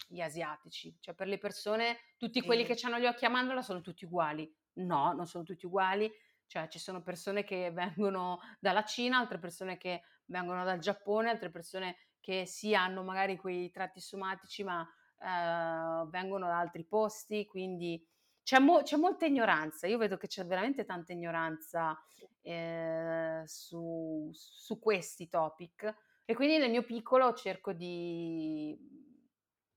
gli 0.07 0.21
asiatici, 0.21 0.95
cioè 0.99 1.15
per 1.15 1.27
le 1.27 1.37
persone, 1.37 1.97
tutti 2.17 2.41
quelli 2.41 2.65
che 2.65 2.77
hanno 2.83 2.99
gli 2.99 3.05
occhi 3.05 3.25
a 3.25 3.29
mandorla 3.29 3.61
sono 3.61 3.81
tutti 3.81 4.05
uguali. 4.05 4.51
No, 4.75 5.13
non 5.13 5.27
sono 5.27 5.43
tutti 5.43 5.65
uguali, 5.65 6.11
cioè 6.47 6.67
ci 6.67 6.79
sono 6.79 7.01
persone 7.01 7.43
che 7.43 7.71
vengono 7.71 8.39
dalla 8.59 8.83
Cina, 8.83 9.17
altre 9.17 9.39
persone 9.39 9.77
che 9.77 10.03
vengono 10.25 10.63
dal 10.63 10.79
Giappone, 10.79 11.29
altre 11.29 11.49
persone 11.49 11.97
che 12.19 12.45
sì 12.45 12.73
hanno 12.73 13.03
magari 13.03 13.35
quei 13.37 13.69
tratti 13.69 13.99
somatici 13.99 14.63
ma 14.63 14.87
eh, 15.19 16.07
vengono 16.09 16.47
da 16.47 16.59
altri 16.59 16.85
posti, 16.85 17.45
quindi 17.45 18.01
c'è, 18.43 18.59
mo- 18.59 18.81
c'è, 18.81 18.97
molta 18.97 19.25
ignoranza, 19.25 19.87
io 19.87 19.97
vedo 19.97 20.17
che 20.17 20.27
c'è 20.27 20.45
veramente 20.45 20.85
tanta 20.85 21.13
ignoranza 21.13 21.97
eh, 22.41 23.41
su, 23.45 24.29
su, 24.33 24.79
questi 24.79 25.29
topic 25.29 25.95
e 26.25 26.35
quindi 26.35 26.57
nel 26.57 26.69
mio 26.69 26.83
piccolo 26.83 27.33
cerco 27.33 27.71
di, 27.71 28.77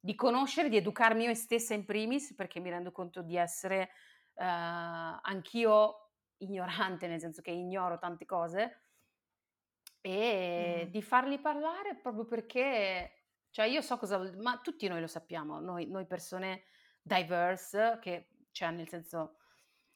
di, 0.00 0.14
conoscere, 0.16 0.68
di 0.68 0.76
educarmi 0.76 1.24
io 1.24 1.34
stessa 1.34 1.74
in 1.74 1.84
primis 1.84 2.34
perché 2.34 2.58
mi 2.58 2.70
rendo 2.70 2.90
conto 2.90 3.22
di 3.22 3.36
essere 3.36 3.90
eh, 4.34 4.44
anch'io 4.44 6.05
ignorante, 6.38 7.06
nel 7.06 7.20
senso 7.20 7.42
che 7.42 7.50
ignoro 7.50 7.98
tante 7.98 8.24
cose 8.24 8.80
e 10.00 10.84
mm. 10.86 10.90
di 10.90 11.02
farli 11.02 11.38
parlare 11.38 11.96
proprio 11.96 12.24
perché, 12.24 13.12
cioè 13.50 13.66
io 13.66 13.80
so 13.80 13.96
cosa, 13.98 14.18
ma 14.36 14.58
tutti 14.58 14.86
noi 14.88 15.00
lo 15.00 15.06
sappiamo, 15.06 15.58
noi, 15.60 15.88
noi 15.88 16.06
persone 16.06 16.64
diverse 17.02 17.98
che 18.00 18.28
cioè 18.56 18.70
nel 18.70 18.88
senso, 18.88 19.36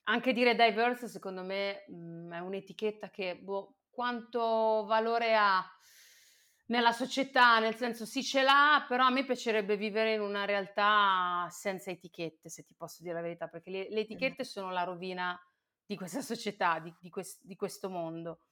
anche 0.05 0.33
dire 0.33 0.55
diverse 0.55 1.09
secondo 1.09 1.43
me 1.43 1.85
mh, 1.89 1.95
mhmm, 1.95 2.33
è 2.35 2.39
un'etichetta 2.41 3.11
che 3.11 3.37
boh, 3.37 3.77
quanto 3.89 4.85
valore 4.87 5.35
ha 5.35 5.65
nella 6.67 6.93
società, 6.93 7.59
nel 7.59 7.75
senso 7.75 8.05
sì 8.05 8.23
ce 8.23 8.43
l'ha, 8.43 8.85
però 8.87 9.07
a 9.07 9.11
me 9.11 9.25
piacerebbe 9.25 9.77
vivere 9.77 10.15
in 10.15 10.21
una 10.21 10.45
realtà 10.45 11.49
senza 11.51 11.91
etichette, 11.91 12.49
se 12.49 12.65
ti 12.65 12.75
posso 12.75 13.03
dire 13.03 13.15
la 13.15 13.23
verità, 13.23 13.49
perché 13.49 13.71
le, 13.71 13.89
le 13.91 14.01
etichette 14.01 14.45
sono 14.45 14.71
la 14.71 14.85
rovina 14.85 15.39
di 15.91 15.97
questa 15.97 16.21
società, 16.23 16.79
di, 16.79 16.95
di, 17.01 17.11
quest, 17.11 17.41
di 17.43 17.57
questo 17.57 17.91
mondo. 17.91 18.43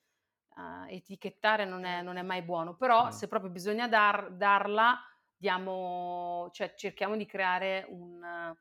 Uh, 0.59 0.87
etichettare 0.89 1.65
non 1.65 1.85
è, 1.85 2.03
non 2.03 2.17
è, 2.17 2.23
mai 2.23 2.43
buono, 2.43 2.75
però 2.75 3.07
mm. 3.07 3.11
se 3.11 3.29
proprio 3.29 3.49
bisogna 3.49 3.87
dar, 3.87 4.33
darla, 4.33 4.99
diamo, 5.37 6.49
cioè 6.53 6.75
cerchiamo 6.75 7.17
di 7.17 7.27
creare 7.27 7.87
un, 7.91 8.53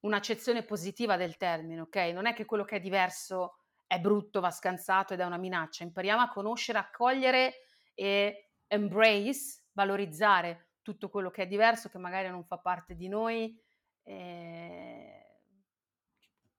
un'accezione 0.00 0.64
positiva 0.64 1.16
del 1.16 1.38
termine, 1.38 1.80
ok? 1.80 1.96
Non 2.12 2.26
è 2.26 2.34
che 2.34 2.44
quello 2.44 2.64
che 2.64 2.76
è 2.76 2.80
diverso 2.80 3.56
è 3.86 3.98
brutto, 3.98 4.40
va 4.40 4.50
scansato 4.50 5.14
ed 5.14 5.20
è 5.20 5.24
una 5.24 5.38
minaccia, 5.38 5.82
impariamo 5.82 6.20
a 6.20 6.28
conoscere, 6.28 6.78
accogliere 6.78 7.54
e 7.94 8.50
embrace, 8.66 9.62
valorizzare 9.72 10.72
tutto 10.82 11.08
quello 11.08 11.30
che 11.30 11.44
è 11.44 11.46
diverso, 11.46 11.88
che 11.88 11.96
magari 11.96 12.28
non 12.28 12.44
fa 12.44 12.58
parte 12.58 12.94
di 12.94 13.08
noi. 13.08 13.58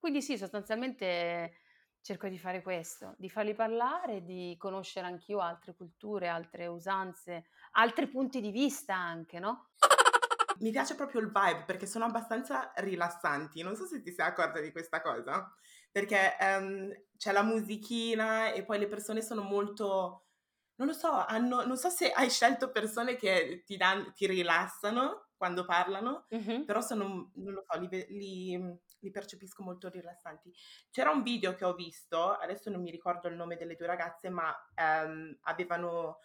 Quindi 0.01 0.23
sì, 0.23 0.35
sostanzialmente 0.35 1.59
cerco 2.01 2.27
di 2.27 2.39
fare 2.39 2.63
questo, 2.63 3.13
di 3.19 3.29
farli 3.29 3.53
parlare, 3.53 4.23
di 4.23 4.55
conoscere 4.57 5.05
anch'io 5.05 5.39
altre 5.41 5.75
culture, 5.75 6.27
altre 6.27 6.65
usanze, 6.65 7.45
altri 7.73 8.07
punti 8.07 8.41
di 8.41 8.49
vista 8.49 8.95
anche, 8.95 9.37
no? 9.37 9.69
Mi 10.61 10.71
piace 10.71 10.95
proprio 10.95 11.21
il 11.21 11.27
vibe 11.27 11.65
perché 11.67 11.85
sono 11.85 12.05
abbastanza 12.05 12.71
rilassanti, 12.77 13.61
non 13.61 13.75
so 13.75 13.85
se 13.85 14.01
ti 14.01 14.11
sei 14.11 14.25
accorta 14.25 14.59
di 14.59 14.71
questa 14.71 15.03
cosa, 15.03 15.55
perché 15.91 16.35
um, 16.39 16.91
c'è 17.15 17.31
la 17.31 17.43
musichina 17.43 18.53
e 18.53 18.65
poi 18.65 18.79
le 18.79 18.87
persone 18.87 19.21
sono 19.21 19.43
molto, 19.43 20.29
non 20.77 20.87
lo 20.87 20.93
so, 20.93 21.11
hanno, 21.11 21.63
non 21.63 21.77
so 21.77 21.89
se 21.89 22.09
hai 22.09 22.31
scelto 22.31 22.71
persone 22.71 23.17
che 23.17 23.61
ti, 23.67 23.77
dan, 23.77 24.11
ti 24.15 24.25
rilassano 24.25 25.27
quando 25.41 25.65
parlano, 25.65 26.27
mm-hmm. 26.35 26.65
però 26.65 26.81
sono, 26.81 27.31
non 27.33 27.53
lo 27.53 27.63
so, 27.67 27.79
li, 27.79 27.89
li 28.09 28.79
li 29.01 29.09
percepisco 29.09 29.63
molto 29.63 29.89
rilassanti. 29.89 30.53
C'era 30.91 31.09
un 31.09 31.23
video 31.23 31.55
che 31.55 31.65
ho 31.65 31.73
visto, 31.73 32.33
adesso 32.33 32.69
non 32.69 32.83
mi 32.83 32.91
ricordo 32.91 33.27
il 33.29 33.35
nome 33.35 33.57
delle 33.57 33.75
due 33.75 33.87
ragazze, 33.87 34.29
ma 34.29 34.53
um, 34.75 35.35
avevano 35.41 36.19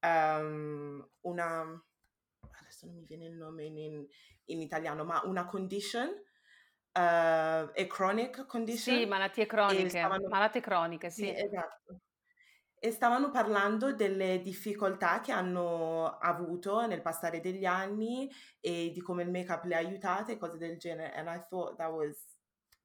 um, 0.00 1.08
una... 1.20 1.60
adesso 2.58 2.86
non 2.86 2.96
mi 2.96 3.04
viene 3.04 3.26
il 3.26 3.36
nome 3.36 3.66
in, 3.66 3.76
in, 3.76 4.06
in 4.46 4.60
italiano, 4.60 5.04
ma 5.04 5.22
una 5.26 5.46
condition, 5.46 6.08
uh, 6.08 6.98
a 6.98 7.86
chronic 7.86 8.46
condition. 8.46 8.96
Sì, 8.96 9.06
malattie 9.06 9.46
croniche, 9.46 9.88
stavano... 9.88 10.26
malattie 10.26 10.60
croniche, 10.60 11.10
sì. 11.10 11.26
sì 11.26 11.34
esatto 11.36 12.00
e 12.80 12.90
stavano 12.90 13.30
parlando 13.30 13.92
delle 13.92 14.40
difficoltà 14.40 15.20
che 15.20 15.32
hanno 15.32 16.18
avuto 16.18 16.86
nel 16.86 17.02
passare 17.02 17.40
degli 17.40 17.64
anni 17.64 18.30
e 18.60 18.90
di 18.92 19.00
come 19.00 19.22
il 19.22 19.30
make-up 19.30 19.64
le 19.64 19.74
ha 19.74 19.78
aiutate 19.78 20.32
e 20.32 20.38
cose 20.38 20.58
del 20.58 20.78
genere. 20.78 21.12
And 21.14 21.28
I 21.28 21.44
thought 21.48 21.76
that 21.76 21.90
was 21.90 22.36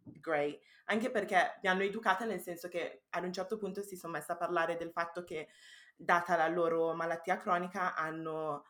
great. 0.04 0.60
Anche 0.86 1.12
perché 1.12 1.60
mi 1.62 1.70
hanno 1.70 1.84
educata 1.84 2.26
nel 2.26 2.42
senso 2.42 2.68
che 2.68 3.04
ad 3.10 3.24
un 3.24 3.32
certo 3.32 3.58
punto 3.58 3.82
si 3.82 3.96
sono 3.96 4.14
messa 4.14 4.34
a 4.34 4.38
parlare 4.38 4.76
del 4.76 4.92
fatto 4.92 5.24
che, 5.24 5.48
data 5.96 6.36
la 6.36 6.48
loro 6.48 6.94
malattia 6.94 7.38
cronica, 7.38 7.96
hanno 7.96 8.66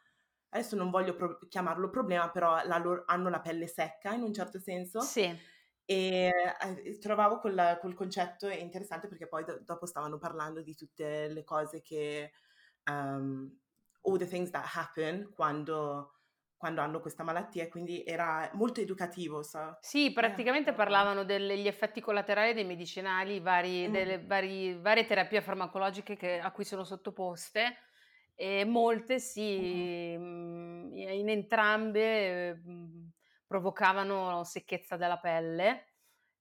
adesso 0.54 0.76
non 0.76 0.92
voglio 0.92 1.16
pro- 1.16 1.40
chiamarlo 1.50 1.90
problema, 1.90 2.30
però 2.30 2.62
la 2.64 2.78
loro, 2.78 3.04
hanno 3.08 3.30
la 3.30 3.42
pelle 3.42 3.68
secca 3.68 4.14
in 4.14 4.22
un 4.22 4.34
certo 4.34 4.60
senso. 4.60 5.02
Sì. 5.02 5.36
E 5.86 6.32
eh, 6.62 6.98
trovavo 7.00 7.40
quel, 7.40 7.78
quel, 7.82 7.94
concetto 7.94 8.48
interessante 8.50 9.08
perché 9.08 9.28
poi 9.28 9.44
do, 9.44 9.60
dopo 9.64 9.86
stavano 9.86 10.18
parlando 10.18 10.62
di 10.62 10.76
tutte 10.76 11.28
le 11.28 11.44
cose 11.44 11.82
che, 11.82 12.32
um, 12.90 13.52
all 14.04 14.18
the 14.18 14.28
things 14.28 14.50
that 14.52 14.66
happen 14.76 15.32
quando, 15.34 16.14
quando 16.56 16.82
hanno 16.82 17.02
questa 17.02 17.24
malattia, 17.24 17.68
quindi 17.68 18.04
era 18.06 18.50
molto 18.54 18.80
educativo. 18.80 19.44
So. 19.44 19.78
Sì, 19.82 20.08
eh, 20.08 20.14
praticamente 20.14 20.70
eh, 20.70 20.74
parlavano 20.74 21.26
degli 21.26 21.68
effetti 21.68 22.00
collaterali 22.00 22.54
dei 22.54 22.66
medicinali, 22.66 23.40
vari, 23.40 23.88
mm. 23.88 23.92
delle 23.92 24.24
vari, 24.24 24.80
varie 24.80 25.06
terapie 25.06 25.42
farmacologiche 25.42 26.16
che, 26.16 26.40
a 26.40 26.52
cui 26.52 26.64
sono 26.64 26.86
sottoposte 26.86 27.78
e 28.36 28.66
molte 28.66 29.20
sì, 29.20 30.16
mm. 30.18 30.94
in 30.94 31.30
entrambe 31.30 32.62
provocavano 33.54 34.44
secchezza 34.44 34.96
della 34.96 35.20
pelle. 35.20 35.86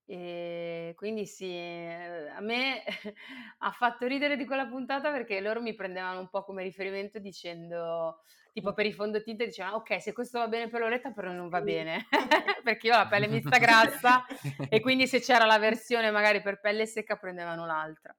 E 0.06 0.94
quindi 0.96 1.26
sì, 1.26 1.54
a 1.54 2.40
me 2.40 2.82
ha 3.58 3.70
fatto 3.70 4.06
ridere 4.06 4.38
di 4.38 4.46
quella 4.46 4.66
puntata 4.66 5.12
perché 5.12 5.38
loro 5.40 5.60
mi 5.60 5.74
prendevano 5.74 6.20
un 6.20 6.30
po' 6.30 6.42
come 6.42 6.62
riferimento 6.62 7.18
dicendo, 7.18 8.22
tipo 8.50 8.72
per 8.72 8.86
i 8.86 8.94
fondotinta 8.94 9.44
dicevano 9.44 9.76
ok 9.76 10.00
se 10.00 10.12
questo 10.12 10.38
va 10.38 10.48
bene 10.48 10.68
per 10.68 10.80
l'oretta 10.80 11.10
però 11.12 11.32
non 11.32 11.48
va 11.48 11.62
bene 11.62 12.06
perché 12.64 12.88
io 12.88 12.94
ho 12.94 12.98
la 12.98 13.06
pelle 13.06 13.28
mista 13.28 13.58
grassa 13.58 14.26
e 14.68 14.80
quindi 14.80 15.06
se 15.06 15.20
c'era 15.20 15.44
la 15.44 15.58
versione 15.58 16.10
magari 16.10 16.40
per 16.42 16.60
pelle 16.60 16.86
secca 16.86 17.16
prendevano 17.16 17.66
l'altra. 17.66 18.16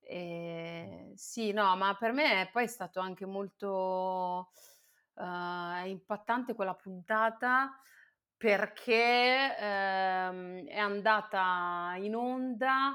E, 0.00 1.12
sì, 1.16 1.52
no, 1.52 1.74
ma 1.76 1.96
per 1.98 2.12
me 2.12 2.48
poi 2.52 2.64
è 2.64 2.68
stato 2.68 3.00
anche 3.00 3.26
molto 3.26 4.52
uh, 5.14 5.86
impattante 5.86 6.54
quella 6.54 6.74
puntata 6.74 7.78
perché 8.44 9.56
ehm, 9.56 10.66
è 10.66 10.76
andata 10.76 11.94
in 11.96 12.14
onda 12.14 12.94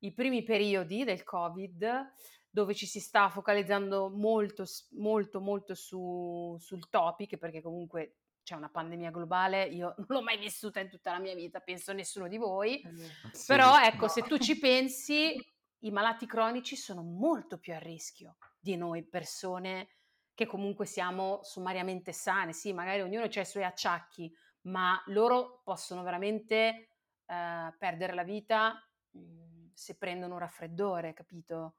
i 0.00 0.12
primi 0.12 0.42
periodi 0.42 1.04
del 1.04 1.22
Covid 1.22 2.14
dove 2.50 2.74
ci 2.74 2.84
si 2.84 2.98
sta 2.98 3.28
focalizzando 3.28 4.10
molto, 4.10 4.64
molto, 4.96 5.40
molto 5.40 5.76
su, 5.76 6.56
sul 6.58 6.88
topic, 6.88 7.36
perché 7.36 7.62
comunque 7.62 8.16
c'è 8.42 8.56
una 8.56 8.70
pandemia 8.70 9.12
globale, 9.12 9.66
io 9.66 9.94
non 10.02 10.06
l'ho 10.08 10.22
mai 10.22 10.36
vissuta 10.36 10.80
in 10.80 10.88
tutta 10.88 11.12
la 11.12 11.20
mia 11.20 11.36
vita, 11.36 11.60
penso 11.60 11.92
nessuno 11.92 12.26
di 12.26 12.36
voi, 12.36 12.82
sì, 13.30 13.44
però 13.46 13.80
ecco, 13.80 14.06
no. 14.06 14.08
se 14.08 14.22
tu 14.22 14.36
ci 14.38 14.58
pensi, 14.58 15.40
i 15.82 15.90
malati 15.92 16.26
cronici 16.26 16.74
sono 16.74 17.02
molto 17.02 17.60
più 17.60 17.72
a 17.72 17.78
rischio 17.78 18.36
di 18.58 18.74
noi 18.74 19.06
persone 19.06 19.90
che 20.34 20.46
comunque 20.46 20.86
siamo 20.86 21.38
sommariamente 21.44 22.12
sane, 22.12 22.52
sì, 22.52 22.72
magari 22.72 23.00
ognuno 23.00 23.22
ha 23.24 23.40
i 23.40 23.44
suoi 23.44 23.62
acciacchi, 23.62 24.32
ma 24.68 25.02
loro 25.06 25.60
possono 25.64 26.02
veramente 26.02 26.88
eh, 27.26 27.74
perdere 27.78 28.14
la 28.14 28.22
vita 28.22 28.82
mh, 29.10 29.18
mhmm, 29.20 29.70
se 29.74 29.96
prendono 29.96 30.34
un 30.34 30.40
raffreddore, 30.40 31.12
capito? 31.12 31.76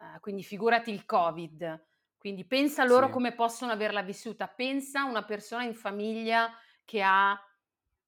Eh, 0.00 0.20
quindi 0.20 0.42
figurati 0.42 0.90
il 0.90 1.04
Covid. 1.04 1.86
Quindi 2.18 2.46
pensa 2.46 2.84
loro 2.84 3.06
sì. 3.06 3.12
come 3.12 3.34
possono 3.34 3.72
averla 3.72 4.02
vissuta. 4.02 4.48
Pensa 4.48 5.00
a 5.00 5.04
una 5.04 5.24
persona 5.24 5.64
in 5.64 5.74
famiglia 5.74 6.50
che 6.84 7.02
ha 7.02 7.32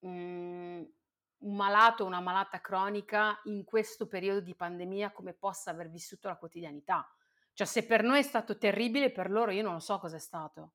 mh, 0.00 0.08
mhmm, 0.08 0.86
un 1.38 1.54
malato 1.54 2.04
o 2.04 2.06
una 2.06 2.20
malata 2.20 2.60
cronica 2.60 3.40
in 3.44 3.64
questo 3.64 4.06
periodo 4.06 4.40
di 4.40 4.54
pandemia, 4.54 5.12
come 5.12 5.34
possa 5.34 5.70
aver 5.70 5.90
vissuto 5.90 6.28
la 6.28 6.36
quotidianità. 6.36 7.08
Cioè, 7.52 7.66
se 7.66 7.86
per 7.86 8.02
noi 8.02 8.20
è 8.20 8.22
stato 8.22 8.56
terribile, 8.58 9.12
per 9.12 9.30
loro 9.30 9.50
io 9.50 9.62
non 9.62 9.74
lo 9.74 9.78
so 9.80 9.98
cosa 9.98 10.16
è 10.16 10.20
stato. 10.20 10.72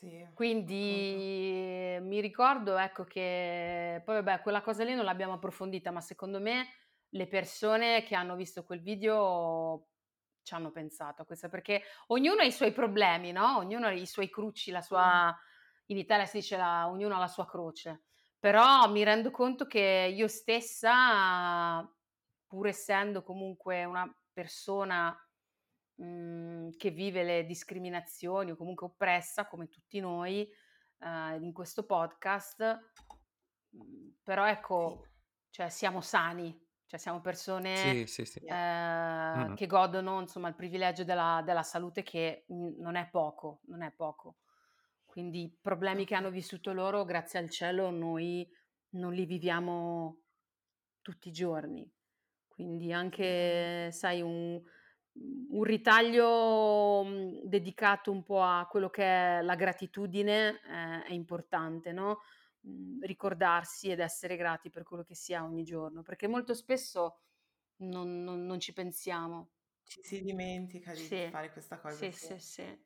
Sì, 0.00 0.26
Quindi 0.32 1.98
mi 2.00 2.20
ricordo, 2.20 2.78
ecco, 2.78 3.04
che 3.04 4.00
poi 4.04 4.22
vabbè, 4.22 4.40
quella 4.40 4.62
cosa 4.62 4.84
lì 4.84 4.94
non 4.94 5.04
l'abbiamo 5.04 5.34
approfondita, 5.34 5.90
ma 5.90 6.00
secondo 6.00 6.40
me 6.40 6.66
le 7.10 7.26
persone 7.26 8.02
che 8.04 8.14
hanno 8.14 8.36
visto 8.36 8.64
quel 8.64 8.80
video 8.80 9.88
ci 10.42 10.54
hanno 10.54 10.70
pensato 10.70 11.22
a 11.22 11.24
questo, 11.26 11.50
perché 11.50 11.82
ognuno 12.08 12.40
ha 12.40 12.44
i 12.44 12.52
suoi 12.52 12.72
problemi, 12.72 13.32
no? 13.32 13.58
Ognuno 13.58 13.86
ha 13.86 13.92
i 13.92 14.06
suoi 14.06 14.30
cruci, 14.30 14.70
la 14.70 14.80
sua... 14.80 15.36
In 15.86 15.98
Italia 15.98 16.24
si 16.24 16.38
dice 16.38 16.56
la... 16.56 16.88
ognuno 16.88 17.16
ha 17.16 17.18
la 17.18 17.26
sua 17.28 17.46
croce, 17.46 18.04
però 18.38 18.88
mi 18.90 19.02
rendo 19.04 19.30
conto 19.30 19.66
che 19.66 20.10
io 20.14 20.28
stessa, 20.28 21.86
pur 22.46 22.66
essendo 22.68 23.22
comunque 23.22 23.84
una 23.84 24.10
persona 24.32 25.14
Mhmm, 26.00 26.76
che 26.78 26.90
vive 26.90 27.22
le 27.22 27.44
discriminazioni 27.44 28.52
o 28.52 28.56
comunque 28.56 28.86
oppressa 28.86 29.46
come 29.46 29.68
tutti 29.68 30.00
noi 30.00 30.48
eh, 30.98 31.36
in 31.36 31.52
questo 31.52 31.84
podcast, 31.84 32.90
mhmm, 33.70 34.14
però 34.22 34.46
ecco, 34.46 35.06
cioè 35.50 35.68
siamo 35.68 36.00
sani, 36.00 36.58
cioè 36.86 36.98
siamo 36.98 37.20
persone 37.20 37.76
sì, 37.76 38.06
sì, 38.06 38.24
sì. 38.24 38.38
Eh, 38.38 38.54
mm. 38.54 39.54
che 39.54 39.66
godono 39.66 40.20
insomma 40.20 40.48
il 40.48 40.54
privilegio 40.54 41.04
della, 41.04 41.42
della 41.44 41.62
salute 41.62 42.02
che 42.02 42.46
non 42.48 42.96
è 42.96 43.08
poco, 43.10 43.60
non 43.66 43.82
è 43.82 43.92
poco. 43.92 44.38
Quindi 45.04 45.42
i 45.42 45.58
problemi 45.60 46.06
che 46.06 46.14
hanno 46.14 46.30
vissuto 46.30 46.72
loro, 46.72 47.04
grazie 47.04 47.40
al 47.40 47.50
cielo, 47.50 47.90
noi 47.90 48.48
non 48.90 49.12
li 49.12 49.26
viviamo 49.26 50.20
tutti 51.02 51.28
i 51.28 51.32
giorni. 51.32 51.92
Quindi 52.46 52.92
anche, 52.92 53.90
sai, 53.90 54.22
un, 54.22 54.62
un 55.14 55.62
ritaglio, 55.64 57.02
mhmm, 57.04 57.40
dedicato 57.44 58.10
un 58.12 58.22
po' 58.22 58.42
a 58.42 58.66
quello 58.70 58.90
che 58.90 59.02
è 59.38 59.42
la 59.42 59.54
gratitudine, 59.56 60.60
ehm, 60.64 61.02
è 61.04 61.12
importante, 61.12 61.92
no, 61.92 62.20
mhmm, 62.60 63.00
ricordarsi 63.04 63.90
ed 63.90 64.00
essere 64.00 64.36
grati 64.36 64.70
per 64.70 64.82
quello 64.84 65.02
che 65.04 65.14
si 65.14 65.34
ha 65.34 65.44
ogni 65.44 65.64
giorno, 65.64 66.02
perché 66.02 66.28
molto 66.28 66.54
spesso 66.54 67.20
non 67.78 68.22
non 68.24 68.44
non 68.46 68.60
ci 68.60 68.72
pensiamo. 68.72 69.52
Ci 69.84 70.02
si 70.02 70.20
dimentica 70.22 70.94
di 70.94 71.12
Sì, 71.12 71.30
fare 71.30 71.52
questa 71.52 71.78
cosa, 71.80 72.06
sì, 72.06 72.10
sì. 72.10 72.34
sì, 72.36 72.38
sì. 72.38 72.84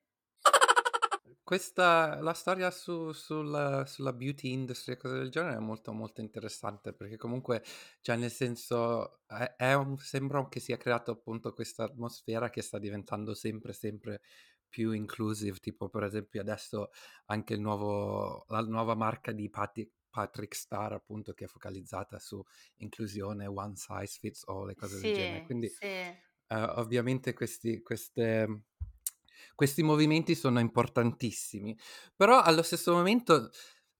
Questa, 1.42 2.20
la 2.20 2.34
storia 2.34 2.70
su, 2.70 3.12
sulla, 3.12 3.86
sulla 3.86 4.12
beauty 4.12 4.50
industry 4.52 4.92
e 4.94 4.96
cose 4.98 5.16
del 5.18 5.30
genere 5.30 5.56
è 5.56 5.58
molto 5.58 5.92
molto 5.92 6.20
interessante 6.20 6.92
perché 6.94 7.16
comunque, 7.16 7.62
cioè 8.02 8.16
nel 8.16 8.30
senso, 8.30 9.20
è, 9.26 9.54
è 9.56 9.72
un- 9.74 9.96
sembra 9.98 10.46
che 10.48 10.60
sia 10.60 10.76
creato 10.76 11.10
appunto 11.12 11.52
questa 11.54 11.84
atmosfera 11.84 12.50
che 12.50 12.60
sta 12.62 12.78
diventando 12.78 13.34
sempre 13.34 13.72
sempre 13.72 14.20
più 14.68 14.92
inclusive, 14.92 15.58
tipo 15.60 15.88
per 15.88 16.02
esempio 16.04 16.40
adesso 16.42 16.90
anche 17.26 17.54
il 17.54 17.60
nuovo, 17.60 18.44
la 18.48 18.60
nuova 18.62 18.94
marca 18.94 19.32
di 19.32 19.48
Patti- 19.48 19.90
Patrick 20.10 20.54
Star 20.54 20.92
appunto 20.92 21.32
che 21.32 21.44
è 21.44 21.48
focalizzata 21.48 22.18
su 22.18 22.42
inclusione, 22.76 23.46
one 23.46 23.76
size 23.76 24.18
fits 24.18 24.42
all 24.46 24.68
e 24.70 24.74
cose 24.74 24.98
del 24.98 25.10
genere. 25.10 25.40
Sì, 25.40 25.42
Quindi 25.42 25.74
sì. 25.80 25.86
eh, 26.48 26.56
ovviamente 26.76 27.32
questi, 27.32 27.82
queste, 27.82 28.64
questi 29.54 29.82
movimenti 29.82 30.34
sono 30.34 30.60
importantissimi, 30.60 31.76
però 32.16 32.40
allo 32.40 32.62
stesso 32.62 32.92
momento 32.92 33.50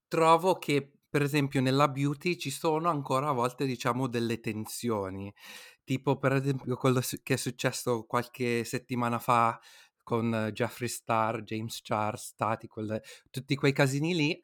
trovo 0.07 0.55
che, 0.57 0.91
per 1.09 1.21
esempio, 1.21 1.61
nella 1.61 1.87
beauty 1.87 2.37
ci 2.37 2.51
sono 2.51 2.89
ancora 2.89 3.29
a 3.29 3.33
volte, 3.33 3.65
diciamo, 3.65 4.07
delle 4.07 4.39
tensioni, 4.39 5.33
tipo 5.83 6.17
per 6.17 6.33
esempio 6.33 6.75
quello 6.77 7.01
che 7.23 7.33
è 7.35 7.37
successo 7.37 8.05
qualche 8.05 8.63
settimana 8.63 9.19
fa 9.19 9.59
con 10.03 10.51
Jeffree 10.53 10.87
Star, 10.89 11.41
James 11.43 11.79
Charles, 11.83 12.35
Tati, 12.35 12.67
quelle- 12.67 13.01
tutti 13.31 13.55
quei 13.55 13.73
casini 13.73 14.13
lì. 14.15 14.41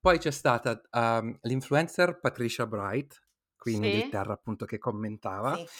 Poi 0.00 0.18
c'è 0.18 0.30
stata 0.30 0.80
um, 0.92 1.36
l'influencer 1.42 2.20
Patricia 2.20 2.66
Bright, 2.66 3.20
qui 3.56 3.74
in 3.74 3.82
Sì, 3.82 3.84
Inghilterra 3.84 4.32
appunto, 4.32 4.64
che 4.64 4.78
commentava 4.78 5.58
Sì. 5.58 5.70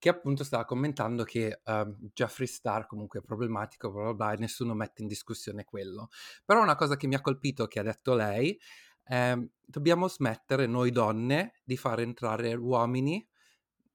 Che 0.00 0.08
appunto 0.08 0.44
stava 0.44 0.64
commentando 0.64 1.24
che 1.24 1.60
um, 1.66 1.94
Jeffree 2.14 2.48
Star 2.48 2.86
comunque 2.86 3.20
è 3.20 3.22
problematico, 3.22 3.92
bla 3.92 4.02
bla 4.04 4.14
bla, 4.14 4.32
e 4.32 4.38
nessuno 4.38 4.72
mette 4.74 5.02
in 5.02 5.08
discussione 5.08 5.64
quello. 5.64 6.08
Però 6.44 6.62
una 6.62 6.74
cosa 6.74 6.96
che 6.96 7.06
mi 7.06 7.14
ha 7.14 7.20
colpito 7.20 7.66
che 7.66 7.80
ha 7.80 7.82
detto 7.82 8.14
lei 8.14 8.58
è 9.04 9.36
dobbiamo 9.62 10.08
smettere 10.08 10.66
noi 10.66 10.90
donne 10.90 11.60
di 11.64 11.76
far 11.76 12.00
entrare 12.00 12.54
uomini 12.54 13.28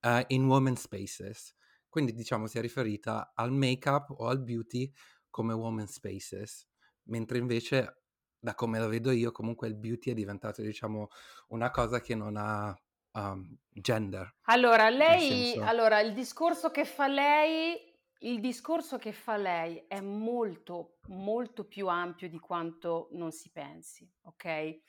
uh, 0.01 0.24
in 0.28 0.45
women 0.45 0.76
spaces. 0.76 1.56
Quindi 1.89 2.14
diciamo 2.14 2.45
si 2.45 2.60
è 2.60 2.62
riferita 2.62 3.32
al 3.34 3.51
make-up 3.51 4.12
o 4.12 4.28
al 4.28 4.43
beauty 4.43 4.91
come 5.30 5.53
women 5.53 5.88
spaces, 5.88 6.68
mentre 7.06 7.39
invece 7.39 8.01
da 8.38 8.53
come 8.53 8.80
lo 8.80 8.88
vedo 8.88 9.10
io 9.10 9.32
comunque 9.32 9.68
il 9.68 9.76
beauty 9.76 10.12
è 10.12 10.14
diventato 10.14 10.62
diciamo 10.62 11.08
una 11.47 11.72
cosa 11.72 11.99
che 11.99 12.14
non 12.14 12.36
ha 12.38 12.80
um, 13.16 13.57
gender. 13.70 14.36
Allora, 14.43 14.89
lei, 14.89 15.51
senso... 15.51 15.63
allora, 15.63 15.99
il 15.99 16.13
discorso 16.13 16.70
che 16.72 16.86
fa 16.86 17.07
lei, 17.07 17.93
il 18.20 18.39
discorso 18.39 18.97
che 18.97 19.11
fa 19.11 19.36
lei 19.38 19.84
è 19.88 19.99
molto, 19.99 20.97
molto 21.07 21.66
più 21.66 21.88
ampio 21.88 22.30
di 22.30 22.39
quanto 22.39 23.09
non 23.11 23.32
si 23.32 23.49
pensi, 23.51 24.09
ok? 24.24 24.80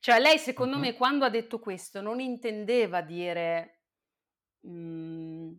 Cioè, 0.00 0.18
lei, 0.20 0.38
secondo 0.38 0.76
Mhm. 0.76 0.82
me, 0.82 0.94
quando 0.94 1.24
ha 1.24 1.30
detto 1.30 1.58
questo, 1.58 2.00
non 2.00 2.20
intendeva 2.20 3.00
dire, 3.02 3.82
mm, 4.66 5.52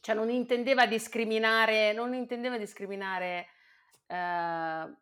cioè, 0.00 0.14
non 0.14 0.30
intendeva 0.30 0.86
discriminare, 0.86 1.92
non 1.92 2.14
intendeva 2.14 2.56
discriminare 2.58 3.48
eh, 4.10 4.96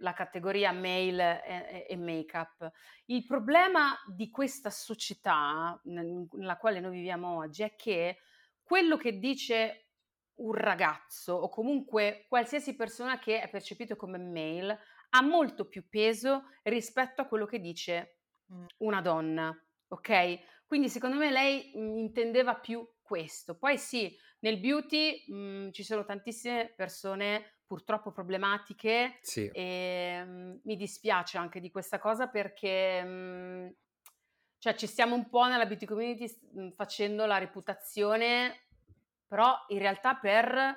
la 0.00 0.12
categoria 0.12 0.72
male 0.72 1.44
e, 1.44 1.86
e 1.88 1.96
make-up. 1.96 2.70
Il 3.06 3.24
problema 3.24 3.96
di 4.06 4.30
questa 4.30 4.70
società 4.70 5.78
nel- 5.84 6.26
nella 6.32 6.56
quale 6.56 6.80
noi 6.80 6.92
viviamo 6.96 7.36
oggi 7.38 7.62
è 7.62 7.74
che 7.76 8.18
quello 8.62 8.96
che 8.96 9.18
dice 9.18 9.90
un 10.38 10.52
ragazzo 10.54 11.34
o 11.34 11.48
comunque 11.48 12.26
qualsiasi 12.28 12.76
persona 12.76 13.18
che 13.18 13.40
è 13.40 13.48
percepito 13.48 13.96
come 13.96 14.18
male 14.18 14.78
ha 15.10 15.22
molto 15.22 15.66
più 15.68 15.88
peso 15.88 16.44
rispetto 16.64 17.22
a 17.22 17.26
quello 17.26 17.46
che 17.46 17.60
dice 17.60 18.18
Mm. 18.50 18.66
una 18.78 19.00
donna, 19.02 19.54
ok? 19.88 20.38
Quindi 20.66 20.88
secondo 20.88 21.16
me 21.16 21.30
lei 21.30 21.70
mh, 21.74 21.98
intendeva 21.98 22.54
più 22.56 22.86
questo. 23.02 23.58
Poi 23.58 23.76
sì, 23.78 24.16
nel 24.40 24.58
beauty 24.58 25.24
mh, 25.30 25.70
ci 25.72 25.82
sono 25.82 26.04
tantissime 26.04 26.72
persone 26.74 27.57
purtroppo 27.68 28.10
problematiche 28.10 29.18
Sì. 29.20 29.46
e 29.52 30.24
mh, 30.24 30.60
mi 30.64 30.74
dispiace 30.76 31.38
anche 31.38 31.60
di 31.60 31.70
questa 31.70 32.00
cosa 32.00 32.26
perché 32.28 33.04
mh, 33.04 33.74
cioè 34.58 34.74
ci 34.74 34.88
stiamo 34.88 35.14
un 35.14 35.28
po' 35.28 35.44
nella 35.46 35.66
beauty 35.66 35.86
community 35.86 36.26
s- 36.26 36.40
mh, 36.52 36.70
facendo 36.70 37.26
la 37.26 37.38
reputazione, 37.38 38.66
però 39.28 39.54
in 39.68 39.78
realtà 39.78 40.16
per 40.16 40.76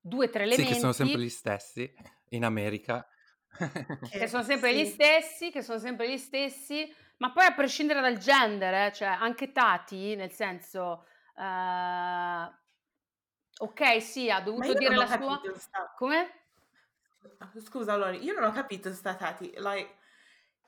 due 0.00 0.26
o 0.26 0.30
tre 0.30 0.44
Sì, 0.50 0.64
che 0.64 0.74
sono 0.74 0.92
sempre 0.92 1.20
elementi 1.20 1.24
gli 1.24 1.28
stessi 1.30 1.92
in 2.30 2.44
America. 2.44 3.06
che 4.10 4.28
sono 4.28 4.42
sempre 4.42 4.74
gli 4.74 4.84
sì. 4.84 4.92
stessi, 4.92 5.50
che 5.50 5.62
sono 5.62 5.78
sempre 5.78 6.10
gli 6.10 6.18
stessi, 6.18 6.94
ma 7.18 7.32
poi 7.32 7.46
a 7.46 7.54
prescindere 7.54 8.00
dal 8.00 8.18
genere, 8.18 8.86
eh, 8.88 8.92
cioè 8.92 9.08
anche 9.08 9.52
Tati, 9.52 10.14
nel 10.14 10.30
senso, 10.30 11.04
eh, 11.36 12.50
ok, 13.58 14.02
sì, 14.02 14.30
ha 14.30 14.40
dovuto 14.40 14.72
dire 14.74 14.94
la 14.96 15.06
sua... 15.06 15.40
sta... 15.56 15.92
Come? 15.96 16.32
Scusa, 17.64 17.96
Lori, 17.96 18.22
io 18.22 18.32
non 18.34 18.44
ho 18.44 18.52
capito 18.52 18.92
sta 18.92 19.14
Tati. 19.14 19.52
Like, 19.56 19.96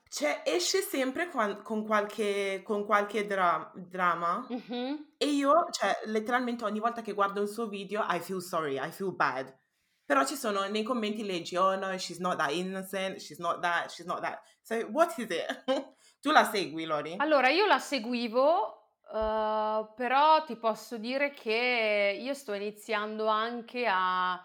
cioè, 0.09 0.41
esce 0.45 0.81
sempre 0.81 1.29
quan- 1.29 1.61
con 1.63 1.85
qualche, 1.85 2.61
con 2.63 2.85
qualche 2.85 3.25
dra- 3.25 3.71
drama 3.75 4.45
Mhm. 4.49 5.13
e 5.17 5.25
io, 5.27 5.67
cioè, 5.71 6.01
letteralmente 6.05 6.63
ogni 6.65 6.79
volta 6.79 7.01
che 7.01 7.13
guardo 7.13 7.41
un 7.41 7.47
suo 7.47 7.67
video, 7.67 8.05
I 8.07 8.19
feel 8.19 8.41
sorry, 8.41 8.75
I 8.77 8.91
feel 8.91 9.13
bad. 9.13 9.57
Però 10.05 10.25
ci 10.25 10.35
sono 10.35 10.67
nei 10.67 10.83
commenti 10.83 11.23
leggi, 11.23 11.55
oh 11.55 11.75
no, 11.77 11.97
she's 11.97 12.19
not 12.19 12.35
that 12.37 12.51
innocent, 12.51 13.19
she's 13.19 13.39
not 13.39 13.61
that, 13.61 13.89
she's 13.89 14.05
not 14.05 14.19
that. 14.21 14.41
So, 14.61 14.75
what 14.91 15.17
is 15.17 15.29
it? 15.29 15.63
tu 16.21 16.31
la 16.31 16.43
segui, 16.43 16.83
Lori? 16.85 17.15
Allora, 17.17 17.47
io 17.47 17.65
la 17.65 17.79
seguivo, 17.79 18.80
eh, 19.13 19.93
però 19.95 20.43
ti 20.45 20.57
posso 20.57 20.97
dire 20.97 21.31
che 21.31 22.17
io 22.19 22.33
sto 22.33 22.53
iniziando 22.53 23.27
anche 23.27 23.85
a 23.87 24.43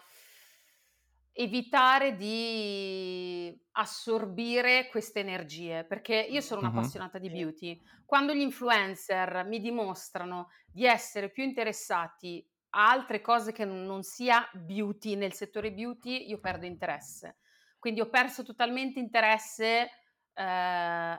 evitare 1.38 2.16
di 2.16 3.54
assorbire 3.72 4.88
queste 4.88 5.20
energie, 5.20 5.84
perché 5.84 6.14
io 6.16 6.40
sono 6.40 6.60
Mhm. 6.60 6.60
un'appassionata 6.60 7.18
di 7.18 7.30
beauty. 7.30 7.82
Quando 8.06 8.32
gli 8.34 8.40
influencer 8.40 9.44
mi 9.46 9.60
dimostrano 9.60 10.48
di 10.70 10.86
essere 10.86 11.30
più 11.30 11.42
interessati 11.44 12.46
a 12.70 12.88
altre 12.90 13.20
cose 13.20 13.52
che 13.52 13.64
non 13.66 13.84
non 13.84 14.02
sia 14.02 14.48
beauty 14.54 15.14
nel 15.14 15.34
settore 15.34 15.72
beauty, 15.72 16.26
io 16.28 16.40
perdo 16.40 16.64
interesse. 16.64 17.36
Quindi 17.78 18.00
ho 18.00 18.08
perso 18.08 18.42
totalmente 18.42 18.98
interesse 18.98 19.90
eh, 20.32 21.18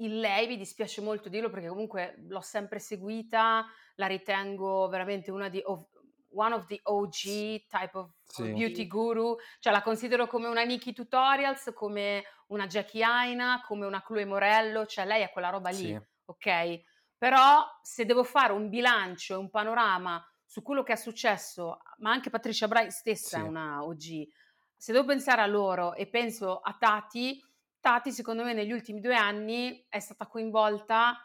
in 0.00 0.18
lei, 0.20 0.46
mi 0.46 0.56
dispiace 0.56 1.00
molto 1.00 1.28
dirlo 1.28 1.50
perché 1.50 1.68
comunque 1.68 2.14
l'ho 2.28 2.40
sempre 2.40 2.78
seguita, 2.78 3.66
la 3.96 4.06
ritengo 4.06 4.88
veramente 4.88 5.30
una 5.30 5.48
di 5.48 5.60
of- 5.64 5.86
one 6.32 6.54
of 6.54 6.66
the 6.66 6.78
OG 6.82 7.66
type 7.66 7.90
of 7.94 8.10
Sì. 8.24 8.52
beauty 8.52 8.86
guru, 8.86 9.36
cioè 9.58 9.72
la 9.72 9.82
considero 9.82 10.26
come 10.28 10.46
una 10.46 10.62
Nikki 10.62 10.92
Tutorials, 10.92 11.72
come 11.74 12.22
una 12.48 12.66
Jackie 12.66 13.02
Aina, 13.02 13.62
come 13.66 13.84
una 13.84 14.00
Chloe 14.02 14.24
Morello, 14.24 14.86
cioè 14.86 15.04
lei 15.04 15.22
è 15.22 15.30
quella 15.30 15.50
roba 15.50 15.70
lì, 15.70 15.76
Sì. 15.88 16.00
ok? 16.26 16.80
Però 17.18 17.64
se 17.82 18.04
devo 18.06 18.22
fare 18.24 18.52
un 18.52 18.68
bilancio 18.68 19.34
e 19.34 19.36
un 19.38 19.50
panorama 19.50 20.24
su 20.44 20.62
quello 20.62 20.82
che 20.82 20.92
è 20.92 20.96
successo, 20.96 21.78
ma 21.98 22.10
anche 22.12 22.30
Patricia 22.30 22.68
Bright 22.68 22.90
stessa 22.90 23.38
Sì. 23.38 23.44
è 23.44 23.46
una 23.46 23.84
OG, 23.84 24.26
se 24.76 24.92
devo 24.92 25.04
pensare 25.04 25.42
a 25.42 25.46
loro 25.46 25.94
e 25.94 26.06
penso 26.06 26.60
a 26.60 26.74
Tati, 26.78 27.44
Tati, 27.80 28.12
secondo 28.12 28.44
me, 28.44 28.52
negli 28.52 28.72
ultimi 28.72 29.00
due 29.00 29.16
anni 29.16 29.86
è 29.88 30.00
stata 30.00 30.26
coinvolta 30.26 31.16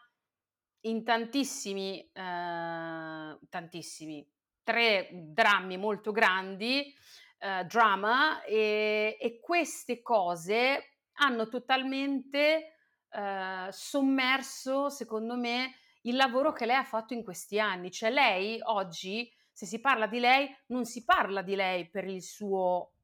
in 0.86 1.04
tantissimi, 1.04 2.00
eh, 2.00 3.40
tantissimi, 3.50 4.26
tre 4.64 5.10
drammi 5.12 5.76
molto 5.76 6.14
grandi, 6.14 6.94
eh, 7.40 7.66
drama, 7.66 8.42
e, 8.44 9.18
e 9.20 9.40
queste 9.42 10.02
cose 10.02 11.00
hanno 11.16 11.50
totalmente 11.50 12.78
eh, 13.10 13.68
sommerso, 13.70 14.90
secondo 14.90 15.36
me, 15.36 15.76
il 16.04 16.16
lavoro 16.16 16.54
che 16.54 16.66
lei 16.66 16.78
ha 16.78 16.86
fatto 16.86 17.14
in 17.14 17.24
questi 17.26 17.60
anni. 17.60 17.92
Cioè 17.92 18.10
lei 18.10 18.60
oggi, 18.64 19.30
se 19.52 19.66
si 19.66 19.82
parla 19.82 20.08
di 20.08 20.20
lei, 20.20 20.50
non 20.68 20.86
si 20.86 21.04
parla 21.04 21.42
di 21.42 21.56
lei 21.56 21.90
per 21.90 22.06
il 22.06 22.24
suo 22.24 22.95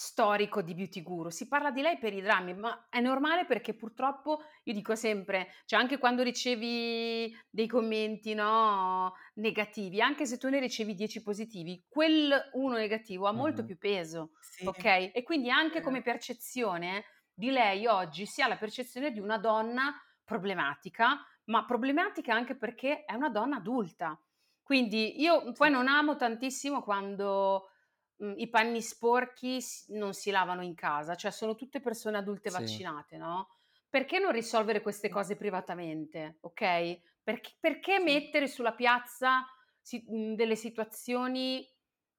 storico 0.00 0.62
di 0.62 0.74
Beauty 0.74 1.02
Guru, 1.02 1.28
si 1.30 1.48
parla 1.48 1.72
di 1.72 1.80
lei 1.82 1.98
per 1.98 2.12
i 2.12 2.20
drammi, 2.20 2.54
ma 2.54 2.86
è 2.88 3.00
normale 3.00 3.46
perché 3.46 3.74
purtroppo 3.74 4.38
io 4.62 4.72
dico 4.72 4.94
sempre, 4.94 5.48
cioè 5.64 5.80
anche 5.80 5.98
quando 5.98 6.22
ricevi 6.22 7.36
dei 7.50 7.66
commenti 7.66 8.32
no, 8.32 9.14
negativi, 9.34 10.00
anche 10.00 10.24
se 10.24 10.38
tu 10.38 10.48
ne 10.48 10.60
ricevi 10.60 10.94
10 10.94 11.20
positivi, 11.20 11.84
quel 11.88 12.32
uno 12.52 12.76
negativo 12.76 13.26
ha 13.26 13.32
molto 13.32 13.62
Mhm. 13.62 13.64
più 13.64 13.76
peso, 13.76 14.30
Sì. 14.40 14.70
ok? 14.70 15.10
E 15.14 15.22
quindi 15.24 15.50
anche 15.50 15.80
come 15.80 16.00
percezione 16.02 17.04
di 17.34 17.50
lei 17.50 17.86
oggi 17.86 18.24
si 18.24 18.40
ha 18.40 18.46
la 18.46 18.56
percezione 18.56 19.10
di 19.10 19.18
una 19.18 19.38
donna 19.38 19.94
problematica, 20.24 21.24
ma 21.46 21.64
problematica 21.64 22.32
anche 22.34 22.56
perché 22.56 23.04
è 23.04 23.14
una 23.14 23.30
donna 23.30 23.56
adulta. 23.56 24.20
Quindi 24.62 25.20
io 25.20 25.52
poi 25.54 25.70
non 25.70 25.88
amo 25.88 26.16
tantissimo 26.16 26.82
quando 26.82 27.70
i 28.36 28.48
panni 28.48 28.82
sporchi 28.82 29.58
non 29.88 30.12
si 30.14 30.30
lavano 30.30 30.62
in 30.62 30.74
casa, 30.74 31.14
cioè 31.14 31.30
sono 31.30 31.54
tutte 31.54 31.80
persone 31.80 32.16
adulte 32.18 32.50
Sì. 32.50 32.54
vaccinate, 32.54 33.16
no? 33.16 33.48
Perché 33.88 34.18
non 34.18 34.32
risolvere 34.32 34.80
queste 34.82 35.08
cose 35.08 35.36
privatamente, 35.36 36.38
ok? 36.42 37.00
Perché, 37.22 37.52
perché 37.60 37.98
Sì. 37.98 38.04
mettere 38.04 38.46
sulla 38.48 38.74
piazza 38.74 39.44
si- 39.80 40.04
mh, 40.06 40.34
delle 40.34 40.56
situazioni 40.56 41.66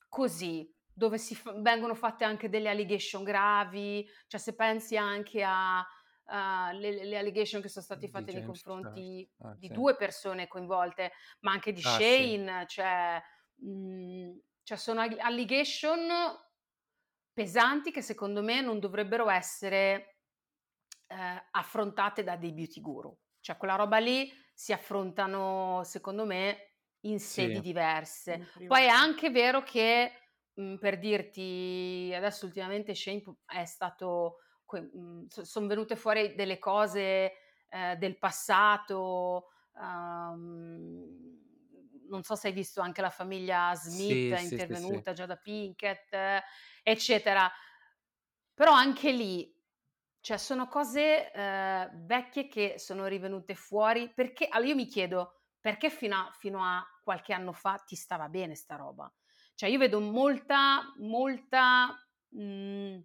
così, 0.07 0.73
dove 0.91 1.17
si 1.17 1.35
fa- 1.35 1.53
vengono 1.61 1.95
fatte 1.95 2.23
anche 2.25 2.49
delle 2.49 2.69
allegation 2.69 3.23
gravi, 3.23 4.07
cioè 4.27 4.39
se 4.39 4.55
pensi 4.55 4.97
anche 4.97 5.43
a... 5.43 5.85
a 6.25 6.71
le, 6.73 7.03
le 7.05 7.17
allegation 7.17 7.61
che 7.61 7.69
sono 7.69 7.85
state 7.85 8.07
fatte 8.07 8.31
nei 8.31 8.41
James 8.41 8.43
confronti. 8.43 9.29
Ah, 9.39 9.55
di 9.59 9.67
sì. 9.67 9.73
due 9.73 9.95
persone 9.97 10.47
coinvolte, 10.47 11.11
ma 11.41 11.51
anche 11.51 11.73
di 11.73 11.81
Ah, 11.83 11.99
sì. 12.01 12.39
Shane, 12.39 12.65
cioè, 12.67 13.21
mh, 13.55 14.31
cioè 14.69 14.77
sono 14.77 15.01
allegation 15.01 16.07
pesanti 17.33 17.91
che 17.91 18.03
secondo 18.03 18.43
me 18.43 18.61
non 18.61 18.79
dovrebbero 18.79 19.27
essere 19.31 20.19
eh, 21.07 21.47
affrontate 21.51 22.23
da 22.23 22.35
dei 22.35 22.53
beauty 22.53 22.79
guru. 22.79 23.17
Cioè 23.39 23.57
quella 23.57 23.75
roba 23.75 23.97
lì 23.97 24.31
si 24.53 24.71
affrontano, 24.71 25.81
secondo 25.85 26.23
me, 26.25 26.73
in 27.01 27.19
sedi 27.19 27.61
Sì. 27.61 27.61
diverse. 27.61 28.41
Poi 28.67 28.83
è 28.83 28.89
anche 28.89 29.31
vero 29.31 29.63
che, 29.63 30.11
mh, 30.53 30.75
per 30.75 30.99
dirti, 30.99 32.11
adesso 32.15 32.45
ultimamente 32.45 32.93
Shane 32.93 33.23
è 33.47 33.65
stato, 33.65 34.37
sono 35.29 35.65
venute 35.67 35.95
fuori 35.95 36.35
delle 36.35 36.59
cose 36.59 37.33
eh, 37.69 37.95
del 37.97 38.19
passato, 38.19 39.47
ehm, 39.75 41.28
non 42.09 42.23
so 42.23 42.35
se 42.35 42.47
hai 42.47 42.53
visto 42.53 42.81
anche 42.81 43.01
la 43.01 43.09
famiglia 43.09 43.73
Smith 43.75 44.29
Sì, 44.29 44.33
è 44.33 44.37
sì, 44.37 44.59
sì, 44.59 44.69
intervenuta, 44.69 45.13
Giada 45.13 45.37
Pinkett, 45.37 46.13
eccetera. 46.83 47.51
Però 48.53 48.71
anche 48.73 49.11
lì, 49.11 49.55
cioè 50.19 50.37
sono 50.37 50.67
cose 50.67 51.31
eh, 51.31 51.89
vecchie 51.93 52.47
che 52.47 52.73
sono 52.77 53.05
rivenute 53.07 53.55
fuori 53.55 54.11
perché, 54.13 54.47
allora 54.47 54.69
io 54.69 54.75
mi 54.75 54.85
chiedo, 54.87 55.43
perché 55.59 55.89
fino 55.89 56.15
a, 56.17 56.31
fino 56.37 56.63
a 56.63 56.85
qualche 57.03 57.33
anno 57.33 57.53
fa 57.53 57.75
ti 57.85 57.95
stava 57.95 58.27
bene 58.27 58.55
sta 58.55 58.75
roba? 58.75 59.11
Cioè 59.55 59.69
io 59.69 59.77
vedo 59.79 59.99
molta, 60.01 60.93
molta 60.97 61.95
mh, 62.29 62.97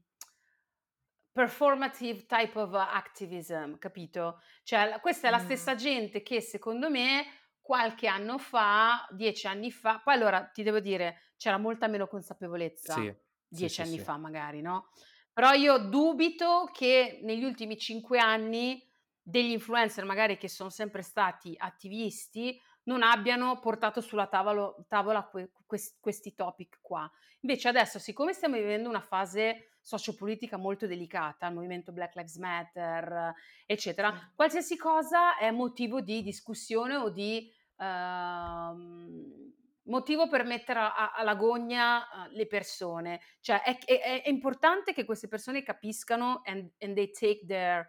performative 1.33 2.27
type 2.27 2.57
of 2.59 2.75
activism, 2.75 3.77
capito? 3.79 4.41
Cioè 4.63 5.01
questa 5.01 5.29
è 5.29 5.31
la 5.31 5.39
Mm. 5.39 5.41
stessa 5.41 5.75
gente 5.75 6.23
che 6.23 6.41
secondo 6.41 6.89
me 6.91 7.25
qualche 7.65 8.07
anno 8.07 8.37
fa, 8.37 9.07
dieci 9.11 9.47
anni 9.47 9.71
fa, 9.71 10.03
poi 10.05 10.13
allora 10.15 10.45
ti 10.53 10.63
devo 10.63 10.81
dire, 10.81 11.33
c'era 11.39 11.57
molta 11.57 11.89
meno 11.89 12.07
consapevolezza 12.07 13.11
Sì, 13.11 13.17
dieci 13.49 13.81
sì, 13.81 13.83
anni 13.83 13.99
sì. 13.99 13.99
fa 13.99 14.19
magari, 14.19 14.61
no? 14.61 14.91
Però 15.33 15.53
io 15.53 15.79
dubito 15.79 16.69
che 16.71 17.21
negli 17.23 17.43
ultimi 17.43 17.79
cinque 17.79 18.19
anni 18.19 18.87
degli 19.23 19.51
influencer 19.53 20.05
magari 20.05 20.37
che 20.37 20.49
sono 20.49 20.69
sempre 20.69 21.01
stati 21.01 21.55
attivisti 21.57 22.61
non 22.85 23.03
abbiano 23.03 23.59
portato 23.61 24.03
sulla 24.03 24.27
tavolo- 24.27 24.85
tavola 24.87 25.27
que- 25.27 25.53
quest- 25.65 25.97
questi 26.01 26.35
topic 26.35 26.81
qua. 26.83 27.11
Invece 27.41 27.69
adesso, 27.69 27.99
siccome 27.99 28.35
stiamo 28.35 28.57
vivendo 28.57 28.91
una 28.91 29.01
fase 29.01 29.74
sociopolitica 29.85 30.57
molto 30.57 30.87
delicata, 30.87 31.47
il 31.47 31.55
movimento 31.55 31.93
Black 31.93 32.15
Lives 32.15 32.37
Matter, 32.39 33.35
eccetera, 33.67 34.33
qualsiasi 34.35 34.79
cosa 34.79 35.37
è 35.37 35.51
motivo 35.51 36.01
di 36.01 36.23
discussione 36.23 36.97
o 36.97 37.11
di 37.11 37.53
ehm, 37.77 39.53
motivo 39.85 40.29
per 40.29 40.45
mettere 40.47 40.79
a- 40.81 40.95
a- 40.95 41.13
alla 41.15 41.35
gogna 41.35 42.27
eh, 42.29 42.35
le 42.35 42.47
persone. 42.47 43.21
Cioè 43.41 43.61
è, 43.63 43.79
è- 43.85 44.23
è 44.23 44.29
importante 44.31 44.95
che 44.95 45.05
queste 45.05 45.29
persone 45.29 45.63
capiscano 45.63 46.41
and, 46.45 46.71
and 46.79 46.95
they 46.95 47.11
take 47.11 47.45
their 47.47 47.87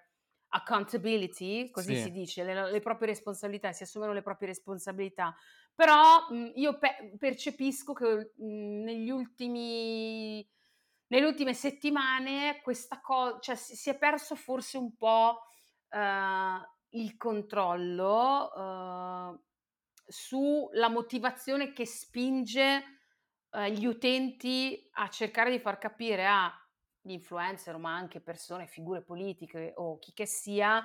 accountability, 0.49 1.69
così 1.69 1.95
Sì. 1.95 2.01
si 2.03 2.11
dice, 2.11 2.43
le, 2.43 2.71
le 2.71 2.79
proprie 2.81 3.07
responsabilità, 3.09 3.71
si 3.71 3.83
assumono 3.83 4.11
le 4.11 4.21
proprie 4.21 4.49
responsabilità. 4.49 5.33
Però 5.73 6.27
mh, 6.29 6.51
io 6.55 6.77
pe- 6.77 7.13
percepisco 7.17 7.93
che 7.93 8.31
mh, 8.35 8.83
negli 8.83 9.09
ultimi 9.09 10.45
nelle 11.07 11.25
ultime 11.25 11.53
settimane 11.53 12.61
questa 12.61 12.99
cosa, 13.01 13.39
cioè 13.39 13.55
si, 13.55 13.75
si 13.75 13.89
è 13.89 13.97
perso 13.97 14.35
forse 14.35 14.77
un 14.77 14.95
po' 14.95 15.41
eh, 15.89 16.69
il 16.89 17.17
controllo 17.17 18.53
eh, 18.53 19.39
sulla 20.07 20.89
motivazione 20.89 21.73
che 21.73 21.85
spinge 21.85 22.83
eh, 23.51 23.71
gli 23.71 23.85
utenti 23.85 24.89
a 24.93 25.09
cercare 25.09 25.51
di 25.51 25.59
far 25.59 25.77
capire 25.77 26.27
agli 26.27 27.11
influencer, 27.11 27.77
ma 27.77 27.95
anche 27.95 28.21
persone, 28.21 28.67
figure 28.67 29.03
politiche 29.03 29.73
o 29.75 29.99
chi 29.99 30.13
che 30.13 30.25
sia, 30.25 30.83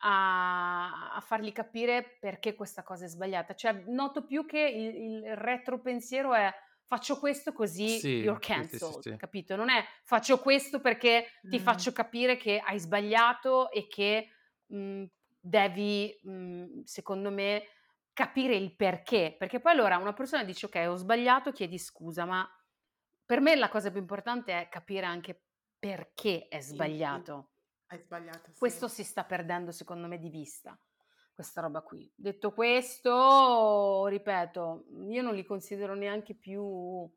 a, 0.00 1.14
a 1.14 1.20
fargli 1.20 1.52
capire 1.52 2.18
perché 2.20 2.54
questa 2.54 2.82
cosa 2.82 3.04
è 3.04 3.08
sbagliata. 3.08 3.54
Cioè, 3.54 3.84
noto 3.86 4.24
più 4.24 4.46
che 4.46 4.60
il, 4.60 4.94
il 4.94 5.36
retropensiero 5.36 6.34
è 6.34 6.52
faccio 6.88 7.18
questo 7.18 7.52
così 7.52 8.12
Sì, 8.14 8.18
you're 8.18 8.40
sì, 8.50 8.62
sì, 8.64 8.78
sì, 8.78 8.92
cancelled, 8.92 9.00
sì. 9.00 9.18
capito? 9.18 9.56
Non 9.56 9.70
è 9.70 9.84
faccio 10.04 10.40
questo 10.40 10.80
perché 10.80 11.26
ti 11.48 11.58
Mm. 11.58 11.58
faccio 11.60 11.92
capire 11.92 12.36
che 12.36 12.58
hai 12.64 12.78
sbagliato 12.80 13.70
e 13.70 13.86
che 13.86 14.30
mh, 14.66 15.04
devi, 15.40 16.18
mh, 16.22 16.82
secondo 16.84 17.30
me, 17.30 17.64
capire 18.12 18.56
il 18.56 18.74
perché. 18.76 19.36
Perché 19.38 19.60
poi 19.60 19.72
allora 19.72 19.98
una 19.98 20.12
persona 20.14 20.44
dice 20.44 20.66
ok, 20.66 20.86
ho 20.88 20.96
sbagliato, 20.96 21.52
chiedi 21.52 21.78
scusa, 21.78 22.24
ma 22.24 22.48
per 23.24 23.40
me 23.40 23.54
la 23.56 23.68
cosa 23.68 23.90
più 23.90 24.00
importante 24.00 24.52
è 24.60 24.68
capire 24.68 25.06
anche 25.06 25.44
perché 25.78 26.48
è 26.48 26.60
sbagliato. 26.60 27.50
Hai 27.90 27.98
sbagliato, 27.98 28.52
sì. 28.54 28.70
Questo 28.70 28.88
si 28.88 29.04
sta 29.04 29.24
perdendo 29.24 29.72
secondo 29.72 30.06
me 30.06 30.18
di 30.18 30.28
vista, 30.30 30.78
questa 31.38 31.60
roba 31.60 31.82
qui. 31.82 32.12
Detto 32.16 32.50
questo, 32.52 34.06
ripeto, 34.08 34.86
io 35.08 35.22
non 35.22 35.36
li 35.36 35.44
considero 35.44 35.94
neanche 35.94 36.34
più 36.34 37.08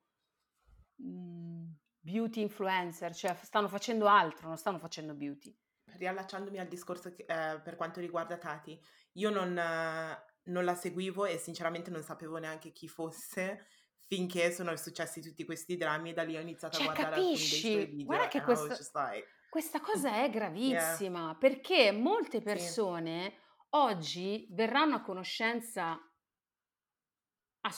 mm, 1.04 1.66
beauty 2.00 2.42
influencer, 2.42 3.16
cioè 3.16 3.36
stanno 3.42 3.68
facendo 3.68 4.06
altro, 4.06 4.48
non 4.48 4.58
stanno 4.58 4.78
facendo 4.78 5.16
beauty. 5.16 5.58
Riallacciandomi 5.86 6.60
al 6.60 6.68
discorso 6.68 7.12
che- 7.12 7.24
eh, 7.28 7.60
per 7.62 7.76
quanto 7.76 8.00
riguarda 8.00 8.38
Tati, 8.38 8.80
io 9.14 9.32
non, 9.32 9.58
eh, 9.58 10.24
non 10.44 10.66
la 10.66 10.76
seguivo 10.76 11.26
e 11.26 11.40
sinceramente 11.40 11.90
non 11.90 12.04
sapevo 12.04 12.38
neanche 12.38 12.72
chi 12.72 12.88
fosse 12.88 13.66
finché 14.06 14.52
sono 14.52 14.76
successi 14.76 15.20
tutti 15.20 15.46
questi 15.46 15.78
drammi 15.78 16.12
e 16.12 16.14
da 16.14 16.22
lì 16.22 16.38
ho 16.38 16.42
iniziato 16.42 16.76
a 16.76 16.80
Cioè, 16.80 16.94
guardare 16.94 17.16
alcuni 17.16 17.28
dei 17.38 17.38
suoi 17.38 17.60
capisci? 17.72 17.86
video 17.86 18.06
Guarda 18.06 18.28
che 18.28 18.38
I 18.38 18.42
was 18.46 18.66
questo- 18.68 19.00
like, 19.00 19.28
Questa 19.50 19.80
cosa 19.82 20.10
è 20.14 20.18
yeah, 20.20 20.28
gravissima 20.28 21.36
perché 21.40 21.92
molte 21.92 22.38
sì, 22.38 22.44
persone 22.44 23.34
oggi 23.72 24.48
verranno 24.52 24.96
a 24.96 25.02
conoscenza 25.02 26.00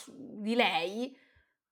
di 0.07 0.55
lei 0.55 1.17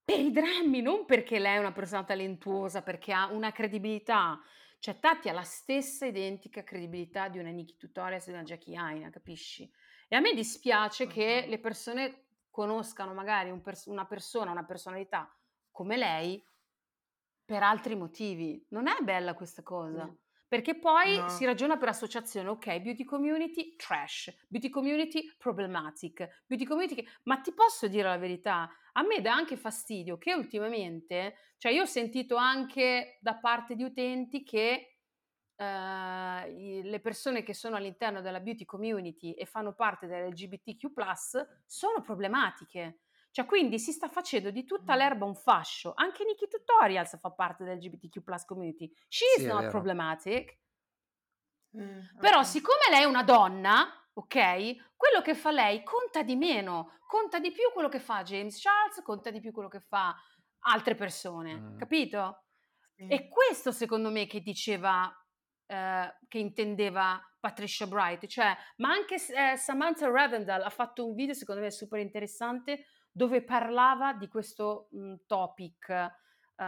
per 0.04 0.20
i 0.20 0.32
drammi, 0.32 0.82
non 0.82 1.06
perché 1.06 1.40
lei 1.40 1.56
è 1.56 1.60
una 1.60 1.72
persona 1.72 2.04
talentuosa, 2.04 2.82
perché 2.82 3.14
ha 3.14 3.28
una 3.32 3.52
credibilità. 3.52 4.40
Cioè, 4.80 5.00
Tati 5.00 5.30
ha 5.30 5.34
la 5.34 5.44
stessa 5.44 6.06
identica 6.06 6.64
credibilità 6.64 7.30
di 7.30 7.38
una 7.38 7.52
Nikki 7.52 7.78
Tutorials 7.78 8.28
e 8.28 8.32
di 8.32 8.38
una 8.38 8.46
Jackie 8.46 8.76
Aina, 8.76 9.10
capisci? 9.10 9.72
E 10.08 10.16
a 10.16 10.20
me 10.20 10.34
dispiace 10.34 11.08
che 11.08 11.44
Mhm. 11.44 11.50
le 11.50 11.60
persone 11.60 12.26
conoscano 12.50 13.14
magari 13.14 13.50
un 13.50 13.62
pers- 13.62 13.86
una 13.86 14.06
persona, 14.06 14.52
una 14.52 14.66
personalità 14.66 15.34
come 15.72 15.96
lei 15.96 16.44
per 17.46 17.64
altri 17.64 17.96
motivi. 17.96 18.66
Non 18.70 18.88
è 18.88 18.98
bella 19.02 19.36
questa 19.36 19.64
cosa. 19.64 20.04
No. 20.06 20.18
Perché 20.52 20.78
poi 20.78 21.16
No. 21.16 21.30
si 21.30 21.46
ragiona 21.46 21.78
per 21.78 21.88
associazione, 21.88 22.50
ok, 22.50 22.82
beauty 22.82 23.06
community 23.06 23.78
trash, 23.78 24.36
beauty 24.50 24.68
community 24.68 25.34
problematic, 25.38 26.44
beauty 26.46 26.66
community... 26.66 27.08
Ma 27.24 27.40
ti 27.40 27.54
posso 27.54 27.88
dire 27.88 28.10
la 28.10 28.18
verità, 28.18 28.70
a 28.92 29.02
me 29.02 29.22
dà 29.22 29.34
anche 29.34 29.56
fastidio 29.56 30.18
che 30.18 30.34
ultimamente, 30.34 31.36
cioè 31.58 31.72
io 31.72 31.84
ho 31.84 31.86
sentito 31.86 32.36
anche 32.36 33.18
da 33.22 33.36
parte 33.36 33.76
di 33.76 33.84
utenti 33.84 34.44
che 34.44 34.98
eh, 35.56 36.82
le 36.84 37.00
persone 37.00 37.44
che 37.44 37.54
sono 37.54 37.78
all'interno 37.78 38.20
della 38.20 38.42
beauty 38.42 38.66
community 38.66 39.32
e 39.32 39.46
fanno 39.46 39.74
parte 39.74 40.06
dell'LGBTQ+, 40.06 40.88
sono 41.66 42.02
problematiche. 42.02 43.04
Cioè, 43.32 43.46
quindi 43.46 43.80
si 43.80 43.94
sta 43.94 44.10
facendo 44.10 44.52
di 44.52 44.66
tutta 44.66 44.96
l'erba 44.96 45.26
un 45.26 45.36
fascio. 45.36 45.94
Anche 45.96 46.26
Nikki 46.26 46.48
Tutorials 46.50 47.18
fa 47.20 47.32
parte 47.32 47.64
del 47.64 47.78
LGBTQ 47.78 48.46
community. 48.46 48.92
She 49.08 49.26
Sì, 49.36 49.42
is 49.42 49.48
not 49.48 49.70
problematic. 49.70 50.60
Mm, 51.78 52.00
Però, 52.20 52.40
ok. 52.40 52.46
siccome 52.46 52.80
lei 52.90 53.04
è 53.04 53.06
una 53.06 53.24
donna, 53.24 53.88
ok, 54.14 54.96
quello 54.98 55.22
che 55.24 55.34
fa 55.34 55.52
lei 55.52 55.82
conta 55.84 56.24
di 56.24 56.36
meno. 56.36 56.98
Conta 57.08 57.40
di 57.40 57.52
più 57.52 57.72
quello 57.74 57.88
che 57.90 58.00
fa 58.00 58.24
James 58.24 58.62
Charles, 58.62 59.02
conta 59.02 59.32
di 59.32 59.40
più 59.40 59.52
quello 59.52 59.70
che 59.70 59.80
fa 59.80 60.14
altre 60.64 60.96
persone. 60.96 61.56
Mm. 61.56 61.78
Capito? 61.78 62.44
Sì. 62.94 63.08
E 63.08 63.30
questo 63.30 63.72
secondo 63.72 64.12
me 64.12 64.28
che 64.28 64.42
diceva, 64.42 65.10
eh, 65.68 66.18
che 66.28 66.38
intendeva 66.38 67.22
Patricia 67.40 67.88
Bright, 67.88 68.28
cioè, 68.28 68.56
ma 68.78 68.92
anche 68.92 69.16
eh, 69.16 69.56
Samantha 69.56 70.10
Ravendal 70.10 70.62
ha 70.62 70.70
fatto 70.70 71.08
un 71.08 71.16
video 71.16 71.34
secondo 71.34 71.62
me 71.62 71.72
super 71.72 72.00
interessante 72.00 72.86
dove 73.12 73.44
parlava 73.44 74.14
di 74.14 74.28
questo 74.28 74.88
mh, 74.92 75.16
topic 75.28 76.12
uh, 76.56 76.64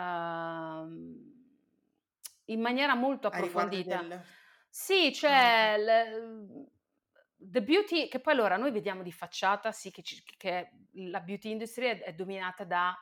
in 2.45 2.59
maniera 2.59 2.95
molto 2.95 3.27
approfondita. 3.27 4.01
Del... 4.01 4.21
Sì, 4.69 5.13
cioè, 5.13 5.75
okay. 5.79 6.67
the 7.37 7.63
beauty, 7.63 8.07
che 8.07 8.19
poi 8.19 8.33
allora 8.33 8.57
noi 8.57 8.71
vediamo 8.71 9.03
di 9.03 9.11
facciata, 9.11 9.71
sì, 9.71 9.91
che, 9.91 10.01
ci, 10.01 10.23
che 10.37 10.71
la 10.93 11.21
beauty 11.21 11.51
industry 11.51 11.87
è, 11.87 12.03
è 12.03 12.13
dominata 12.13 12.63
da, 12.63 12.93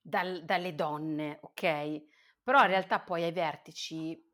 dal, 0.00 0.44
dalle 0.44 0.74
donne, 0.74 1.38
ok? 1.42 2.02
Però 2.42 2.60
in 2.60 2.68
realtà 2.68 3.00
poi 3.00 3.24
ai 3.24 3.32
vertici 3.32 4.24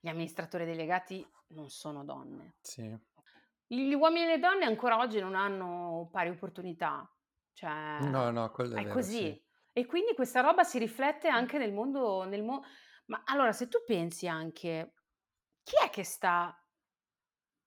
gli 0.00 0.08
amministratori 0.08 0.64
delegati 0.64 1.26
non 1.48 1.68
sono 1.68 2.04
donne. 2.04 2.54
Sì. 2.60 2.96
Gli 3.70 3.92
uomini 3.92 4.24
e 4.24 4.28
le 4.28 4.38
donne 4.38 4.64
ancora 4.64 4.98
oggi 4.98 5.20
non 5.20 5.34
hanno 5.34 6.08
pari 6.10 6.30
opportunità. 6.30 7.08
Cioè, 7.52 7.98
no, 8.00 8.30
no, 8.30 8.50
quello 8.50 8.76
è, 8.76 8.80
è 8.80 8.82
vero, 8.82 8.94
così. 8.94 9.18
Sì. 9.18 9.46
E 9.72 9.86
quindi 9.86 10.14
questa 10.14 10.40
roba 10.40 10.64
si 10.64 10.78
riflette 10.78 11.28
anche 11.28 11.58
nel 11.58 11.72
mondo, 11.72 12.24
nel 12.24 12.42
mo- 12.42 12.64
ma 13.06 13.22
allora 13.26 13.52
se 13.52 13.68
tu 13.68 13.78
pensi 13.84 14.26
anche, 14.26 14.94
chi 15.62 15.74
è 15.84 15.90
che 15.90 16.02
sta 16.02 16.52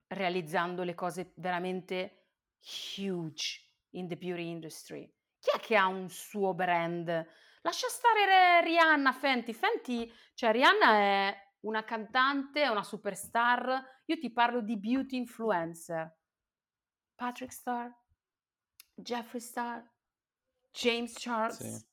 realizzando 0.07 0.83
le 0.83 0.95
cose 0.95 1.33
veramente 1.37 2.31
huge 2.97 3.59
in 3.91 4.07
the 4.07 4.17
beauty 4.17 4.49
industry? 4.49 5.09
Chi 5.39 5.51
è 5.55 5.59
che 5.59 5.75
ha 5.75 5.87
un 5.87 6.09
suo 6.09 6.53
brand? 6.53 7.07
Lascia 7.61 7.87
stare 7.87 8.61
Rihanna, 8.61 9.11
Fenty. 9.13 9.53
Fenty, 9.53 10.11
cioè 10.33 10.51
Rihanna 10.51 10.91
è 10.93 11.50
una 11.62 11.84
cantante, 11.84 12.68
una 12.68 12.84
superstar. 12.84 14.01
Io 14.05 14.18
ti 14.18 14.32
parlo 14.32 14.62
di 14.62 14.78
beauty 14.78 15.18
influencer. 15.18 16.18
Patrick 17.16 17.53
Star, 17.53 17.95
Jeffree 18.95 19.41
Star, 19.41 19.88
James 20.72 21.14
Charles. 21.18 21.57
Sì. 21.57 21.86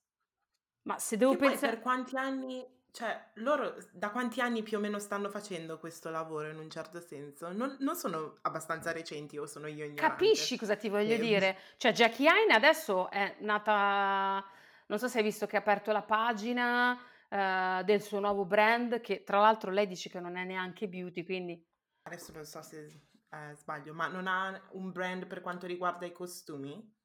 Ma 0.82 0.98
se 0.98 1.16
devo 1.18 1.36
pensare... 1.36 1.74
per 1.74 1.82
quanti 1.82 2.16
anni, 2.16 2.66
cioè, 2.92 3.32
loro 3.34 3.76
da 3.92 4.10
quanti 4.10 4.40
anni 4.40 4.62
più 4.62 4.78
o 4.78 4.80
meno 4.80 4.98
stanno 4.98 5.28
facendo 5.28 5.78
questo 5.78 6.08
lavoro 6.08 6.48
in 6.48 6.58
un 6.58 6.70
certo 6.70 6.98
senso? 7.00 7.52
Non, 7.52 7.76
non 7.80 7.94
sono 7.94 8.38
abbastanza 8.42 8.90
recenti 8.90 9.36
o 9.36 9.44
sono 9.44 9.66
io 9.66 9.84
ignorante? 9.84 10.00
Capisci 10.00 10.56
cosa 10.56 10.76
ti 10.76 10.88
voglio 10.88 11.14
eh. 11.14 11.18
dire? 11.18 11.58
Cioè, 11.76 11.92
Jackie 11.92 12.26
Hine 12.26 12.54
adesso 12.54 13.10
è 13.10 13.36
nata... 13.40 14.42
Non 14.86 14.98
so 14.98 15.08
se 15.08 15.18
hai 15.18 15.24
visto 15.24 15.46
che 15.46 15.56
ha 15.56 15.60
aperto 15.60 15.92
la 15.92 16.00
pagina 16.00 16.98
uh, 17.28 17.82
del 17.84 18.02
suo 18.02 18.20
nuovo 18.20 18.44
brand, 18.44 19.00
che 19.00 19.24
tra 19.24 19.40
l'altro 19.40 19.70
lei 19.70 19.86
dice 19.86 20.08
che 20.08 20.20
non 20.20 20.36
è 20.36 20.44
neanche 20.44 20.88
beauty, 20.88 21.24
quindi... 21.24 21.66
Adesso 22.02 22.32
non 22.32 22.44
so 22.44 22.62
se 22.62 22.86
eh, 23.30 23.54
sbaglio, 23.54 23.92
ma 23.92 24.08
non 24.08 24.26
ha 24.26 24.60
un 24.72 24.90
brand 24.90 25.26
per 25.26 25.40
quanto 25.40 25.66
riguarda 25.66 26.06
i 26.06 26.12
costumi? 26.12 26.96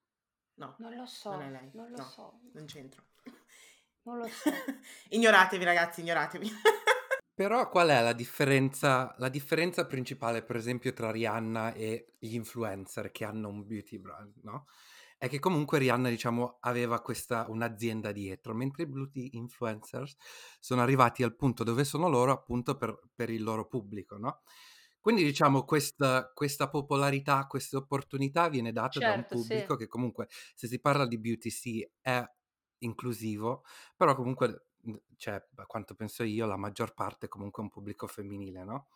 No. 0.56 0.76
Non 0.80 0.96
lo 0.96 1.06
so. 1.06 1.32
Non 1.32 1.42
è 1.42 1.50
lei. 1.50 1.70
Non 1.74 1.90
lo 1.90 1.98
no, 1.98 2.04
so. 2.04 2.40
Non 2.54 2.66
c'entro. 2.66 3.04
Non 4.04 4.18
lo 4.20 4.28
so. 4.28 4.50
ignoratevi 5.10 5.64
ragazzi, 5.64 6.02
ignoratevi. 6.02 6.50
Però 7.36 7.68
qual 7.70 7.90
è 7.90 8.02
la 8.02 8.14
differenza, 8.14 9.14
la 9.18 9.30
differenza 9.30 9.88
principale, 9.88 10.44
per 10.44 10.56
esempio, 10.56 10.94
tra 10.94 11.10
Rihanna 11.10 11.74
e 11.74 12.14
gli 12.20 12.36
influencer 12.36 13.12
che 13.12 13.26
hanno 13.26 13.50
un 13.50 13.66
beauty 13.66 13.98
brand, 13.98 14.36
no? 14.44 14.68
È 15.24 15.30
che 15.30 15.40
comunque 15.40 15.80
Rihanna, 15.80 16.10
diciamo, 16.10 16.58
aveva 16.60 17.00
questa, 17.00 17.46
un'azienda 17.48 18.12
dietro, 18.12 18.54
mentre 18.54 18.84
i 18.84 18.88
beauty 18.88 19.30
influencers 19.38 20.18
sono 20.60 20.82
arrivati 20.82 21.24
al 21.24 21.34
punto 21.34 21.64
dove 21.64 21.86
sono 21.86 22.10
loro 22.10 22.34
appunto 22.34 22.76
per, 22.76 23.00
per 23.16 23.30
il 23.30 23.42
loro 23.42 23.66
pubblico, 23.66 24.18
no? 24.18 24.42
Quindi 25.00 25.24
diciamo 25.24 25.64
questa, 25.64 26.30
questa, 26.34 26.68
popolarità, 26.68 27.48
questa 27.48 27.78
opportunità 27.78 28.50
viene 28.50 28.74
data 28.74 29.00
certo, 29.00 29.08
da 29.08 29.14
un 29.14 29.22
certo, 29.22 29.36
pubblico 29.38 29.74
sì. 29.76 29.80
che 29.80 29.88
comunque 29.88 30.28
se 30.56 30.68
si 30.68 30.82
parla 30.82 31.08
di 31.08 31.18
beauty 31.18 31.50
sì 31.50 31.90
è 32.02 32.22
inclusivo, 32.80 33.64
però 33.96 34.16
comunque, 34.16 34.66
mhmm, 34.82 34.98
cioè, 35.16 35.42
a 35.56 35.66
quanto 35.66 35.96
penso 35.96 36.24
io, 36.24 36.46
la 36.46 36.58
maggior 36.58 36.94
parte 36.94 37.28
è 37.28 37.30
comunque 37.30 37.64
un 37.64 37.70
pubblico 37.70 38.08
femminile, 38.08 38.66
no? 38.66 38.88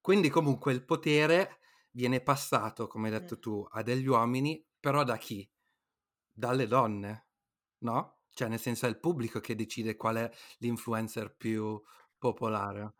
Quindi 0.00 0.30
comunque 0.30 0.72
il 0.72 0.82
potere 0.82 1.58
viene 1.90 2.22
passato, 2.22 2.86
come 2.86 3.08
hai 3.08 3.18
detto 3.18 3.38
tu, 3.38 3.66
a 3.70 3.82
degli 3.82 4.06
uomini, 4.06 4.64
però 4.80 5.04
da 5.04 5.16
chi? 5.16 5.48
Dalle 6.32 6.66
donne, 6.66 7.28
no? 7.78 8.20
Cioè 8.30 8.48
nel 8.48 8.60
senso 8.60 8.86
è 8.86 8.88
il 8.88 9.00
pubblico 9.00 9.40
che 9.40 9.54
decide 9.54 9.96
qual 9.96 10.16
è 10.16 10.30
l'influencer 10.58 11.34
più 11.36 11.80
popolare. 12.18 12.94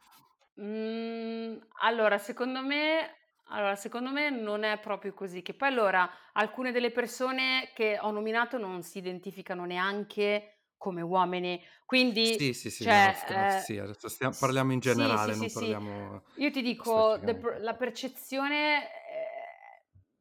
Mm, 0.60 1.58
allora, 1.82 2.16
secondo 2.18 2.62
me 2.62 3.14
allora, 3.48 3.76
secondo 3.76 4.10
me 4.10 4.30
non 4.30 4.64
è 4.64 4.78
proprio 4.80 5.12
così, 5.14 5.42
che 5.42 5.54
poi 5.54 5.68
allora 5.68 6.10
alcune 6.32 6.72
delle 6.72 6.90
persone 6.90 7.70
che 7.74 7.98
ho 8.00 8.10
nominato 8.10 8.58
non 8.58 8.82
si 8.82 8.98
identificano 8.98 9.64
neanche 9.66 10.70
come 10.76 11.00
uomini, 11.02 11.62
quindi 11.84 12.42
Sì, 12.42 12.52
sì, 12.54 12.70
sì, 12.70 12.86
cioè, 12.88 13.14
no, 13.28 13.44
eh, 13.46 13.60
sì, 13.60 13.78
adesso 13.78 14.08
stiamo, 14.08 14.36
parliamo 14.36 14.72
in 14.72 14.80
sì, 14.80 15.16
sì, 15.16 15.16
generale, 15.20 15.34
sì, 15.34 15.36
non 15.36 15.50
parliamo 15.50 16.24
Io 16.38 16.50
ti 16.50 16.62
dico, 16.62 17.20
the 17.24 17.38
la 17.60 17.74
percezione 17.76 18.95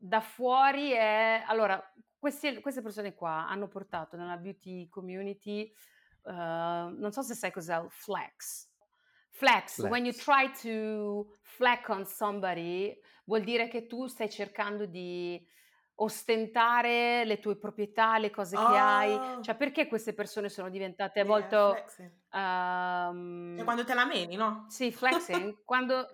da 0.05 0.21
fuori 0.21 0.91
è... 0.91 1.43
Allora, 1.47 1.81
questi- 2.17 2.59
queste 2.59 2.81
persone 2.81 3.13
qua 3.13 3.47
hanno 3.47 3.67
portato 3.67 4.15
nella 4.15 4.37
beauty 4.37 4.87
community, 4.89 5.63
eh, 6.25 6.31
non 6.31 7.11
so 7.11 7.21
se 7.21 7.33
sai 7.33 7.51
cos'è 7.51 7.79
il 7.79 7.89
flex. 7.89 8.69
Flex, 9.29 9.79
when 9.79 10.05
you 10.05 10.13
try 10.13 10.49
to 10.61 11.35
flex 11.41 11.89
on 11.89 12.05
somebody, 12.05 12.97
vuol 13.25 13.43
dire 13.43 13.67
che 13.67 13.85
tu 13.85 14.07
stai 14.07 14.29
cercando 14.29 14.85
di 14.85 15.45
ostentare 15.95 17.25
le 17.25 17.39
tue 17.39 17.57
proprietà, 17.57 18.17
le 18.17 18.29
cose 18.29 18.55
che 18.55 18.63
hai. 18.63 19.11
Oh. 19.13 19.41
Cioè, 19.41 19.55
perché 19.55 19.87
queste 19.87 20.13
persone 20.13 20.47
sono 20.47 20.69
diventate 20.69 21.19
a 21.19 21.23
Yeah, 21.23 21.31
volte... 21.31 21.85
Cioè 22.29 23.63
quando 23.63 23.83
te 23.83 23.93
la 23.93 24.05
meni, 24.05 24.35
no? 24.35 24.65
sì, 24.69 24.91
flexing, 24.91 25.63
quando... 25.65 26.09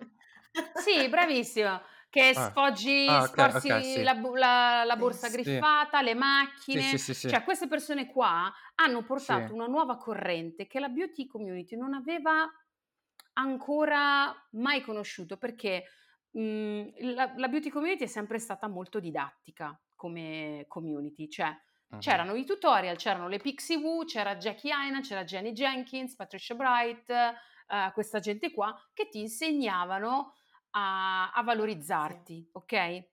Sì, 0.74 1.08
bravissimo. 1.08 1.80
Che 2.12 2.34
Ah, 2.34 2.50
sfoggi, 2.50 3.06
ah, 3.06 3.24
ok, 3.24 3.38
sforzi 3.40 3.70
ok, 3.78 3.84
sì. 3.84 4.02
la, 4.02 4.12
la- 4.34 4.84
la 4.84 4.96
borsa 4.98 5.30
Sì, 5.30 5.30
griffata, 5.30 6.02
le 6.02 6.12
macchine. 6.14 6.82
sì, 6.82 6.98
sì, 6.98 7.14
sì, 7.14 7.14
Cioè, 7.24 7.42
queste 7.42 7.68
persone 7.68 8.06
qua 8.06 8.52
hanno 8.74 9.02
portato 9.02 9.54
una 9.54 9.66
nuova 9.66 9.96
corrente 9.96 10.66
che 10.66 10.78
la 10.78 10.88
beauty 10.90 11.26
community 11.26 11.74
non 11.74 11.94
aveva 11.94 12.46
ancora 13.34 14.34
mai 14.52 14.82
conosciuto 14.82 15.38
perché 15.38 15.84
mh, 16.32 17.14
la, 17.14 17.32
la 17.36 17.48
beauty 17.48 17.70
community 17.70 18.04
è 18.04 18.06
sempre 18.06 18.38
stata 18.38 18.68
molto 18.68 19.00
didattica 19.00 19.80
come 19.94 20.64
community, 20.68 21.28
cioè 21.28 21.56
Mhm. 21.90 21.94
c'erano 21.96 22.34
i 22.34 22.44
tutorial, 22.44 22.96
c'erano 22.96 23.28
le 23.28 23.38
Pixie 23.38 23.76
Woo, 23.76 24.04
c'era 24.04 24.36
Jackie 24.36 24.72
Aina, 24.72 25.00
c'era 25.00 25.24
Jenny 25.24 25.52
Jenkins, 25.52 26.14
Patricia 26.14 26.54
Bright, 26.54 27.08
eh, 27.10 27.90
questa 27.94 28.18
gente 28.18 28.50
qua 28.52 28.74
che 28.92 29.08
ti 29.08 29.20
insegnavano 29.20 30.34
a, 30.72 31.32
a 31.32 31.42
Sì. 32.06 32.22
valorizzarti, 32.22 32.50
ok? 32.52 33.04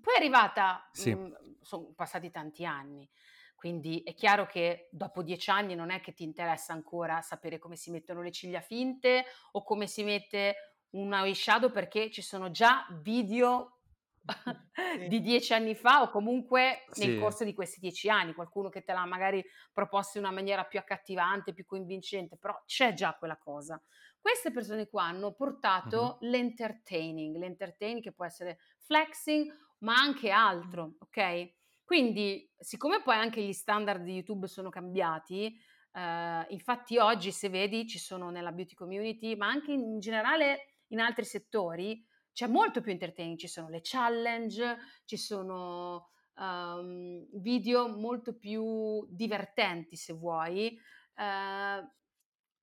Poi 0.00 0.14
è 0.14 0.18
arrivata, 0.18 0.90
Sì. 0.92 1.16
sono 1.60 1.92
passati 1.94 2.30
tanti 2.30 2.64
anni, 2.64 3.08
quindi 3.54 4.02
è 4.02 4.14
chiaro 4.14 4.46
che 4.46 4.88
dopo 4.90 5.22
dieci 5.22 5.50
anni 5.50 5.74
non 5.74 5.90
è 5.90 6.00
che 6.00 6.14
ti 6.14 6.24
interessa 6.24 6.72
ancora 6.72 7.20
sapere 7.20 7.58
come 7.58 7.76
si 7.76 7.90
mettono 7.90 8.22
le 8.22 8.32
ciglia 8.32 8.60
finte 8.60 9.24
o 9.52 9.62
come 9.62 9.86
si 9.86 10.02
mette 10.02 10.56
un 10.90 11.12
eyeshadow 11.12 11.70
perché 11.70 12.10
ci 12.10 12.22
sono 12.22 12.50
già 12.50 12.86
video 13.02 13.80
Sì. 14.94 15.02
di 15.06 15.20
dieci 15.20 15.52
anni 15.52 15.74
fa 15.74 16.02
o 16.02 16.10
comunque 16.10 16.92
nel 16.94 17.12
Sì. 17.12 17.14
corso 17.14 17.44
di 17.44 17.54
questi 17.54 17.80
dieci 17.80 18.08
anni, 18.08 18.34
qualcuno 18.34 18.68
che 18.68 18.82
te 18.82 18.92
l'ha 18.92 19.04
magari 19.04 19.44
proposto 19.72 20.18
in 20.18 20.24
una 20.24 20.32
maniera 20.34 20.64
più 20.64 20.78
accattivante, 20.78 21.52
più 21.52 21.64
convincente, 21.64 22.36
però 22.38 22.62
c'è 22.66 22.92
già 22.94 23.14
quella 23.18 23.36
cosa. 23.38 23.80
Queste 24.22 24.52
persone 24.52 24.88
qua 24.88 25.06
hanno 25.06 25.32
portato 25.32 26.18
l'entertaining, 26.20 27.36
l'entertaining 27.38 28.00
che 28.00 28.12
può 28.12 28.24
essere 28.24 28.60
flexing, 28.78 29.52
ma 29.80 29.96
anche 29.96 30.30
altro, 30.30 30.94
ok? 31.00 31.54
Quindi, 31.82 32.48
siccome 32.56 33.02
poi 33.02 33.16
anche 33.16 33.42
gli 33.42 33.52
standard 33.52 34.04
di 34.04 34.12
YouTube 34.12 34.46
sono 34.46 34.70
cambiati, 34.70 35.52
eh, 35.92 36.46
infatti 36.50 36.98
oggi 36.98 37.32
se 37.32 37.48
vedi 37.48 37.84
ci 37.88 37.98
sono 37.98 38.30
nella 38.30 38.52
beauty 38.52 38.74
community, 38.74 39.34
ma 39.34 39.48
anche 39.48 39.72
in 39.72 39.98
generale 39.98 40.84
in 40.92 41.00
altri 41.00 41.24
settori, 41.24 42.06
c'è 42.32 42.46
molto 42.46 42.80
più 42.80 42.92
entertaining, 42.92 43.36
ci 43.36 43.48
sono 43.48 43.68
le 43.68 43.80
challenge, 43.82 44.78
ci 45.04 45.16
sono 45.16 46.10
um, 46.36 47.26
video 47.40 47.88
molto 47.88 48.36
più 48.36 49.04
divertenti 49.08 49.96
se 49.96 50.12
vuoi. 50.12 50.78
Eh, 51.16 51.90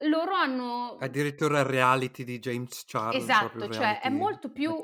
loro 0.08 0.34
hanno... 0.34 0.98
Addirittura 1.00 1.60
il 1.60 1.66
reality 1.66 2.24
di 2.24 2.40
James 2.40 2.84
Charles, 2.86 3.24
Esatto, 3.24 3.70
cioè 3.70 4.00
è 4.00 4.10
molto 4.10 4.52
più 4.52 4.80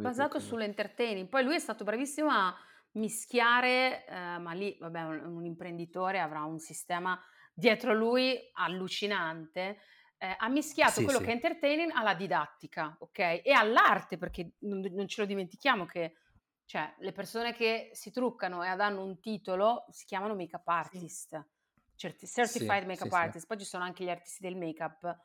basato 0.00 0.38
sull'entertaining. 0.38 1.28
Poi 1.28 1.44
lui 1.44 1.54
è 1.54 1.58
stato 1.58 1.84
bravissimo 1.84 2.30
a 2.30 2.54
mischiare, 2.92 4.04
eh, 4.06 4.38
ma 4.38 4.52
lì, 4.52 4.76
vabbè, 4.78 5.02
un, 5.02 5.36
un 5.36 5.44
imprenditore 5.44 6.20
avrà 6.20 6.42
un 6.44 6.58
sistema 6.58 7.20
dietro 7.54 7.92
lui 7.94 8.38
allucinante. 8.52 9.78
eh, 10.20 10.34
ha 10.36 10.48
mischiato 10.48 11.00
Sì, 11.00 11.04
quello 11.04 11.18
sì. 11.18 11.24
che 11.24 11.30
è 11.30 11.34
entertaining 11.34 11.92
alla 11.94 12.14
didattica, 12.14 12.96
ok? 12.98 13.18
E 13.18 13.52
all'arte, 13.54 14.18
perché 14.18 14.54
non, 14.60 14.80
non 14.92 15.06
ce 15.06 15.20
lo 15.20 15.26
dimentichiamo 15.26 15.86
che 15.86 16.14
Cioè, 16.64 16.96
le 16.98 17.12
persone 17.12 17.54
che 17.54 17.90
si 17.92 18.10
truccano 18.10 18.62
e 18.62 18.68
hanno 18.68 19.02
un 19.02 19.20
titolo 19.20 19.86
si 19.90 20.04
chiamano 20.04 20.34
make-up 20.34 20.66
Sì. 20.90 20.98
Certi- 21.98 22.26
certified 22.26 22.84
Sì, 22.84 22.86
make-up 22.86 23.10
sì, 23.10 23.10
sì. 23.10 23.18
artist, 23.22 23.46
poi 23.46 23.58
ci 23.58 23.64
sono 23.64 23.84
anche 23.84 24.04
gli 24.04 24.08
artisti 24.10 24.42
del 24.42 24.56
make-up. 24.56 25.16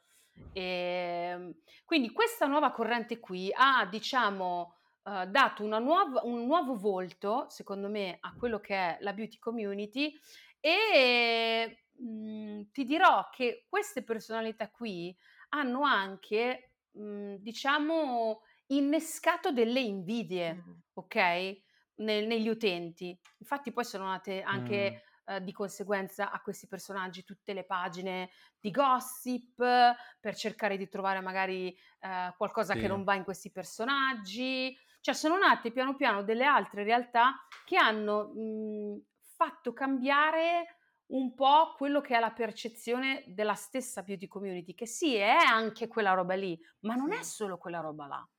E, 0.51 1.61
quindi 1.85 2.11
questa 2.11 2.45
nuova 2.47 2.71
corrente 2.71 3.19
qui 3.19 3.51
ha, 3.53 3.85
diciamo, 3.85 4.75
eh, 5.03 5.27
dato 5.27 5.63
una 5.63 5.79
nuova- 5.79 6.21
un 6.23 6.45
nuovo 6.45 6.75
volto, 6.75 7.47
secondo 7.49 7.89
me, 7.89 8.17
a 8.19 8.35
quello 8.35 8.59
che 8.59 8.75
è 8.75 8.97
la 9.01 9.13
beauty 9.13 9.37
community 9.39 10.13
e 10.59 11.85
mh, 11.95 12.71
ti 12.71 12.83
dirò 12.85 13.29
che 13.29 13.65
queste 13.69 14.03
personalità 14.03 14.69
qui 14.71 15.15
hanno 15.49 15.83
anche, 15.83 16.71
mh, 16.91 17.35
diciamo, 17.35 18.41
innescato 18.67 19.51
delle 19.51 19.79
invidie, 19.81 20.63
Mm. 20.65 20.83
ok? 20.93 21.15
Nel- 21.95 22.25
negli 22.27 22.47
utenti. 22.49 23.17
Infatti 23.39 23.71
poi 23.71 23.85
sono 23.85 24.05
nate 24.05 24.41
anche 24.41 24.91
Mm. 24.93 25.12
Eh, 25.25 25.41
di 25.43 25.51
conseguenza 25.51 26.31
a 26.31 26.41
questi 26.41 26.67
personaggi 26.67 27.23
tutte 27.23 27.53
le 27.53 27.65
pagine 27.65 28.29
di 28.59 28.71
gossip 28.71 29.55
per 30.19 30.35
cercare 30.35 30.77
di 30.77 30.87
trovare 30.87 31.19
magari 31.21 31.75
eh, 31.99 32.33
qualcosa 32.37 32.75
che 32.75 32.87
Sì. 32.87 32.87
non 32.87 33.03
va 33.03 33.15
in 33.15 33.23
questi 33.23 33.51
personaggi. 33.51 34.75
Cioè 35.01 35.13
sono 35.13 35.37
nate 35.37 35.71
piano 35.71 35.95
piano 35.95 36.23
delle 36.23 36.45
altre 36.45 36.83
realtà 36.83 37.45
che 37.65 37.77
hanno 37.77 38.27
mh, 38.33 39.01
fatto 39.35 39.73
cambiare 39.73 40.77
un 41.07 41.33
po' 41.35 41.73
quello 41.75 42.01
che 42.01 42.15
è 42.15 42.19
la 42.19 42.31
percezione 42.31 43.23
della 43.27 43.53
stessa 43.55 44.01
beauty 44.01 44.27
community, 44.27 44.73
che 44.73 44.87
sì, 44.87 45.15
è 45.15 45.29
anche 45.29 45.87
quella 45.87 46.13
roba 46.13 46.33
lì, 46.35 46.57
ma 46.81 46.95
non 46.95 47.11
è 47.13 47.21
solo 47.23 47.57
quella 47.57 47.81
roba 47.81 48.07
là, 48.07 48.29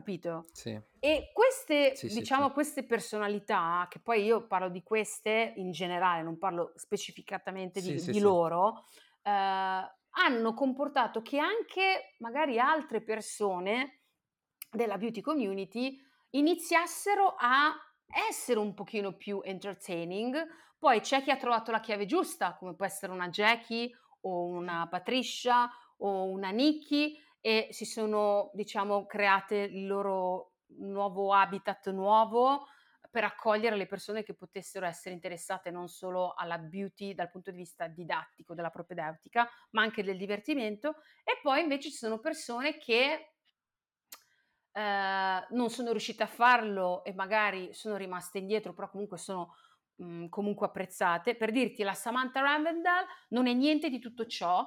capito? 0.00 0.46
Sì. 0.52 0.78
E 0.98 1.30
queste, 1.32 1.94
Sì, 1.94 2.08
diciamo, 2.08 2.48
sì. 2.48 2.52
queste 2.52 2.84
personalità, 2.84 3.86
che 3.88 4.00
poi 4.00 4.24
io 4.24 4.46
parlo 4.46 4.68
di 4.68 4.82
queste 4.82 5.52
in 5.56 5.70
generale, 5.70 6.22
non 6.22 6.38
parlo 6.38 6.72
specificatamente 6.74 7.80
di, 7.80 7.94
di 8.00 8.20
loro, 8.20 8.84
eh, 9.22 9.30
hanno 9.30 10.54
comportato 10.54 11.22
che 11.22 11.38
anche 11.38 12.16
magari 12.18 12.58
altre 12.58 13.02
persone 13.02 14.00
della 14.70 14.98
beauty 14.98 15.20
community 15.20 15.96
iniziassero 16.30 17.34
a 17.38 17.72
essere 18.28 18.58
un 18.58 18.74
pochino 18.74 19.16
più 19.16 19.40
entertaining. 19.44 20.36
Poi 20.78 21.00
c'è 21.00 21.22
chi 21.22 21.30
ha 21.30 21.36
trovato 21.36 21.70
la 21.70 21.80
chiave 21.80 22.06
giusta, 22.06 22.56
come 22.56 22.74
può 22.74 22.86
essere 22.86 23.12
una 23.12 23.28
Jackie 23.28 23.90
o 24.22 24.46
una 24.46 24.88
Patricia 24.88 25.70
o 25.98 26.24
una 26.24 26.50
Nikki 26.50 27.16
e 27.40 27.68
si 27.70 27.84
sono, 27.84 28.50
diciamo, 28.54 29.06
create 29.06 29.56
il 29.56 29.86
loro 29.86 30.54
nuovo 30.78 31.32
habitat 31.32 31.90
nuovo 31.90 32.66
per 33.10 33.24
accogliere 33.24 33.76
le 33.76 33.86
persone 33.86 34.22
che 34.22 34.34
potessero 34.34 34.86
essere 34.86 35.14
interessate 35.14 35.70
non 35.70 35.88
solo 35.88 36.32
alla 36.34 36.58
beauty 36.58 37.12
dal 37.12 37.30
punto 37.30 37.50
di 37.50 37.56
vista 37.56 37.88
didattico, 37.88 38.54
della 38.54 38.70
propedeutica, 38.70 39.48
ma 39.70 39.82
anche 39.82 40.04
del 40.04 40.16
divertimento. 40.16 40.96
E 41.24 41.40
poi 41.42 41.60
invece 41.60 41.90
ci 41.90 41.96
sono 41.96 42.20
persone 42.20 42.78
che 42.78 43.32
eh, 44.72 45.46
non 45.50 45.70
sono 45.70 45.90
riuscite 45.90 46.22
a 46.22 46.28
farlo 46.28 47.02
e 47.04 47.12
magari 47.12 47.74
sono 47.74 47.96
rimaste 47.96 48.38
indietro, 48.38 48.72
però 48.74 48.88
comunque 48.88 49.18
sono 49.18 49.54
mh, 49.96 50.28
comunque 50.28 50.66
apprezzate. 50.66 51.36
Per 51.36 51.50
dirti, 51.50 51.82
la 51.82 51.94
Samantha 51.94 52.40
Ravendal 52.40 53.04
non 53.30 53.48
è 53.48 53.52
niente 53.52 53.90
di 53.90 53.98
tutto 53.98 54.26
ciò 54.26 54.64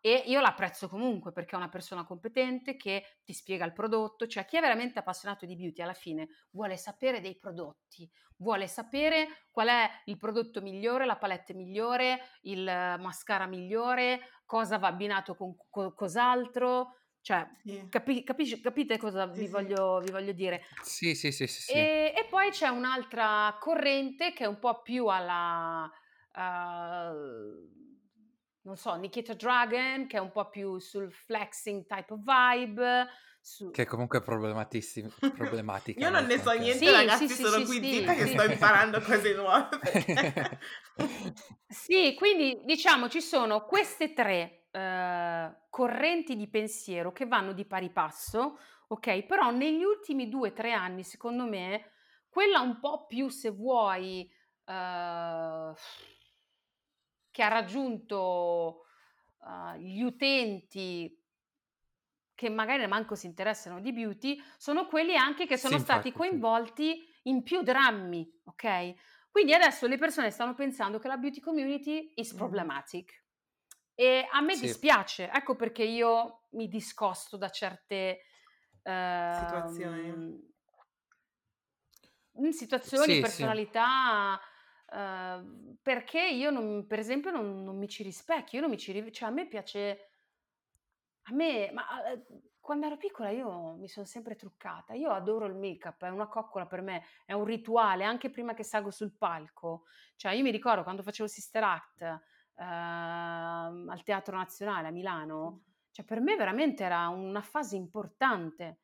e 0.00 0.22
io 0.26 0.40
l'apprezzo 0.40 0.88
comunque 0.88 1.32
perché 1.32 1.54
è 1.54 1.58
una 1.58 1.68
persona 1.68 2.04
competente 2.04 2.76
che 2.76 3.20
ti 3.24 3.32
spiega 3.32 3.64
il 3.64 3.72
prodotto, 3.72 4.26
cioè 4.26 4.44
chi 4.46 4.56
è 4.56 4.60
veramente 4.60 4.98
appassionato 4.98 5.46
di 5.46 5.56
beauty 5.56 5.82
alla 5.82 5.92
fine 5.92 6.28
vuole 6.52 6.76
sapere 6.76 7.20
dei 7.20 7.36
prodotti, 7.38 8.10
vuole 8.38 8.66
sapere 8.66 9.46
qual 9.50 9.68
è 9.68 9.90
il 10.06 10.16
prodotto 10.16 10.60
migliore, 10.62 11.04
la 11.06 11.16
palette 11.18 11.52
migliore, 11.54 12.20
il 12.42 12.62
mascara 12.64 13.46
migliore, 13.46 14.20
cosa 14.44 14.78
va 14.78 14.88
abbinato 14.88 15.34
con 15.36 15.54
co- 15.68 15.94
cos'altro, 15.94 16.94
cioè 17.20 17.46
Sì. 17.64 17.90
capi- 17.90 18.24
capisci- 18.24 18.60
capite 18.60 18.96
cosa 18.98 19.26
Sì, 19.32 19.46
vi 19.46 19.48
sì. 19.48 19.48
voglio, 19.48 20.00
vi 20.00 20.10
voglio 20.10 20.32
dire? 20.32 20.62
Sì, 20.82 21.14
sì, 21.14 21.30
sì, 21.32 21.46
sì, 21.46 21.60
sì. 21.62 21.88
E, 21.88 22.12
e 22.16 22.26
poi 22.28 22.50
c'è 22.50 22.68
un'altra 22.68 23.56
corrente 23.60 24.32
che 24.32 24.44
è 24.44 24.46
un 24.48 24.58
po' 24.58 24.82
più 24.82 25.06
alla, 25.06 25.84
uh, 26.34 27.89
non 28.70 28.76
so, 28.78 28.94
Nikita 28.94 29.34
Dragon, 29.34 30.06
che 30.06 30.16
è 30.16 30.20
un 30.20 30.30
po' 30.30 30.48
più 30.48 30.78
sul 30.78 31.10
flexing 31.12 31.86
type 31.86 32.12
of 32.12 32.20
vibe. 32.22 33.08
Su... 33.40 33.70
Che 33.72 33.84
comunque 33.84 34.18
è 34.18 34.22
problematissi- 34.22 35.12
problematica. 35.34 35.98
Io 35.98 36.08
non 36.10 36.24
ne 36.26 36.38
so 36.38 36.50
anche. 36.50 36.62
niente, 36.62 36.84
Sì, 36.86 36.90
ragazzi, 36.92 37.28
sì, 37.28 37.34
sì, 37.34 37.42
sono 37.44 37.56
sì, 37.58 37.64
qui 37.64 37.80
sì, 37.82 37.92
zitta 37.98 38.14
che 38.14 38.26
sto 38.26 38.44
imparando 38.44 39.00
cose 39.02 39.34
nuove. 39.34 39.68
perché- 39.80 40.58
Sì, 41.66 42.14
quindi 42.14 42.60
diciamo 42.64 43.08
ci 43.08 43.20
sono 43.20 43.64
queste 43.64 44.12
tre 44.12 44.66
eh, 44.70 45.52
correnti 45.68 46.36
di 46.36 46.48
pensiero 46.48 47.10
che 47.12 47.26
vanno 47.26 47.52
di 47.52 47.64
pari 47.64 47.90
passo, 47.90 48.56
ok? 48.86 49.22
Però 49.24 49.50
negli 49.50 49.82
ultimi 49.82 50.28
due 50.28 50.50
o 50.50 50.52
tre 50.52 50.72
anni, 50.72 51.02
secondo 51.02 51.44
me, 51.44 51.90
quella 52.28 52.60
un 52.60 52.78
po' 52.78 53.06
più, 53.06 53.28
se 53.30 53.50
vuoi, 53.50 54.30
eh, 54.64 55.72
che 57.40 57.46
ha 57.46 57.48
raggiunto 57.48 58.82
eh, 59.42 59.80
gli 59.80 60.02
utenti 60.02 61.18
che 62.34 62.48
magari 62.48 62.86
manco 62.86 63.14
si 63.14 63.26
interessano 63.26 63.80
di 63.80 63.92
beauty, 63.92 64.40
sono 64.56 64.86
quelli 64.86 65.14
anche 65.16 65.46
che 65.46 65.56
sono 65.58 65.76
Sì, 65.76 65.76
stati 65.78 66.12
infatti, 66.12 66.20
sì. 66.22 66.42
coinvolti 66.42 67.04
in 67.24 67.42
più 67.42 67.62
drammi, 67.62 68.40
ok? 68.44 68.94
Quindi 69.30 69.52
adesso 69.54 69.86
le 69.86 69.98
persone 69.98 70.30
stanno 70.30 70.54
pensando 70.54 70.98
che 70.98 71.08
la 71.08 71.18
beauty 71.18 71.40
community 71.40 72.12
is 72.16 72.34
problematic. 72.34 73.24
E 73.94 74.26
a 74.30 74.40
me 74.40 74.56
Sì. 74.56 74.58
dispiace, 74.58 75.30
ecco 75.30 75.56
perché 75.56 75.84
io 75.84 76.46
mi 76.52 76.68
discosto 76.68 77.36
da 77.36 77.50
certe 77.50 78.20
ehm, 78.82 79.28
Situazioni. 79.28 80.52
in 82.34 82.52
situazioni, 82.52 83.16
Sì, 83.16 83.24
sì. 83.24 83.58
personalità, 83.58 84.40
ehm, 84.92 85.76
perché 85.82 86.20
io 86.28 86.50
non, 86.50 86.86
per 86.86 86.98
esempio 86.98 87.30
non, 87.30 87.62
non 87.64 87.76
mi 87.78 87.88
ci 87.88 88.02
rispecchio, 88.02 88.58
io 88.58 88.64
non 88.64 88.70
mi 88.70 88.78
ci 88.78 88.92
ri- 88.92 89.12
cioè 89.12 89.28
a 89.28 89.32
me 89.32 89.46
piace, 89.46 90.08
a 91.24 91.32
me, 91.34 91.70
ma 91.72 92.04
eh, 92.12 92.24
quando 92.60 92.86
ero 92.86 92.96
piccola 92.96 93.30
io 93.30 93.74
mi 93.76 93.88
sono 93.88 94.06
sempre 94.06 94.36
truccata, 94.36 94.94
io 94.94 95.10
adoro 95.10 95.46
il 95.46 95.54
make-up, 95.54 96.04
è 96.04 96.08
una 96.08 96.28
coccola 96.28 96.66
per 96.66 96.82
me, 96.82 97.04
è 97.24 97.32
un 97.32 97.44
rituale, 97.44 98.04
anche 98.04 98.30
prima 98.30 98.54
che 98.54 98.64
salgo 98.64 98.90
sul 98.90 99.16
palco, 99.16 99.84
cioè 100.16 100.32
io 100.32 100.42
mi 100.42 100.50
ricordo 100.50 100.82
quando 100.82 101.02
facevo 101.02 101.28
Sister 101.28 101.62
Act 101.64 102.02
ehm, 102.56 103.88
al 103.88 104.02
Teatro 104.04 104.36
Nazionale 104.36 104.88
a 104.88 104.90
Milano, 104.90 105.64
cioè 105.90 106.04
per 106.04 106.20
me 106.20 106.36
veramente 106.36 106.84
era 106.84 107.08
una 107.08 107.42
fase 107.42 107.76
importante 107.76 108.80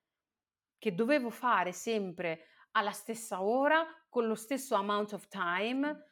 che 0.78 0.94
dovevo 0.94 1.30
fare 1.30 1.72
sempre 1.72 2.46
alla 2.76 2.92
stessa 2.92 3.42
ora, 3.42 3.84
con 4.08 4.26
lo 4.26 4.34
stesso 4.34 4.74
amount 4.74 5.14
of 5.14 5.28
time, 5.28 6.04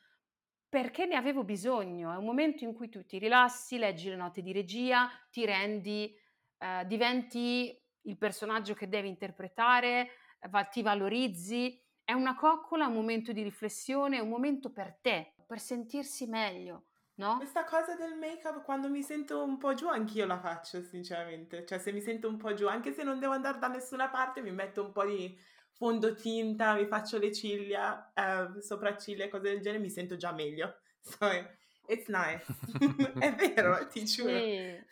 perché 0.69 1.05
ne 1.05 1.15
avevo 1.15 1.45
bisogno. 1.45 2.13
È 2.13 2.17
un 2.17 2.25
momento 2.25 2.65
in 2.65 2.73
cui 2.73 2.89
tu 2.89 3.05
ti 3.05 3.19
rilassi, 3.19 3.79
leggi 3.79 4.09
le 4.09 4.17
note 4.17 4.43
di 4.43 4.51
regia, 4.53 5.09
ti 5.31 5.45
rendi, 5.45 6.19
eh, 6.59 6.85
diventi 6.87 7.81
il 8.07 8.17
personaggio 8.17 8.75
che 8.75 8.89
devi 8.89 9.09
interpretare, 9.09 10.09
eh, 10.41 10.49
va- 10.49 10.65
ti 10.65 10.83
valorizzi. 10.83 11.81
È 12.03 12.13
una 12.13 12.35
coccola, 12.35 12.87
un 12.87 12.95
momento 12.95 13.33
di 13.33 13.43
riflessione, 13.43 14.19
un 14.21 14.29
momento 14.29 14.73
per 14.73 14.99
te, 15.01 15.35
per 15.47 15.61
sentirsi 15.61 16.27
meglio, 16.27 16.87
no? 17.17 17.37
Questa 17.37 17.65
cosa 17.65 17.95
del 17.95 18.17
make-up, 18.17 18.63
quando 18.63 18.89
mi 18.89 19.03
sento 19.03 19.43
un 19.45 19.59
po' 19.59 19.75
giù, 19.75 19.89
anch'io 19.89 20.27
la 20.27 20.39
faccio, 20.39 20.83
sinceramente. 20.83 21.65
Cioè, 21.65 21.79
se 21.79 21.93
mi 21.93 22.01
sento 22.01 22.29
un 22.29 22.37
po' 22.37 22.55
giù, 22.55 22.69
anche 22.69 22.93
se 22.93 23.05
non 23.05 23.19
devo 23.21 23.33
andare 23.35 23.59
da 23.59 23.69
nessuna 23.69 24.09
parte, 24.09 24.43
mi 24.43 24.51
metto 24.51 24.83
un 24.83 24.93
po' 24.93 25.05
di 25.05 25.53
fondotinta, 25.77 26.75
mi 26.75 26.87
faccio 26.87 27.19
le 27.19 27.33
ciglia, 27.33 28.13
eh, 28.15 28.61
sopracciglia, 28.63 29.29
cose 29.29 29.51
del 29.51 29.61
genere, 29.61 29.83
mi 29.83 29.91
sento 29.91 30.17
già 30.17 30.33
meglio. 30.33 30.79
So, 31.05 31.29
it's 31.87 32.09
nice. 32.09 32.47
È 33.21 33.35
vero, 33.35 33.87
ti 33.89 34.05
giuro. 34.05 34.39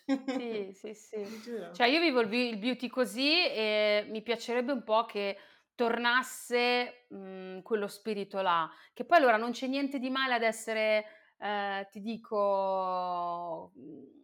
Sì, 0.06 0.72
sì, 0.74 0.94
sì, 0.94 1.24
giuro. 1.42 1.72
Cioè 1.72 1.86
io 1.86 2.00
vivo 2.00 2.20
il, 2.20 2.28
be- 2.28 2.48
il 2.48 2.58
beauty 2.58 2.88
così 2.88 3.46
e 3.46 4.04
mi 4.10 4.20
piacerebbe 4.20 4.72
un 4.72 4.84
po' 4.84 5.06
che 5.06 5.38
tornasse 5.74 7.06
mh, 7.08 7.62
quello 7.62 7.88
spirito 7.88 8.42
là. 8.42 8.70
Che 8.92 9.04
poi 9.06 9.18
allora 9.18 9.38
non 9.38 9.52
c'è 9.52 9.66
niente 9.68 9.98
di 9.98 10.10
male 10.10 10.34
ad 10.34 10.42
essere, 10.42 11.06
eh, 11.38 11.88
ti 11.90 12.02
dico, 12.02 13.72
mh, 13.74 14.20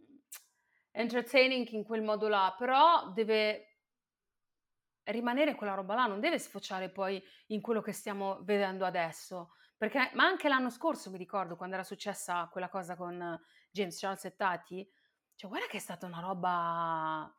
entertaining 0.92 1.70
in 1.70 1.84
quel 1.84 2.02
modo 2.02 2.28
là, 2.28 2.54
però 2.58 3.10
deve 3.14 3.67
rimanere 5.10 5.54
quella 5.54 5.74
roba 5.74 5.94
là, 5.94 6.06
non 6.06 6.20
deve 6.20 6.38
sfociare 6.38 6.90
poi 6.90 7.22
in 7.48 7.60
quello 7.60 7.80
che 7.80 7.92
stiamo 7.92 8.42
vedendo 8.42 8.84
adesso. 8.84 9.54
Perché, 9.76 10.10
ma 10.14 10.24
anche 10.24 10.48
l'anno 10.48 10.70
scorso 10.70 11.10
mi 11.10 11.18
ricordo 11.18 11.56
quando 11.56 11.76
era 11.76 11.84
successa 11.84 12.48
quella 12.50 12.68
cosa 12.68 12.96
con 12.96 13.40
James 13.70 13.98
Charles 13.98 14.24
e 14.24 14.34
Tati, 14.34 14.88
cioè 15.34 15.48
guarda 15.48 15.66
che 15.68 15.76
è 15.76 15.80
stata 15.80 16.06
una 16.06 16.20
roba... 16.20 17.32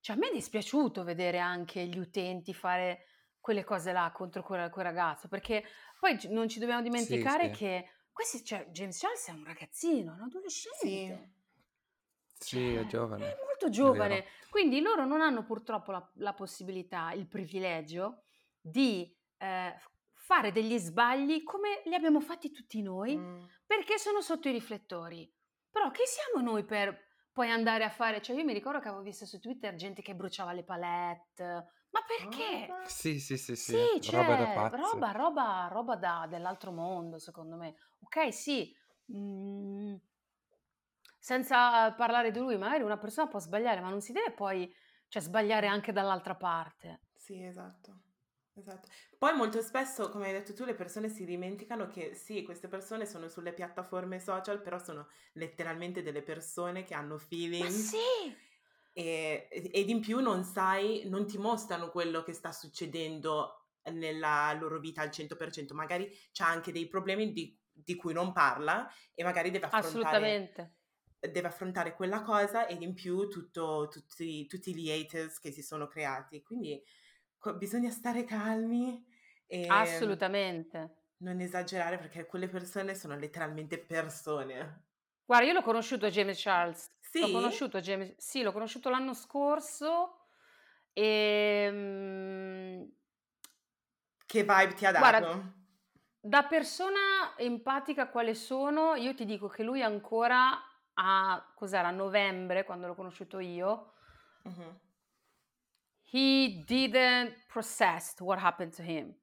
Cioè 0.00 0.16
a 0.16 0.18
me 0.18 0.28
è 0.28 0.32
dispiaciuto 0.32 1.02
vedere 1.02 1.38
anche 1.38 1.84
gli 1.86 1.98
utenti 1.98 2.54
fare 2.54 3.06
quelle 3.40 3.64
cose 3.64 3.92
là 3.92 4.10
contro 4.12 4.42
quel, 4.42 4.70
quel 4.70 4.84
ragazzo, 4.84 5.28
perché 5.28 5.64
poi 5.98 6.18
non 6.30 6.48
ci 6.48 6.58
dobbiamo 6.58 6.80
Sì, 6.82 6.88
dimenticare 6.90 7.52
sì. 7.52 7.58
che 7.58 7.90
questi, 8.12 8.44
cioè, 8.44 8.66
James 8.70 8.98
Charles 8.98 9.28
è 9.28 9.32
un 9.32 9.44
ragazzino, 9.44 10.12
un 10.12 10.18
Sì. 10.18 10.24
adolescente. 10.24 10.78
Sì, 10.78 11.35
è 12.38 12.44
Cioè, 12.44 12.86
giovane, 12.86 13.24
è 13.32 13.36
molto 13.44 13.66
è 13.66 13.70
giovane. 13.70 14.08
vero. 14.08 14.26
Quindi 14.50 14.80
loro 14.80 15.04
non 15.04 15.20
hanno 15.20 15.44
purtroppo 15.44 15.90
la, 15.92 16.10
la 16.16 16.32
possibilità, 16.34 17.12
il 17.12 17.26
privilegio 17.26 18.22
di 18.60 19.14
eh, 19.38 19.74
fare 20.14 20.52
degli 20.52 20.76
sbagli 20.78 21.42
come 21.42 21.82
li 21.84 21.94
abbiamo 21.94 22.20
fatti 22.20 22.50
tutti 22.50 22.82
noi, 22.82 23.16
Mm. 23.16 23.44
perché 23.66 23.98
sono 23.98 24.20
sotto 24.20 24.48
i 24.48 24.52
riflettori. 24.52 25.32
Però 25.70 25.90
chi 25.90 26.02
siamo 26.06 26.44
noi 26.44 26.64
per 26.64 27.04
poi 27.32 27.50
andare 27.50 27.84
a 27.84 27.90
fare? 27.90 28.22
Cioè, 28.22 28.34
io 28.36 28.44
mi 28.44 28.54
ricordo 28.54 28.80
che 28.80 28.88
avevo 28.88 29.02
visto 29.02 29.26
su 29.26 29.38
Twitter 29.38 29.74
gente 29.74 30.00
che 30.02 30.14
bruciava 30.14 30.52
le 30.52 30.64
palette. 30.64 31.44
Ma 31.90 32.00
perché? 32.06 32.66
Sì, 32.86 33.20
sì, 33.20 33.36
sì, 33.36 33.56
sì, 33.56 33.72
Sì, 34.00 34.10
roba 34.10 34.36
da 34.36 34.44
cioè, 34.46 34.54
pazzi. 34.54 34.76
roba, 34.80 35.10
roba, 35.12 35.68
roba 35.70 35.96
da- 35.96 36.26
dell'altro 36.28 36.72
mondo, 36.72 37.18
secondo 37.18 37.56
me. 37.56 37.74
Ok, 38.00 38.32
sì, 38.32 38.74
mm, 39.14 39.94
senza 41.26 41.92
parlare 41.94 42.30
di 42.30 42.38
lui, 42.38 42.56
magari 42.56 42.84
una 42.84 42.98
persona 42.98 43.26
può 43.26 43.40
sbagliare, 43.40 43.80
ma 43.80 43.88
non 43.88 44.00
si 44.00 44.12
deve 44.12 44.30
poi, 44.32 44.72
cioè, 45.08 45.20
sbagliare 45.20 45.66
anche 45.66 45.90
dall'altra 45.90 46.36
parte. 46.36 47.00
Sì, 47.14 47.42
esatto. 47.44 48.02
Esatto. 48.58 48.88
Poi 49.18 49.34
molto 49.36 49.60
spesso, 49.60 50.08
come 50.08 50.26
hai 50.28 50.32
detto 50.32 50.54
tu, 50.54 50.64
le 50.64 50.74
persone 50.74 51.10
si 51.10 51.26
dimenticano 51.26 51.88
che 51.88 52.14
sì, 52.14 52.42
queste 52.42 52.68
persone 52.68 53.04
sono 53.04 53.28
sulle 53.28 53.52
piattaforme 53.52 54.18
social, 54.18 54.62
però 54.62 54.78
sono 54.78 55.08
letteralmente 55.34 56.02
delle 56.02 56.22
persone 56.22 56.82
che 56.84 56.94
hanno 56.94 57.18
Ma 57.58 57.68
feelings 57.68 57.90
sì, 57.90 57.98
e, 58.92 59.48
ed 59.50 59.88
in 59.90 60.00
più 60.00 60.20
non 60.20 60.42
sai, 60.44 61.02
non 61.06 61.26
ti 61.26 61.36
mostrano 61.36 61.90
quello 61.90 62.22
che 62.22 62.32
sta 62.32 62.50
succedendo 62.52 63.68
nella 63.92 64.52
loro 64.58 64.80
vita 64.80 65.02
al 65.02 65.10
100%, 65.10 65.74
magari 65.74 66.10
c'ha 66.32 66.46
anche 66.48 66.72
dei 66.72 66.88
problemi 66.88 67.32
di, 67.32 67.58
di 67.70 67.94
cui 67.94 68.14
non 68.14 68.32
parla 68.32 68.88
e 69.14 69.22
magari 69.22 69.50
deve 69.50 69.66
affrontare, 69.66 70.46
assolutamente. 70.48 70.75
Deve 71.20 71.48
affrontare 71.48 71.94
quella 71.94 72.22
cosa 72.22 72.66
ed 72.66 72.82
in 72.82 72.94
più 72.94 73.28
tutto- 73.28 73.88
tutti, 73.90 74.46
tutti 74.46 74.74
gli 74.74 74.90
haters 74.90 75.38
che 75.40 75.50
si 75.52 75.62
sono 75.62 75.86
creati. 75.86 76.42
Quindi 76.42 76.82
co- 77.38 77.56
bisogna 77.56 77.90
stare 77.90 78.24
calmi 78.24 79.04
e 79.46 79.76
Assolutamente. 79.82 80.78
non 81.18 81.40
esagerare 81.40 81.98
perché 81.98 82.24
quelle 82.26 82.48
persone 82.48 82.94
sono 82.94 83.16
letteralmente 83.18 83.78
persone. 83.78 84.84
Guarda, 85.24 85.46
io 85.46 85.52
l'ho 85.54 85.62
conosciuto 85.62 86.08
James 86.08 86.40
Charles. 86.40 86.90
L'ho 87.18 87.28
Sì? 87.28 87.30
conosciuto 87.30 87.80
James, 87.80 88.14
sì, 88.18 88.42
l'ho 88.42 88.52
conosciuto 88.52 88.90
l'anno 88.90 89.14
scorso 89.14 90.26
e 90.92 91.68
mm, 91.72 92.84
Che 94.26 94.42
vibe 94.42 94.74
ti 94.74 94.84
ha 94.84 94.92
guarda, 94.94 95.20
dato? 95.20 95.52
da 96.20 96.44
persona 96.44 97.36
empatica 97.36 98.08
quale 98.08 98.34
sono, 98.34 98.94
io 98.94 99.14
ti 99.14 99.24
dico 99.24 99.48
che 99.48 99.62
lui 99.62 99.82
ancora 99.82 100.60
a, 100.98 101.52
cos'era, 101.54 101.88
a 101.88 101.92
novembre, 101.92 102.64
quando 102.64 102.86
l'ho 102.86 102.94
conosciuto 102.94 103.38
io, 103.38 103.92
Mhm. 104.42 104.80
he 106.12 106.62
didn't 106.66 107.46
process 107.48 108.18
what 108.20 108.38
happened 108.40 108.72
to 108.74 108.82
him. 108.82 109.14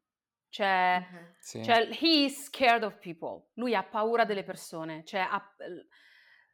Cioè, 0.50 0.98
Ok. 1.02 1.36
Sì. 1.40 1.64
cioè, 1.64 1.88
he 2.00 2.26
is 2.26 2.44
scared 2.44 2.84
of 2.84 3.00
people. 3.00 3.48
Lui 3.54 3.74
ha 3.74 3.84
paura 3.84 4.24
delle 4.26 4.44
persone. 4.44 5.04
Cioè, 5.04 5.22
ha- 5.22 5.56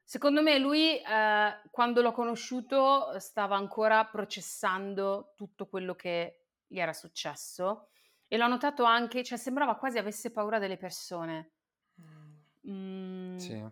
secondo 0.04 0.42
me 0.42 0.58
lui, 0.58 0.98
eh, 1.02 1.62
quando 1.72 2.02
l'ho 2.02 2.14
conosciuto, 2.14 3.20
stava 3.20 3.58
ancora 3.58 4.06
processando 4.06 5.34
tutto 5.36 5.68
quello 5.68 5.96
che 5.96 6.46
gli 6.66 6.80
era 6.80 6.94
successo. 6.94 7.90
E 8.28 8.38
l'ho 8.38 8.48
notato 8.48 8.84
anche, 8.84 9.24
cioè, 9.24 9.38
sembrava 9.38 9.76
quasi 9.76 9.98
avesse 9.98 10.32
paura 10.32 10.60
delle 10.60 10.78
persone. 10.78 11.52
Mm. 12.00 12.38
Mm, 12.70 13.36
Sì. 13.38 13.66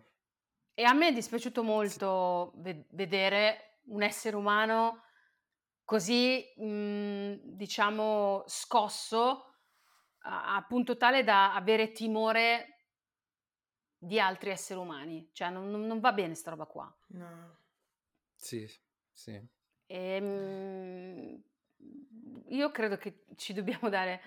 E 0.78 0.84
a 0.84 0.92
me 0.92 1.08
è 1.08 1.12
dispiaciuto 1.12 1.64
molto 1.64 2.52
ve- 2.58 2.86
vedere 2.90 3.80
un 3.86 4.00
essere 4.00 4.36
umano 4.36 5.02
così, 5.82 6.44
mm, 6.62 7.32
diciamo, 7.42 8.44
scosso 8.46 9.54
a, 10.20 10.54
a 10.54 10.62
punto 10.62 10.96
tale 10.96 11.24
da 11.24 11.52
avere 11.56 11.90
timore 11.90 12.84
di 13.98 14.20
altri 14.20 14.50
esseri 14.50 14.78
umani. 14.78 15.28
Cioè, 15.32 15.50
non, 15.50 15.68
non- 15.68 15.98
va 15.98 16.12
bene 16.12 16.36
sta 16.36 16.50
roba 16.50 16.66
qua. 16.66 16.96
No. 17.08 17.58
Sì, 18.36 18.64
sì. 19.10 19.44
Ehm, 19.86 21.42
io 22.50 22.70
credo 22.70 22.96
che 22.98 23.24
ci 23.34 23.52
dobbiamo 23.52 23.88
dare 23.88 24.22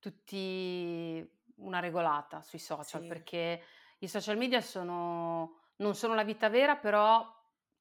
tutti 0.00 1.24
una 1.58 1.78
regolata 1.78 2.42
sui 2.42 2.58
social 2.58 3.02
Sì. 3.02 3.06
perché 3.06 3.62
i 3.98 4.08
social 4.08 4.36
media 4.36 4.60
sono, 4.60 5.60
non 5.76 5.94
sono 5.94 6.14
la 6.14 6.24
vita 6.24 6.48
vera, 6.48 6.76
però 6.76 7.26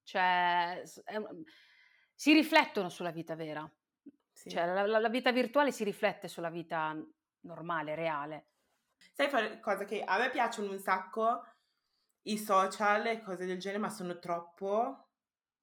cioè, 0.04 0.82
è 1.04 1.16
un- 1.18 1.44
si 2.14 2.34
riflettono 2.34 2.89
sulla 2.89 3.12
vita 3.12 3.36
vera. 3.36 3.70
Sì. 4.32 4.50
Cioè, 4.50 4.66
la, 4.66 4.86
la- 4.86 5.00
la 5.00 5.10
vita 5.10 5.32
virtuale 5.32 5.72
si 5.72 5.84
riflette 5.84 6.28
sulla 6.28 6.50
vita 6.50 6.96
normale, 7.42 7.96
reale. 7.96 8.48
Sai 9.14 9.30
fare 9.30 9.60
cosa 9.60 9.86
che 9.86 10.04
a 10.04 10.18
me 10.18 10.30
piacciono 10.30 10.72
un 10.72 10.80
sacco 10.80 11.44
i 12.24 12.38
social 12.38 13.08
e 13.08 13.22
cose 13.22 13.46
del 13.46 13.60
genere, 13.60 13.82
ma 13.82 13.89
sono 13.89 14.20
troppo 14.20 15.08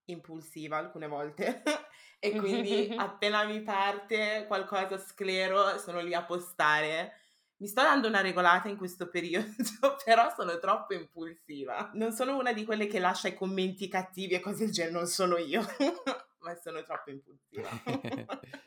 impulsiva 0.06 0.76
alcune 0.78 1.06
volte. 1.06 1.62
e 2.18 2.36
quindi 2.36 2.92
appena 2.96 3.44
mi 3.44 3.62
parte 3.62 4.44
qualcosa 4.46 4.98
sclero, 4.98 5.78
sono 5.78 6.00
lì 6.00 6.14
a 6.14 6.24
postare. 6.24 7.14
Mi 7.60 7.66
sto 7.66 7.82
dando 7.82 8.06
una 8.06 8.20
regolata 8.20 8.68
in 8.68 8.76
questo 8.76 9.08
periodo, 9.08 9.46
però 10.04 10.32
sono 10.34 10.58
troppo 10.58 10.94
impulsiva. 10.94 11.90
Non 11.94 12.12
sono 12.12 12.36
una 12.38 12.52
di 12.52 12.64
quelle 12.64 12.86
che 12.86 13.00
lascia 13.00 13.28
i 13.28 13.34
commenti 13.34 13.88
cattivi 13.88 14.34
e 14.34 14.40
cose 14.40 14.64
del 14.64 14.72
genere, 14.72 14.94
non 14.94 15.06
sono 15.06 15.36
io, 15.38 15.62
ma 16.40 16.54
sono 16.54 16.82
troppo 16.84 17.10
impulsiva. 17.10 17.68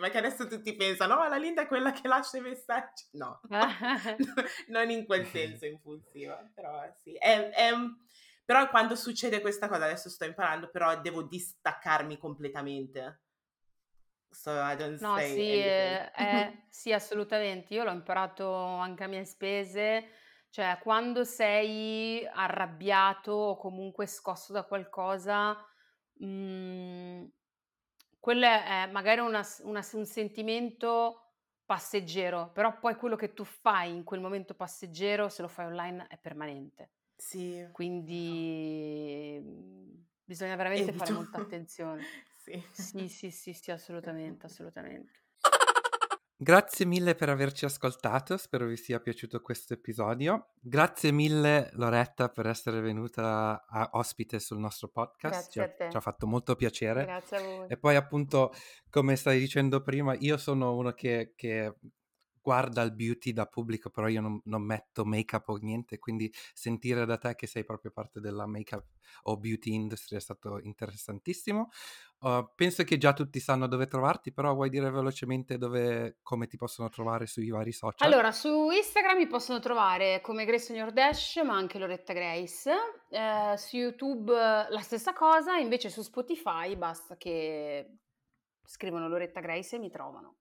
Ma 0.00 0.08
che 0.08 0.16
adesso 0.16 0.46
tutti 0.46 0.74
pensano, 0.76 1.16
oh, 1.16 1.28
la 1.28 1.36
Linda 1.36 1.60
è 1.62 1.66
quella 1.66 1.92
che 1.92 2.08
lascia 2.08 2.38
i 2.38 2.40
messaggi. 2.40 3.04
No, 3.12 3.38
non 4.68 4.88
in 4.88 5.04
quel 5.04 5.26
senso 5.26 5.66
impulsiva, 5.66 6.42
però 6.54 6.82
sì. 7.02 7.12
È- 7.12 7.50
è- 7.50 7.72
però 8.46 8.66
quando 8.70 8.96
succede 8.96 9.42
questa 9.42 9.68
cosa, 9.68 9.84
adesso 9.84 10.08
sto 10.08 10.24
imparando, 10.24 10.70
però 10.70 10.98
devo 11.02 11.22
distaccarmi 11.22 12.16
completamente. 12.16 13.24
So 14.32 14.52
I 14.52 14.76
don't 14.76 14.98
No, 15.00 15.20
say 15.20 15.32
sì, 15.32 15.40
anything. 15.52 16.00
eh, 16.10 16.10
eh, 16.12 16.66
sì, 16.68 16.92
assolutamente. 16.92 17.72
Io 17.74 17.84
l'ho 17.84 17.92
imparato 17.92 18.52
anche 18.52 19.04
a 19.04 19.06
mie 19.06 19.24
spese, 19.24 20.08
cioè 20.50 20.78
quando 20.82 21.22
sei 21.24 22.26
arrabbiato 22.26 23.30
o 23.32 23.56
comunque 23.56 24.06
scosso 24.06 24.52
da 24.52 24.64
qualcosa, 24.64 25.56
mm, 26.24 27.24
quello 28.18 28.46
è 28.46 28.88
magari 28.90 29.20
una 29.20 29.42
s- 29.44 29.60
una 29.64 29.82
s- 29.82 29.92
un 29.92 30.04
sentimento 30.04 31.22
passeggero, 31.64 32.50
però 32.52 32.78
poi 32.78 32.96
quello 32.96 33.14
che 33.16 33.32
tu 33.34 33.44
fai 33.44 33.94
in 33.94 34.02
quel 34.04 34.20
momento 34.20 34.54
passeggero, 34.54 35.28
se 35.28 35.42
lo 35.42 35.48
fai 35.48 35.66
online, 35.66 36.06
è 36.08 36.18
permanente. 36.18 36.92
Sì, 37.16 37.66
Quindi 37.70 39.38
mm, 39.42 39.94
bisogna 40.24 40.56
veramente 40.56 40.92
fare 40.92 41.10
evito. 41.10 41.12
molta 41.12 41.38
attenzione. 41.38 42.10
Sì. 42.48 42.82
Sì, 42.82 43.08
sì, 43.08 43.30
sì, 43.30 43.52
sì, 43.52 43.70
assolutamente, 43.70 44.46
assolutamente. 44.46 45.12
Grazie 46.40 46.86
mille 46.86 47.16
per 47.16 47.30
averci 47.30 47.64
ascoltato, 47.64 48.36
spero 48.36 48.66
vi 48.66 48.76
sia 48.76 49.00
piaciuto 49.00 49.42
questo 49.42 49.74
episodio. 49.74 50.50
Grazie 50.60 51.10
mille 51.10 51.70
Loretta 51.72 52.28
per 52.28 52.46
essere 52.46 52.80
venuta 52.80 53.66
a 53.68 53.90
ospite 53.94 54.38
sul 54.38 54.58
nostro 54.58 54.86
podcast, 54.86 55.50
ci 55.50 55.58
Grazie 55.58 55.62
ha, 55.62 55.64
a 55.64 55.68
te. 55.68 55.90
ci 55.90 55.96
ha 55.96 56.00
fatto 56.00 56.28
molto 56.28 56.54
piacere. 56.54 57.04
Grazie 57.04 57.36
a 57.38 57.42
voi. 57.42 57.66
E 57.68 57.76
poi 57.76 57.96
appunto, 57.96 58.52
come 58.88 59.16
stai 59.16 59.40
dicendo 59.40 59.82
prima, 59.82 60.14
io 60.14 60.36
sono 60.36 60.76
uno 60.76 60.92
che, 60.92 61.32
che 61.34 61.74
guarda 62.48 62.80
il 62.80 62.94
beauty 62.94 63.34
da 63.34 63.44
pubblico, 63.44 63.90
però 63.90 64.08
io 64.08 64.22
non, 64.22 64.40
non 64.44 64.62
metto 64.62 65.04
make-up 65.04 65.46
o 65.50 65.56
niente, 65.56 65.98
quindi 65.98 66.32
sentire 66.54 67.04
da 67.04 67.18
te 67.18 67.34
che 67.34 67.46
sei 67.46 67.62
proprio 67.62 67.90
parte 67.90 68.20
della 68.20 68.46
make-up 68.46 68.86
o 69.24 69.36
beauty 69.36 69.74
industry 69.74 70.16
è 70.16 70.20
stato 70.20 70.58
interessantissimo. 70.58 71.68
Uh, 72.20 72.48
penso 72.54 72.84
che 72.84 72.96
già 72.96 73.12
tutti 73.12 73.38
sanno 73.38 73.66
dove 73.66 73.86
trovarti, 73.86 74.32
però 74.32 74.54
vuoi 74.54 74.70
dire 74.70 74.90
velocemente 74.90 75.58
dove, 75.58 76.20
come 76.22 76.46
ti 76.46 76.56
possono 76.56 76.88
trovare 76.88 77.26
sui 77.26 77.50
vari 77.50 77.72
social? 77.72 78.10
Allora, 78.10 78.32
su 78.32 78.70
Instagram 78.70 79.18
mi 79.18 79.26
possono 79.26 79.60
trovare 79.60 80.22
come 80.22 80.46
Grace 80.46 80.72
Your 80.72 80.90
Dash, 80.90 81.42
ma 81.44 81.54
anche 81.54 81.78
Loretta 81.78 82.14
Grace. 82.14 82.72
Eh, 83.10 83.58
su 83.58 83.76
YouTube 83.76 84.32
eh, 84.32 84.70
la 84.70 84.80
stessa 84.80 85.12
cosa, 85.12 85.58
invece 85.58 85.90
su 85.90 86.00
Spotify 86.00 86.74
basta 86.76 87.14
che 87.18 87.98
scrivono 88.64 89.06
Loretta 89.06 89.40
Grace 89.40 89.76
e 89.76 89.78
mi 89.78 89.90
trovano. 89.90 90.36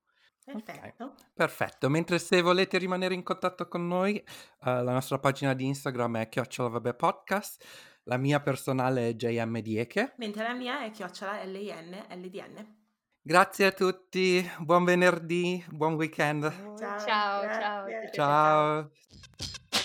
Perfetto. 0.52 1.16
Perfetto, 1.34 1.90
mentre 1.90 2.20
se 2.20 2.42
volete 2.42 2.78
rimanere 2.78 3.14
in 3.14 3.24
contatto 3.24 3.68
con 3.68 3.86
noi, 3.86 4.16
eh, 4.16 4.24
la 4.62 4.94
nostra 4.94 5.20
pagina 5.20 5.54
di 5.54 5.66
Instagram 5.66 6.20
è 6.20 6.30
chiocciola 6.30 6.70
vabbè 6.70 6.94
podcast, 6.94 7.66
la 8.04 8.16
mia 8.16 8.40
personale 8.40 9.10
è 9.10 9.14
JM 9.14 9.60
Dieche. 9.60 10.14
Mentre 10.18 10.44
la 10.44 10.54
mia 10.54 10.86
è 10.86 10.92
chiocciola 10.92 11.44
L-I-N-L-D-N. 11.44 12.76
Grazie 13.22 13.66
a 13.66 13.72
tutti, 13.72 14.50
buon 14.60 14.86
venerdì, 14.86 15.64
buon 15.70 15.96
weekend. 15.96 16.50
Ciao, 16.78 16.98
Ciao, 16.98 17.42
ciao, 17.42 18.12
ciao. 18.14 18.90
Ciao. 18.90 19.77